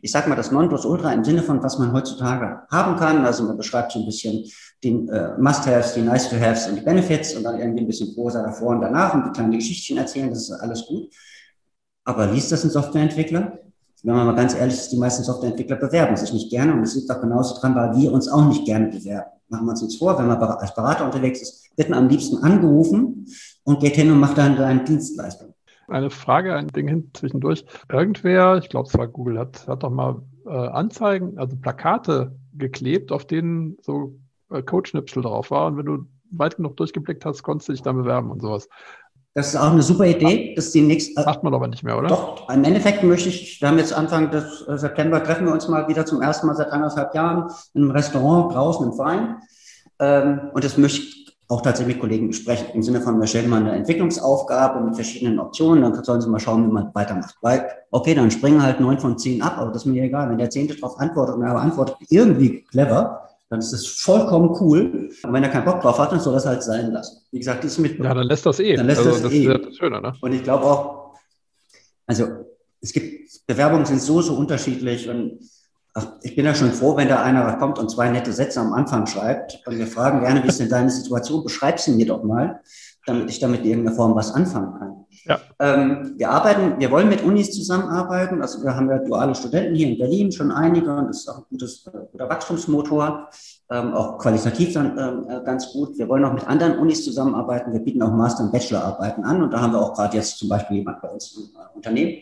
ich 0.00 0.10
sage 0.10 0.30
mal, 0.30 0.36
das 0.36 0.52
Nonplusultra 0.52 1.12
im 1.12 1.22
Sinne 1.22 1.42
von, 1.42 1.62
was 1.62 1.78
man 1.78 1.92
heutzutage 1.92 2.62
haben 2.70 2.96
kann. 2.96 3.26
Also 3.26 3.44
man 3.44 3.58
beschreibt 3.58 3.92
so 3.92 4.00
ein 4.00 4.06
bisschen 4.06 4.44
die 4.82 4.88
äh, 4.88 5.36
Must-Haves, 5.38 5.94
die 5.94 6.00
Nice-to-Haves 6.00 6.68
und 6.68 6.76
die 6.76 6.82
Benefits 6.82 7.34
und 7.34 7.42
dann 7.42 7.60
irgendwie 7.60 7.80
ein 7.80 7.86
bisschen 7.86 8.14
Prosa 8.14 8.42
davor 8.42 8.70
und 8.70 8.80
danach 8.80 9.12
und 9.12 9.26
die 9.26 9.32
kleine 9.32 9.56
Geschichtchen 9.56 9.98
erzählen, 9.98 10.30
das 10.30 10.48
ist 10.48 10.52
alles 10.52 10.86
gut. 10.86 11.12
Aber 12.04 12.26
liest 12.26 12.52
das 12.52 12.64
ein 12.64 12.70
Softwareentwickler? 12.70 13.65
Wenn 14.06 14.14
man 14.14 14.26
mal 14.26 14.36
ganz 14.36 14.54
ehrlich 14.54 14.76
ist, 14.76 14.92
die 14.92 14.96
meisten 14.96 15.24
Softwareentwickler 15.24 15.76
bewerben 15.76 16.16
sich 16.16 16.32
nicht 16.32 16.50
gerne 16.50 16.72
und 16.72 16.82
es 16.82 16.94
liegt 16.94 17.10
auch 17.10 17.20
genauso 17.20 17.60
dran, 17.60 17.74
weil 17.74 17.94
wir 17.96 18.12
uns 18.12 18.28
auch 18.28 18.46
nicht 18.46 18.64
gerne 18.64 18.86
bewerben 18.86 19.30
machen 19.48 19.66
wir 19.66 19.70
uns 19.70 19.82
uns 19.82 19.96
vor, 19.96 20.18
wenn 20.18 20.26
man 20.26 20.38
als 20.38 20.74
Berater 20.74 21.04
unterwegs 21.04 21.42
ist, 21.42 21.70
wird 21.76 21.90
man 21.90 22.00
am 22.00 22.08
liebsten 22.08 22.42
angerufen 22.42 23.26
und 23.64 23.80
geht 23.80 23.94
hin 23.94 24.10
und 24.10 24.20
macht 24.20 24.38
dann 24.38 24.56
seine 24.56 24.84
Dienstleistung. 24.84 25.54
Eine 25.88 26.10
Frage, 26.10 26.54
ein 26.54 26.66
Ding 26.68 26.88
hin 26.88 27.10
zwischendurch. 27.14 27.64
Irgendwer, 27.90 28.56
ich 28.56 28.68
glaube 28.68 28.88
es 28.88 28.98
war 28.98 29.06
Google, 29.06 29.38
hat, 29.38 29.68
hat 29.68 29.84
doch 29.84 29.90
mal 29.90 30.22
äh, 30.46 30.50
Anzeigen, 30.50 31.38
also 31.38 31.56
Plakate 31.56 32.34
geklebt, 32.54 33.12
auf 33.12 33.24
denen 33.24 33.76
so 33.82 34.18
äh, 34.50 34.62
Codeschnipsel 34.62 35.22
drauf 35.22 35.52
war. 35.52 35.68
Und 35.68 35.76
wenn 35.76 35.86
du 35.86 36.06
weit 36.32 36.56
genug 36.56 36.76
durchgeblickt 36.76 37.24
hast, 37.24 37.44
konntest 37.44 37.68
du 37.68 37.72
dich 37.72 37.82
dann 37.82 37.96
bewerben 37.96 38.32
und 38.32 38.42
sowas. 38.42 38.68
Das 39.36 39.48
ist 39.48 39.56
auch 39.56 39.70
eine 39.70 39.82
super 39.82 40.06
Idee. 40.06 40.54
Das 40.56 40.64
ist 40.66 40.74
die 40.74 40.80
nächste. 40.80 41.22
Macht 41.22 41.42
man 41.42 41.52
aber 41.52 41.68
nicht 41.68 41.82
mehr, 41.82 41.98
oder? 41.98 42.08
Doch, 42.08 42.48
im 42.48 42.64
Endeffekt 42.64 43.02
möchte 43.02 43.28
ich, 43.28 43.60
wir 43.60 43.68
haben 43.68 43.76
jetzt 43.76 43.92
Anfang 43.92 44.30
des 44.30 44.62
äh, 44.66 44.78
September, 44.78 45.22
treffen 45.22 45.44
wir 45.44 45.52
uns 45.52 45.68
mal 45.68 45.86
wieder 45.88 46.06
zum 46.06 46.22
ersten 46.22 46.46
Mal 46.46 46.56
seit 46.56 46.70
anderthalb 46.70 47.14
Jahren 47.14 47.50
in 47.74 47.82
einem 47.82 47.90
Restaurant 47.90 48.54
draußen 48.54 48.86
im 48.86 48.94
Verein. 48.94 49.36
Ähm, 49.98 50.50
und 50.54 50.64
das 50.64 50.78
möchte 50.78 51.02
ich 51.02 51.36
auch 51.48 51.60
tatsächlich 51.60 51.96
mit 51.96 52.00
Kollegen 52.00 52.28
besprechen, 52.28 52.68
im 52.72 52.82
Sinne 52.82 53.02
von, 53.02 53.20
wir 53.20 53.26
stellen 53.26 53.50
mal 53.50 53.60
eine 53.60 53.72
Entwicklungsaufgabe 53.72 54.80
mit 54.80 54.94
verschiedenen 54.94 55.38
Optionen, 55.38 55.82
dann 55.82 56.02
sollen 56.02 56.22
sie 56.22 56.30
mal 56.30 56.40
schauen, 56.40 56.66
wie 56.66 56.72
man 56.72 56.90
weitermacht. 56.94 57.36
Weil, 57.42 57.68
okay, 57.90 58.14
dann 58.14 58.30
springen 58.30 58.62
halt 58.62 58.80
neun 58.80 58.98
von 58.98 59.18
zehn 59.18 59.42
ab, 59.42 59.58
aber 59.58 59.70
das 59.70 59.82
ist 59.82 59.86
mir 59.86 60.02
egal. 60.02 60.30
Wenn 60.30 60.38
der 60.38 60.48
Zehnte 60.48 60.74
darauf 60.76 60.98
antwortet 60.98 61.36
und 61.36 61.42
er 61.42 61.54
antwortet 61.56 61.96
irgendwie 62.08 62.64
clever, 62.64 63.25
dann 63.48 63.60
ist 63.60 63.72
das 63.72 63.86
vollkommen 63.86 64.56
cool. 64.60 65.10
Und 65.22 65.32
wenn 65.32 65.42
er 65.42 65.50
keinen 65.50 65.64
Bock 65.64 65.80
drauf 65.80 65.98
hat, 65.98 66.12
dann 66.12 66.20
soll 66.20 66.34
das 66.34 66.46
halt 66.46 66.62
sein 66.62 66.90
lassen. 66.92 67.22
Wie 67.30 67.38
gesagt, 67.38 67.64
ist 67.64 67.78
mit. 67.78 67.98
Ja, 67.98 68.14
dann 68.14 68.26
lässt 68.26 68.44
das 68.44 68.58
eh. 68.58 68.74
Dann 68.74 68.86
lässt 68.86 68.98
also, 68.98 69.10
das, 69.10 69.22
das 69.22 69.32
eh. 69.32 69.46
ist 69.46 69.66
das 69.66 69.76
Schöne, 69.76 70.00
ne? 70.00 70.12
Und 70.20 70.32
ich 70.32 70.42
glaube 70.42 70.64
auch, 70.64 71.14
also 72.06 72.26
es 72.80 72.92
gibt, 72.92 73.46
Bewerbungen 73.46 73.86
sind 73.86 74.00
so, 74.00 74.20
so 74.20 74.34
unterschiedlich 74.34 75.08
und 75.08 75.38
ach, 75.94 76.12
ich 76.22 76.34
bin 76.36 76.44
ja 76.44 76.54
schon 76.54 76.72
froh, 76.72 76.96
wenn 76.96 77.08
da 77.08 77.22
einer 77.22 77.56
kommt 77.56 77.78
und 77.78 77.90
zwei 77.90 78.08
nette 78.10 78.32
Sätze 78.32 78.60
am 78.60 78.72
Anfang 78.72 79.06
schreibt. 79.06 79.60
Und 79.66 79.78
wir 79.78 79.86
fragen 79.86 80.20
gerne, 80.20 80.42
wie 80.42 80.48
ist 80.48 80.60
denn 80.60 80.68
deine 80.68 80.90
Situation? 80.90 81.44
Beschreib 81.44 81.80
sie 81.80 81.92
mir 81.92 82.06
doch 82.06 82.22
mal, 82.22 82.60
damit 83.06 83.30
ich 83.30 83.38
damit 83.38 83.60
in 83.60 83.66
irgendeiner 83.66 83.96
Form 83.96 84.14
was 84.14 84.32
anfangen 84.32 84.78
kann. 84.78 84.95
Ja. 85.24 85.40
Ähm, 85.58 86.14
wir 86.16 86.30
arbeiten, 86.30 86.78
wir 86.78 86.90
wollen 86.90 87.08
mit 87.08 87.22
Unis 87.22 87.52
zusammenarbeiten. 87.52 88.42
Also 88.42 88.62
wir 88.62 88.74
haben 88.74 88.90
ja 88.90 88.98
duale 88.98 89.34
Studenten 89.34 89.74
hier 89.74 89.88
in 89.88 89.98
Berlin, 89.98 90.30
schon 90.30 90.50
einige, 90.50 90.94
und 90.94 91.08
das 91.08 91.18
ist 91.18 91.28
auch 91.28 91.38
ein 91.38 91.44
gutes, 91.50 91.86
äh, 91.86 91.90
guter 92.12 92.28
Wachstumsmotor, 92.28 93.28
ähm, 93.70 93.94
auch 93.94 94.18
qualitativ 94.18 94.74
dann 94.74 94.96
äh, 95.28 95.40
ganz 95.44 95.72
gut. 95.72 95.98
Wir 95.98 96.08
wollen 96.08 96.24
auch 96.24 96.32
mit 96.32 96.46
anderen 96.46 96.78
Unis 96.78 97.04
zusammenarbeiten. 97.04 97.72
Wir 97.72 97.80
bieten 97.80 98.02
auch 98.02 98.12
Master- 98.12 98.44
und 98.44 98.52
Bachelorarbeiten 98.52 99.24
an 99.24 99.42
und 99.42 99.52
da 99.52 99.60
haben 99.60 99.72
wir 99.72 99.80
auch 99.80 99.94
gerade 99.94 100.16
jetzt 100.16 100.38
zum 100.38 100.48
Beispiel 100.48 100.78
jemand 100.78 101.00
bei 101.00 101.08
uns 101.08 101.36
im 101.36 101.44
äh, 101.44 101.74
Unternehmen. 101.74 102.18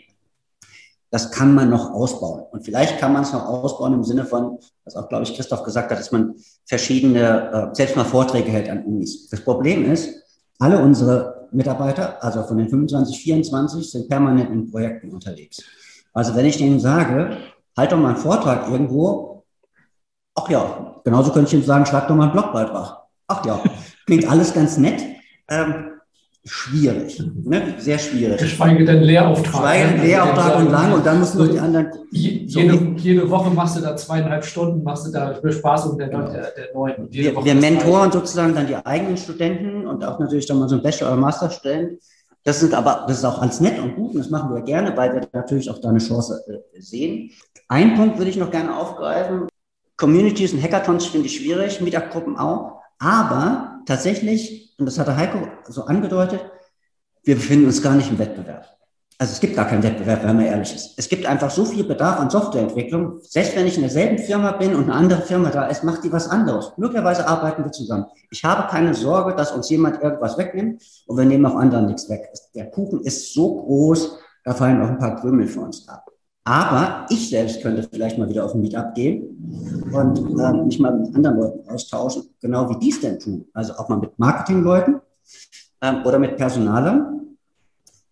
Das 1.11 1.31
kann 1.31 1.55
man 1.55 1.71
noch 1.71 1.93
ausbauen. 1.93 2.43
Und 2.51 2.65
vielleicht 2.65 2.99
kann 2.99 3.13
man 3.13 3.23
es 3.23 3.33
noch 3.33 3.47
ausbauen 3.47 3.95
im 3.95 4.03
Sinne 4.03 4.25
von, 4.25 4.59
was 4.85 4.97
auch, 4.97 5.09
glaube 5.09 5.23
ich, 5.23 5.37
Christoph 5.37 5.63
gesagt 5.63 5.93
hat, 5.93 5.99
dass 6.01 6.11
man 6.11 6.35
verschiedene, 6.65 7.71
äh, 7.71 7.75
selbst 7.75 7.95
mal 7.95 8.05
Vorträge 8.05 8.51
hält 8.51 8.69
an 8.69 8.85
Unis. 8.85 9.29
Das 9.29 9.41
Problem 9.41 9.91
ist, 9.93 10.13
alle 10.59 10.79
unsere 10.83 11.34
Mitarbeiter, 11.55 12.23
also 12.23 12.43
von 12.43 12.59
den 12.59 12.69
25, 12.69 13.19
24, 13.23 13.91
sind 13.91 14.09
permanent 14.09 14.51
in 14.51 14.71
Projekten 14.71 15.11
unterwegs. 15.11 15.63
Also 16.13 16.35
wenn 16.35 16.47
ich 16.47 16.59
denen 16.59 16.81
sage, 16.81 17.37
halt 17.77 17.93
doch 17.93 17.99
mal 17.99 18.11
einen 18.11 18.17
Vortrag 18.17 18.69
irgendwo, 18.71 19.45
ach 20.35 20.49
ja, 20.49 21.01
genauso 21.05 21.33
könnte 21.33 21.49
ich 21.49 21.55
ihnen 21.55 21.65
sagen, 21.65 21.87
schlag 21.87 22.09
doch 22.09 22.15
mal 22.15 22.25
einen 22.25 22.33
Blogbeitrag. 22.33 22.99
Ach 23.27 23.45
ja, 23.45 23.63
klingt 24.07 24.31
alles 24.31 24.53
ganz 24.53 24.77
nett. 24.77 25.03
Ähm, 25.49 25.94
schwierig, 26.45 27.23
ne? 27.43 27.75
sehr 27.79 27.99
schwierig. 27.99 28.39
Geschweige 28.39 28.85
denn 28.85 29.03
Lehrauftrag. 29.03 29.63
Geschweige 29.63 29.89
denn 29.93 30.07
Lehrauftrag 30.07 30.59
und 30.59 30.71
lang 30.71 30.93
und 30.93 31.07
dann 31.07 31.19
müssen 31.19 31.39
noch 31.39 31.49
die 31.49 31.59
anderen. 31.59 31.89
Jede, 32.11 32.95
jede, 32.97 33.31
Woche 33.31 33.51
machst 33.51 33.77
du 33.77 33.81
da 33.81 33.97
zweieinhalb 33.97 34.45
Stunden, 34.45 34.83
machst 34.83 35.07
du 35.07 35.13
da 35.13 35.33
Bespaßung 35.41 35.97
der, 35.97 36.09
der, 36.09 36.23
der 36.23 36.75
Neuen. 36.75 37.09
Wir, 37.11 37.35
wir 37.43 37.55
mentoren 37.55 38.13
sozusagen 38.13 38.55
dann 38.55 38.67
die 38.67 38.77
eigenen 38.77 39.17
Studenten 39.17 39.87
und 39.87 40.05
auch 40.05 40.19
natürlich 40.19 40.47
dann 40.47 40.59
mal 40.59 40.69
so 40.69 40.77
ein 40.77 40.83
Bachelor- 40.83 41.13
oder 41.13 41.21
Masterstellen. 41.21 41.99
Das 42.45 42.61
sind 42.61 42.75
aber, 42.75 43.07
das 43.09 43.19
ist 43.19 43.25
auch 43.25 43.41
alles 43.41 43.61
nett 43.61 43.79
und 43.79 43.97
gut 43.97 44.13
und 44.13 44.19
das 44.19 44.29
machen 44.29 44.55
wir 44.55 44.61
gerne, 44.61 44.95
weil 44.95 45.15
wir 45.15 45.27
natürlich 45.33 45.71
auch 45.71 45.79
da 45.79 45.89
eine 45.89 45.99
Chance 45.99 46.45
äh, 46.47 46.81
sehen. 46.81 47.31
Ein 47.69 47.95
Punkt 47.95 48.19
würde 48.19 48.31
ich 48.31 48.37
noch 48.37 48.51
gerne 48.51 48.77
aufgreifen. 48.77 49.49
Communities 49.97 50.53
und 50.53 50.63
Hackathons 50.63 51.07
finde 51.07 51.27
ich 51.27 51.37
schwierig, 51.37 51.81
Meetup-Gruppen 51.81 52.37
auch. 52.37 52.83
Aber 52.99 53.74
tatsächlich, 53.87 54.75
und 54.79 54.87
das 54.87 54.99
hatte 54.99 55.17
Heiko 55.17 55.47
so 55.69 55.85
angedeutet, 55.85 56.45
wir 57.23 57.37
befinden 57.37 57.67
uns 57.67 57.83
gar 57.83 57.95
nicht 57.95 58.11
im 58.11 58.19
Wettbewerb. 58.19 58.75
Also 59.17 59.33
es 59.33 59.41
gibt 59.41 59.55
gar 59.55 59.67
keinen 59.67 59.83
Wettbewerb, 59.85 60.25
wenn 60.25 60.37
man 60.37 60.45
ehrlich 60.45 60.75
ist. 60.75 60.95
Es 60.99 61.09
gibt 61.09 61.25
einfach 61.25 61.51
so 61.51 61.65
viel 61.65 61.85
Bedarf 61.85 62.19
an 62.19 62.31
Softwareentwicklung. 62.31 63.21
Selbst 63.23 63.55
wenn 63.57 63.67
ich 63.67 63.77
in 63.77 63.83
derselben 63.83 64.19
Firma 64.19 64.53
bin 64.53 64.75
und 64.75 64.85
eine 64.85 64.95
andere 64.95 65.23
Firma 65.23 65.51
da 65.51 65.67
ist, 65.67 65.85
macht 65.85 66.03
die 66.03 66.13
was 66.13 66.29
anderes. 66.29 66.73
Möglicherweise 66.77 67.27
arbeiten 67.29 67.65
wir 67.65 67.71
zusammen. 67.71 68.07
Ich 68.31 68.45
habe 68.45 68.69
keine 68.69 68.93
Sorge, 68.93 69.37
dass 69.37 69.53
uns 69.53 69.71
jemand 69.71 70.03
irgendwas 70.03 70.37
wegnimmt 70.37 70.83
und 71.07 71.17
wir 71.17 71.25
nehmen 71.25 71.47
auch 71.47 71.55
anderen 71.55 71.87
nichts 71.87 72.09
weg. 72.11 72.29
Der 72.57 72.71
Kuchen 72.71 73.03
ist 73.03 73.33
so 73.33 73.63
groß, 73.63 74.19
da 74.43 74.53
fallen 74.53 74.83
auch 74.83 74.89
ein 74.89 74.99
paar 74.99 75.21
Krümel 75.21 75.47
für 75.47 75.61
uns 75.61 75.89
ab. 75.89 76.11
Aber 76.47 77.07
ich 77.09 77.31
selbst 77.31 77.63
könnte 77.63 77.89
vielleicht 77.91 78.19
mal 78.19 78.29
wieder 78.29 78.45
auf 78.45 78.55
ein 78.55 78.61
Meetup 78.61 78.95
gehen 78.95 79.89
und 79.93 80.39
äh, 80.39 80.53
mich 80.65 80.79
mal 80.79 80.95
mit 80.95 81.15
anderen 81.15 81.39
Leuten 81.39 81.69
austauschen, 81.71 82.25
genau 82.39 82.69
wie 82.69 82.79
die 82.79 82.91
es 82.91 83.01
denn 83.01 83.19
tun. 83.19 83.47
Also 83.55 83.73
auch 83.75 83.89
mal 83.89 83.99
mit 83.99 84.19
Marketingleuten 84.19 85.01
ähm, 85.81 86.03
oder 86.05 86.19
mit 86.19 86.37
Personalern, 86.37 87.39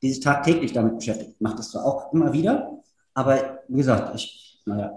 die 0.00 0.10
sich 0.10 0.20
tagtäglich 0.20 0.72
damit 0.72 0.96
beschäftigen. 0.96 1.32
Ich 1.32 1.40
mache 1.42 1.56
das 1.56 1.70
zwar 1.70 1.84
auch 1.84 2.10
immer 2.14 2.32
wieder, 2.32 2.70
aber 3.12 3.60
wie 3.68 3.76
gesagt, 3.76 4.14
ich, 4.14 4.62
naja, 4.64 4.92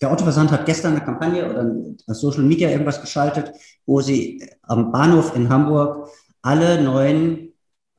der 0.00 0.12
Autoversand 0.12 0.52
hat 0.52 0.64
gestern 0.64 0.92
eine 0.92 1.04
Kampagne 1.04 1.50
oder 1.50 2.14
Social 2.14 2.44
Media 2.44 2.70
irgendwas 2.70 3.00
geschaltet, 3.00 3.52
wo 3.84 4.00
sie 4.00 4.48
am 4.62 4.92
Bahnhof 4.92 5.34
in 5.34 5.48
Hamburg 5.48 6.08
alle 6.42 6.80
neuen 6.80 7.52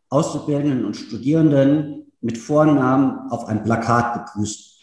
Auszubildenden 0.09 0.85
und 0.85 0.95
Studierenden 0.95 2.13
mit 2.21 2.37
Vornamen 2.37 3.29
auf 3.31 3.47
ein 3.47 3.63
Plakat 3.63 4.25
begrüßt 4.25 4.76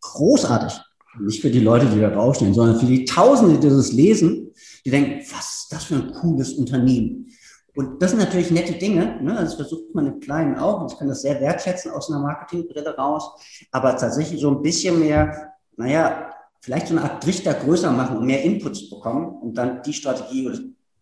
großartig. 0.00 0.78
Nicht 1.20 1.40
für 1.40 1.50
die 1.50 1.60
Leute, 1.60 1.86
die 1.86 2.00
da 2.00 2.10
draufstehen, 2.10 2.54
sondern 2.54 2.78
für 2.78 2.86
die 2.86 3.04
Tausende, 3.04 3.58
die 3.58 3.68
das 3.68 3.92
lesen, 3.92 4.52
die 4.84 4.90
denken, 4.90 5.20
was 5.32 5.62
ist 5.62 5.66
das 5.70 5.84
für 5.84 5.96
ein 5.96 6.12
cooles 6.12 6.52
Unternehmen. 6.52 7.26
Und 7.74 8.02
das 8.02 8.10
sind 8.10 8.20
natürlich 8.20 8.50
nette 8.50 8.72
Dinge. 8.72 9.20
Ne? 9.22 9.36
Also 9.36 9.56
versucht 9.56 9.94
man 9.94 10.06
mit 10.06 10.24
kleinen 10.24 10.56
Augen. 10.56 10.86
Ich 10.90 10.98
kann 10.98 11.08
das 11.08 11.22
sehr 11.22 11.40
wertschätzen 11.40 11.92
aus 11.92 12.10
einer 12.10 12.20
Marketingbrille 12.20 12.96
raus. 12.96 13.30
Aber 13.70 13.96
tatsächlich 13.96 14.40
so 14.40 14.50
ein 14.50 14.62
bisschen 14.62 14.98
mehr, 14.98 15.52
naja, 15.76 16.30
vielleicht 16.60 16.88
so 16.88 16.96
eine 16.96 17.04
Art 17.04 17.22
Trichter 17.22 17.54
größer 17.54 17.92
machen, 17.92 18.16
um 18.16 18.26
mehr 18.26 18.42
Inputs 18.42 18.90
bekommen 18.90 19.40
und 19.42 19.54
dann 19.54 19.82
die 19.82 19.92
Strategie 19.92 20.48
oder 20.48 20.58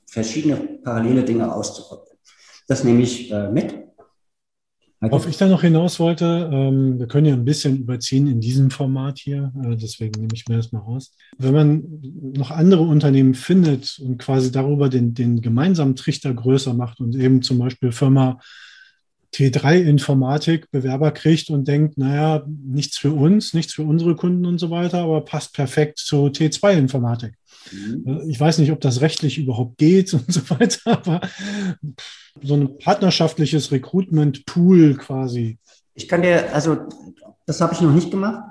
verschiedene 0.06 0.56
parallele 0.56 1.24
Dinge 1.24 1.50
auszuprobieren. 1.50 2.18
Das 2.68 2.84
nehme 2.84 3.02
ich 3.02 3.30
äh, 3.30 3.50
mit. 3.50 3.85
Worauf 5.00 5.28
ich 5.28 5.36
da 5.36 5.46
noch 5.46 5.60
hinaus 5.60 6.00
wollte, 6.00 6.48
ähm, 6.50 6.98
wir 6.98 7.06
können 7.06 7.26
ja 7.26 7.34
ein 7.34 7.44
bisschen 7.44 7.76
überziehen 7.76 8.26
in 8.28 8.40
diesem 8.40 8.70
Format 8.70 9.18
hier, 9.18 9.52
äh, 9.62 9.76
deswegen 9.76 10.20
nehme 10.20 10.32
ich 10.32 10.48
mir 10.48 10.56
das 10.56 10.72
mal 10.72 10.78
raus. 10.78 11.14
Wenn 11.36 11.52
man 11.52 11.84
noch 12.34 12.50
andere 12.50 12.82
Unternehmen 12.82 13.34
findet 13.34 13.98
und 13.98 14.16
quasi 14.18 14.50
darüber 14.50 14.88
den, 14.88 15.12
den 15.12 15.42
gemeinsamen 15.42 15.96
Trichter 15.96 16.32
größer 16.32 16.72
macht 16.72 17.00
und 17.00 17.14
eben 17.14 17.42
zum 17.42 17.58
Beispiel 17.58 17.92
Firma 17.92 18.40
T3 19.34 19.82
Informatik 19.82 20.70
Bewerber 20.70 21.10
kriegt 21.10 21.50
und 21.50 21.68
denkt, 21.68 21.98
naja, 21.98 22.46
nichts 22.46 22.96
für 22.96 23.12
uns, 23.12 23.52
nichts 23.52 23.74
für 23.74 23.82
unsere 23.82 24.16
Kunden 24.16 24.46
und 24.46 24.58
so 24.58 24.70
weiter, 24.70 25.00
aber 25.00 25.20
passt 25.26 25.52
perfekt 25.52 25.98
zu 25.98 26.26
T2 26.26 26.72
Informatik. 26.72 27.34
Mhm. 27.72 28.22
Ich 28.28 28.40
weiß 28.40 28.58
nicht, 28.58 28.72
ob 28.72 28.80
das 28.80 29.00
rechtlich 29.00 29.38
überhaupt 29.38 29.78
geht 29.78 30.12
und 30.14 30.32
so 30.32 30.40
weiter, 30.50 30.80
aber 30.86 31.20
so 32.42 32.54
ein 32.54 32.78
partnerschaftliches 32.78 33.72
Recruitment-Pool 33.72 34.96
quasi. 34.96 35.58
Ich 35.94 36.08
kann 36.08 36.22
dir, 36.22 36.52
also 36.54 36.78
das 37.46 37.60
habe 37.60 37.74
ich 37.74 37.80
noch 37.80 37.92
nicht 37.92 38.10
gemacht. 38.10 38.42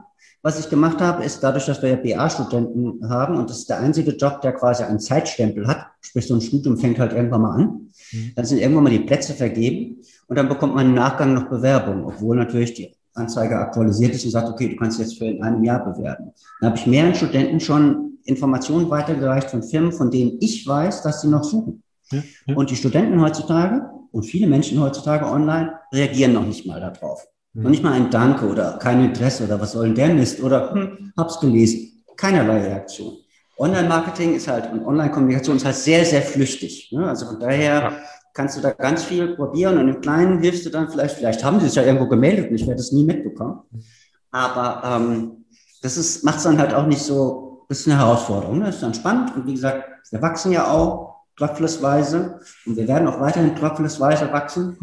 Was 0.41 0.60
ich 0.60 0.69
gemacht 0.69 1.01
habe, 1.01 1.23
ist 1.23 1.39
dadurch, 1.39 1.65
dass 1.65 1.82
wir 1.82 1.89
ja 1.89 1.95
BA-Studenten 1.95 3.10
haben 3.10 3.36
und 3.38 3.49
das 3.49 3.60
ist 3.60 3.69
der 3.69 3.80
einzige 3.80 4.12
Job, 4.12 4.41
der 4.41 4.54
quasi 4.54 4.84
einen 4.84 4.99
Zeitstempel 4.99 5.65
hat, 5.65 5.88
sprich 6.01 6.28
so 6.28 6.36
ein 6.36 6.41
Studium 6.41 6.78
fängt 6.78 6.99
halt 6.99 7.13
irgendwann 7.13 7.41
mal 7.41 7.56
an, 7.56 7.65
mhm. 8.12 8.32
dann 8.36 8.45
sind 8.45 8.60
irgendwann 8.60 8.84
mal 8.84 8.91
die 8.91 8.99
Plätze 8.99 9.34
vergeben 9.34 9.97
und 10.28 10.38
dann 10.38 10.47
bekommt 10.47 10.75
man 10.75 10.86
im 10.86 10.93
Nachgang 10.93 11.34
noch 11.34 11.49
Bewerbungen, 11.49 12.06
obwohl 12.06 12.38
natürlich 12.38 12.75
die 12.75 12.95
Anzeige 13.15 13.58
aktualisiert 13.58 14.13
ist 14.13 14.25
und 14.25 14.32
sagt, 14.32 14.49
okay, 14.49 14.69
du 14.69 14.75
kannst 14.75 14.99
jetzt 14.99 15.17
für 15.17 15.25
in 15.25 15.41
einem 15.41 15.63
Jahr 15.63 15.84
bewerben. 15.84 16.32
Dann 16.60 16.69
habe 16.69 16.79
ich 16.79 16.85
mehreren 16.85 17.15
Studenten 17.15 17.60
schon 17.60 18.14
Informationen 18.26 18.90
weitergereicht 18.90 19.50
von 19.50 19.63
Firmen, 19.63 19.92
von 19.92 20.12
denen 20.12 20.38
ich 20.42 20.67
weiß, 20.67 21.04
dass 21.04 21.21
sie 21.21 21.28
noch 21.28 21.44
suchen. 21.44 21.84
Ja, 22.12 22.23
ja. 22.48 22.56
Und 22.56 22.69
die 22.69 22.76
Studenten 22.76 23.21
heutzutage 23.21 23.90
und 24.12 24.23
viele 24.23 24.48
Menschen 24.48 24.80
heutzutage 24.80 25.26
online 25.26 25.80
reagieren 25.94 26.34
noch 26.34 26.46
nicht 26.46 26.65
mal 26.65 26.80
darauf. 26.80 27.26
Mhm. 27.54 27.63
Noch 27.63 27.69
nicht 27.69 27.84
mal 27.84 27.94
ein 27.94 28.10
Danke 28.10 28.48
oder 28.48 28.78
kein 28.78 29.04
Interesse 29.04 29.46
oder 29.46 29.60
was 29.60 29.71
soll 29.71 29.88
denn 29.88 29.96
der 29.96 30.13
Mist 30.13 30.42
oder 30.42 30.73
hm, 30.73 31.13
hab's 31.17 31.40
gelesen. 31.40 32.04
Keinerlei 32.17 32.62
Reaktion. 32.62 33.17
Online-Marketing 33.58 34.36
ist 34.36 34.48
halt 34.48 34.71
und 34.71 34.86
Online-Kommunikation 34.86 35.58
ist 35.58 35.65
halt 35.65 35.76
sehr, 35.76 36.04
sehr 36.06 36.21
flüchtig. 36.21 36.92
Ne? 36.92 37.08
Also 37.08 37.26
von 37.26 37.40
daher 37.40 37.82
ja. 37.82 37.98
kannst 38.34 38.58
du 38.58 38.62
da 38.62 38.71
ganz 38.71 39.04
viel 39.04 39.36
probieren 39.36 39.78
und 39.78 39.88
im 39.88 40.02
Kleinen 40.02 40.42
hilfst 40.42 40.65
du 40.65 40.69
dann 40.69 40.90
vielleicht, 40.90 41.15
vielleicht 41.15 41.44
haben 41.44 41.60
sie 41.60 41.67
sich 41.67 41.76
ja 41.76 41.84
irgendwo 41.84 42.08
gemeldet 42.08 42.50
und 42.50 42.56
ich 42.56 42.67
werde 42.67 42.78
das 42.78 42.92
nie 42.92 43.06
mitbekommen. 43.06 43.60
Mhm. 43.71 43.84
Aber 44.32 44.82
ähm, 44.84 45.46
das 45.82 45.98
ist, 45.98 46.23
macht 46.23 46.38
es 46.38 46.44
dann 46.44 46.58
halt 46.58 46.73
auch 46.73 46.88
nicht 46.88 47.02
so, 47.02 47.44
das 47.67 47.79
ist 47.79 47.87
eine 47.87 47.97
Herausforderung. 47.97 48.59
Ne? 48.59 48.65
Das 48.65 48.75
ist 48.75 48.83
dann 48.83 48.93
spannend 48.93 49.35
und 49.35 49.47
wie 49.47 49.53
gesagt, 49.53 49.83
wir 50.11 50.21
wachsen 50.21 50.51
ja 50.51 50.71
auch 50.71 51.15
tröpfelsweise. 51.37 52.39
Und 52.65 52.77
wir 52.77 52.87
werden 52.87 53.07
auch 53.07 53.19
weiterhin 53.19 53.55
tröpfelsweise 53.55 54.31
wachsen. 54.31 54.77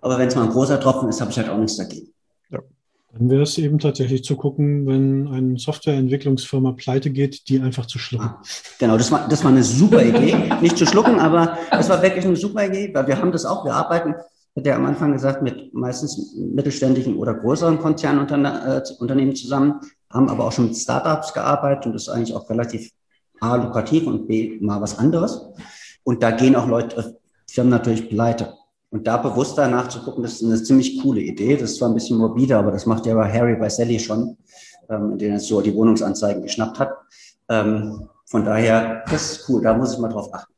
Aber 0.00 0.18
wenn 0.18 0.28
es 0.28 0.34
mal 0.34 0.44
ein 0.44 0.50
großer 0.50 0.78
Tropfen 0.80 1.08
ist, 1.08 1.20
habe 1.20 1.30
ich 1.30 1.38
halt 1.38 1.48
auch 1.48 1.58
nichts 1.58 1.76
dagegen. 1.76 2.08
Ja. 2.50 2.60
Dann 3.12 3.30
wäre 3.30 3.42
es 3.42 3.56
eben 3.56 3.78
tatsächlich 3.78 4.22
zu 4.24 4.36
gucken, 4.36 4.86
wenn 4.86 5.28
eine 5.28 5.58
Softwareentwicklungsfirma 5.58 6.72
pleite 6.72 7.10
geht, 7.10 7.48
die 7.48 7.60
einfach 7.60 7.86
zu 7.86 7.98
schlucken. 7.98 8.26
Ah, 8.26 8.42
genau, 8.78 8.98
das 8.98 9.10
war, 9.10 9.28
das 9.28 9.42
war 9.42 9.50
eine 9.50 9.64
super 9.64 10.02
Idee. 10.02 10.36
Nicht 10.60 10.76
zu 10.76 10.86
schlucken, 10.86 11.18
aber 11.20 11.56
das 11.70 11.88
war 11.88 12.02
wirklich 12.02 12.26
eine 12.26 12.36
super 12.36 12.66
Idee, 12.66 12.90
weil 12.92 13.06
wir 13.06 13.18
haben 13.18 13.32
das 13.32 13.46
auch, 13.46 13.64
wir 13.64 13.72
arbeiten, 13.72 14.14
hat 14.56 14.66
er 14.66 14.76
am 14.76 14.84
Anfang 14.84 15.12
gesagt, 15.12 15.42
mit 15.42 15.72
meistens 15.72 16.36
mittelständischen 16.36 17.16
oder 17.16 17.34
größeren 17.34 17.78
Konzernunternehmen 17.78 19.30
äh, 19.30 19.34
zusammen, 19.34 19.80
haben 20.14 20.28
aber 20.28 20.46
auch 20.46 20.52
schon 20.52 20.66
mit 20.66 20.76
Startups 20.76 21.34
gearbeitet 21.34 21.86
und 21.86 21.92
das 21.92 22.02
ist 22.02 22.08
eigentlich 22.08 22.34
auch 22.34 22.48
relativ 22.48 22.90
A, 23.40 23.56
lukrativ 23.56 24.06
und 24.06 24.26
B, 24.26 24.58
mal 24.60 24.80
was 24.80 24.98
anderes. 24.98 25.46
Und 26.04 26.22
da 26.22 26.30
gehen 26.30 26.56
auch 26.56 26.68
Leute, 26.68 27.18
Firmen 27.50 27.70
natürlich 27.70 28.08
pleite. 28.08 28.54
Und 28.90 29.06
da 29.06 29.16
bewusst 29.16 29.58
danach 29.58 29.88
zu 29.88 30.00
gucken, 30.00 30.22
das 30.22 30.34
ist 30.34 30.44
eine 30.44 30.62
ziemlich 30.62 31.02
coole 31.02 31.20
Idee. 31.20 31.56
Das 31.56 31.72
ist 31.72 31.78
zwar 31.78 31.88
ein 31.88 31.94
bisschen 31.94 32.16
morbide, 32.16 32.56
aber 32.56 32.70
das 32.70 32.86
macht 32.86 33.06
ja 33.06 33.14
bei 33.14 33.30
Harry 33.30 33.56
bei 33.56 33.68
Sally 33.68 33.98
schon, 33.98 34.36
ähm, 34.88 35.12
in 35.12 35.18
denen 35.18 35.32
er 35.34 35.40
so 35.40 35.60
die 35.60 35.74
Wohnungsanzeigen 35.74 36.42
geschnappt 36.42 36.78
hat. 36.78 36.92
Ähm, 37.48 38.08
von 38.26 38.44
daher, 38.44 39.02
das 39.10 39.32
ist 39.32 39.48
cool, 39.48 39.62
da 39.62 39.74
muss 39.74 39.94
ich 39.94 39.98
mal 39.98 40.08
drauf 40.08 40.32
achten. 40.32 40.53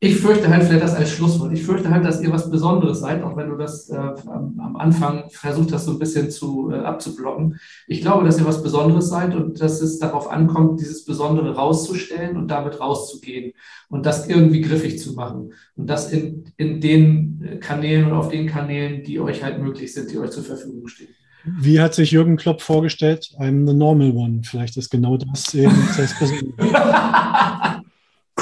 Ich 0.00 0.18
fürchte 0.18 0.48
halt 0.48 0.62
vielleicht 0.62 0.84
das 0.84 0.94
als 0.94 1.10
Schlusswort. 1.10 1.52
Ich 1.52 1.64
fürchte 1.64 1.90
halt, 1.90 2.04
dass 2.04 2.22
ihr 2.22 2.30
was 2.30 2.48
Besonderes 2.52 3.00
seid, 3.00 3.24
auch 3.24 3.36
wenn 3.36 3.48
du 3.48 3.56
das 3.56 3.90
äh, 3.90 3.96
am, 3.96 4.76
Anfang 4.76 5.28
versucht 5.30 5.72
hast, 5.72 5.86
so 5.86 5.90
ein 5.90 5.98
bisschen 5.98 6.30
zu, 6.30 6.70
äh, 6.70 6.76
abzublocken. 6.76 7.58
Ich 7.88 8.02
glaube, 8.02 8.24
dass 8.24 8.38
ihr 8.38 8.46
was 8.46 8.62
Besonderes 8.62 9.08
seid 9.08 9.34
und 9.34 9.60
dass 9.60 9.80
es 9.82 9.98
darauf 9.98 10.30
ankommt, 10.30 10.80
dieses 10.80 11.04
Besondere 11.04 11.56
rauszustellen 11.56 12.36
und 12.36 12.48
damit 12.48 12.78
rauszugehen 12.78 13.54
und 13.88 14.06
das 14.06 14.28
irgendwie 14.28 14.60
griffig 14.60 15.00
zu 15.00 15.14
machen. 15.14 15.52
Und 15.74 15.88
das 15.88 16.12
in, 16.12 16.44
in 16.56 16.80
den 16.80 17.58
Kanälen 17.58 18.04
und 18.06 18.12
auf 18.12 18.28
den 18.28 18.46
Kanälen, 18.46 19.02
die 19.02 19.18
euch 19.18 19.42
halt 19.42 19.60
möglich 19.60 19.92
sind, 19.92 20.12
die 20.12 20.18
euch 20.18 20.30
zur 20.30 20.44
Verfügung 20.44 20.86
stehen. 20.86 21.08
Wie 21.44 21.80
hat 21.80 21.94
sich 21.94 22.12
Jürgen 22.12 22.36
Klopp 22.36 22.62
vorgestellt? 22.62 23.34
I'm 23.40 23.66
the 23.66 23.74
normal 23.74 24.12
one. 24.12 24.42
Vielleicht 24.44 24.76
ist 24.76 24.90
genau 24.90 25.16
das 25.16 25.52
eben 25.54 25.74
das 25.96 26.16
Besondere. 26.16 26.54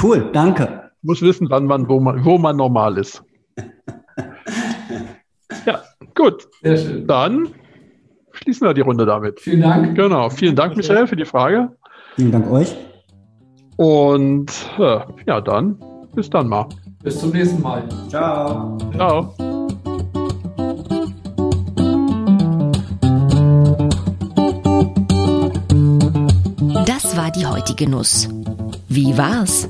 cool, 0.03 0.29
danke 0.31 0.86
muss 1.07 1.21
wissen, 1.21 1.49
wann 1.49 1.65
man, 1.65 1.87
wo 1.87 1.99
man, 1.99 2.23
wo 2.23 2.37
man 2.37 2.57
normal 2.57 2.97
ist. 2.97 3.23
ja, 5.65 5.81
gut. 6.13 6.47
Sehr 6.61 6.77
schön. 6.77 7.07
Dann 7.07 7.47
schließen 8.33 8.67
wir 8.67 8.73
die 8.73 8.81
Runde 8.81 9.05
damit. 9.05 9.39
Vielen 9.39 9.61
Dank. 9.61 9.95
Genau. 9.95 10.29
Vielen 10.29 10.55
Dank, 10.55 10.75
Michael, 10.75 11.07
für 11.07 11.15
die 11.15 11.25
Frage. 11.25 11.71
Vielen 12.15 12.31
Dank 12.31 12.51
euch. 12.51 12.75
Und 13.77 14.51
äh, 14.77 14.99
ja, 15.25 15.39
dann 15.39 15.79
bis 16.13 16.29
dann 16.29 16.47
mal. 16.49 16.67
Bis 17.03 17.19
zum 17.19 17.31
nächsten 17.31 17.61
Mal. 17.61 17.83
Ciao. 18.09 18.77
Ciao. 18.95 19.33
Das 26.85 27.15
war 27.15 27.31
die 27.31 27.45
heutige 27.45 27.89
Nuss. 27.89 28.27
Wie 28.89 29.17
war's? 29.17 29.69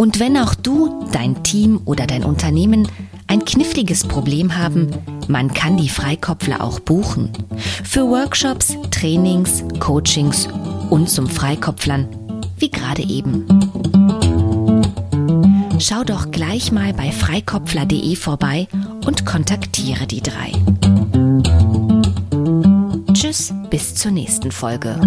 Und 0.00 0.18
wenn 0.18 0.38
auch 0.38 0.54
du, 0.54 1.04
dein 1.12 1.42
Team 1.42 1.82
oder 1.84 2.06
dein 2.06 2.24
Unternehmen 2.24 2.88
ein 3.26 3.44
kniffliges 3.44 4.04
Problem 4.04 4.56
haben, 4.56 4.88
man 5.28 5.52
kann 5.52 5.76
die 5.76 5.90
Freikopfler 5.90 6.64
auch 6.64 6.80
buchen. 6.80 7.28
Für 7.84 8.08
Workshops, 8.08 8.78
Trainings, 8.90 9.62
Coachings 9.78 10.48
und 10.88 11.10
zum 11.10 11.26
Freikopflern, 11.26 12.08
wie 12.56 12.70
gerade 12.70 13.02
eben. 13.02 13.44
Schau 15.78 16.02
doch 16.02 16.30
gleich 16.30 16.72
mal 16.72 16.94
bei 16.94 17.12
freikopfler.de 17.12 18.16
vorbei 18.16 18.68
und 19.04 19.26
kontaktiere 19.26 20.06
die 20.06 20.22
drei. 20.22 20.52
Tschüss, 23.12 23.52
bis 23.68 23.96
zur 23.96 24.12
nächsten 24.12 24.50
Folge. 24.50 24.98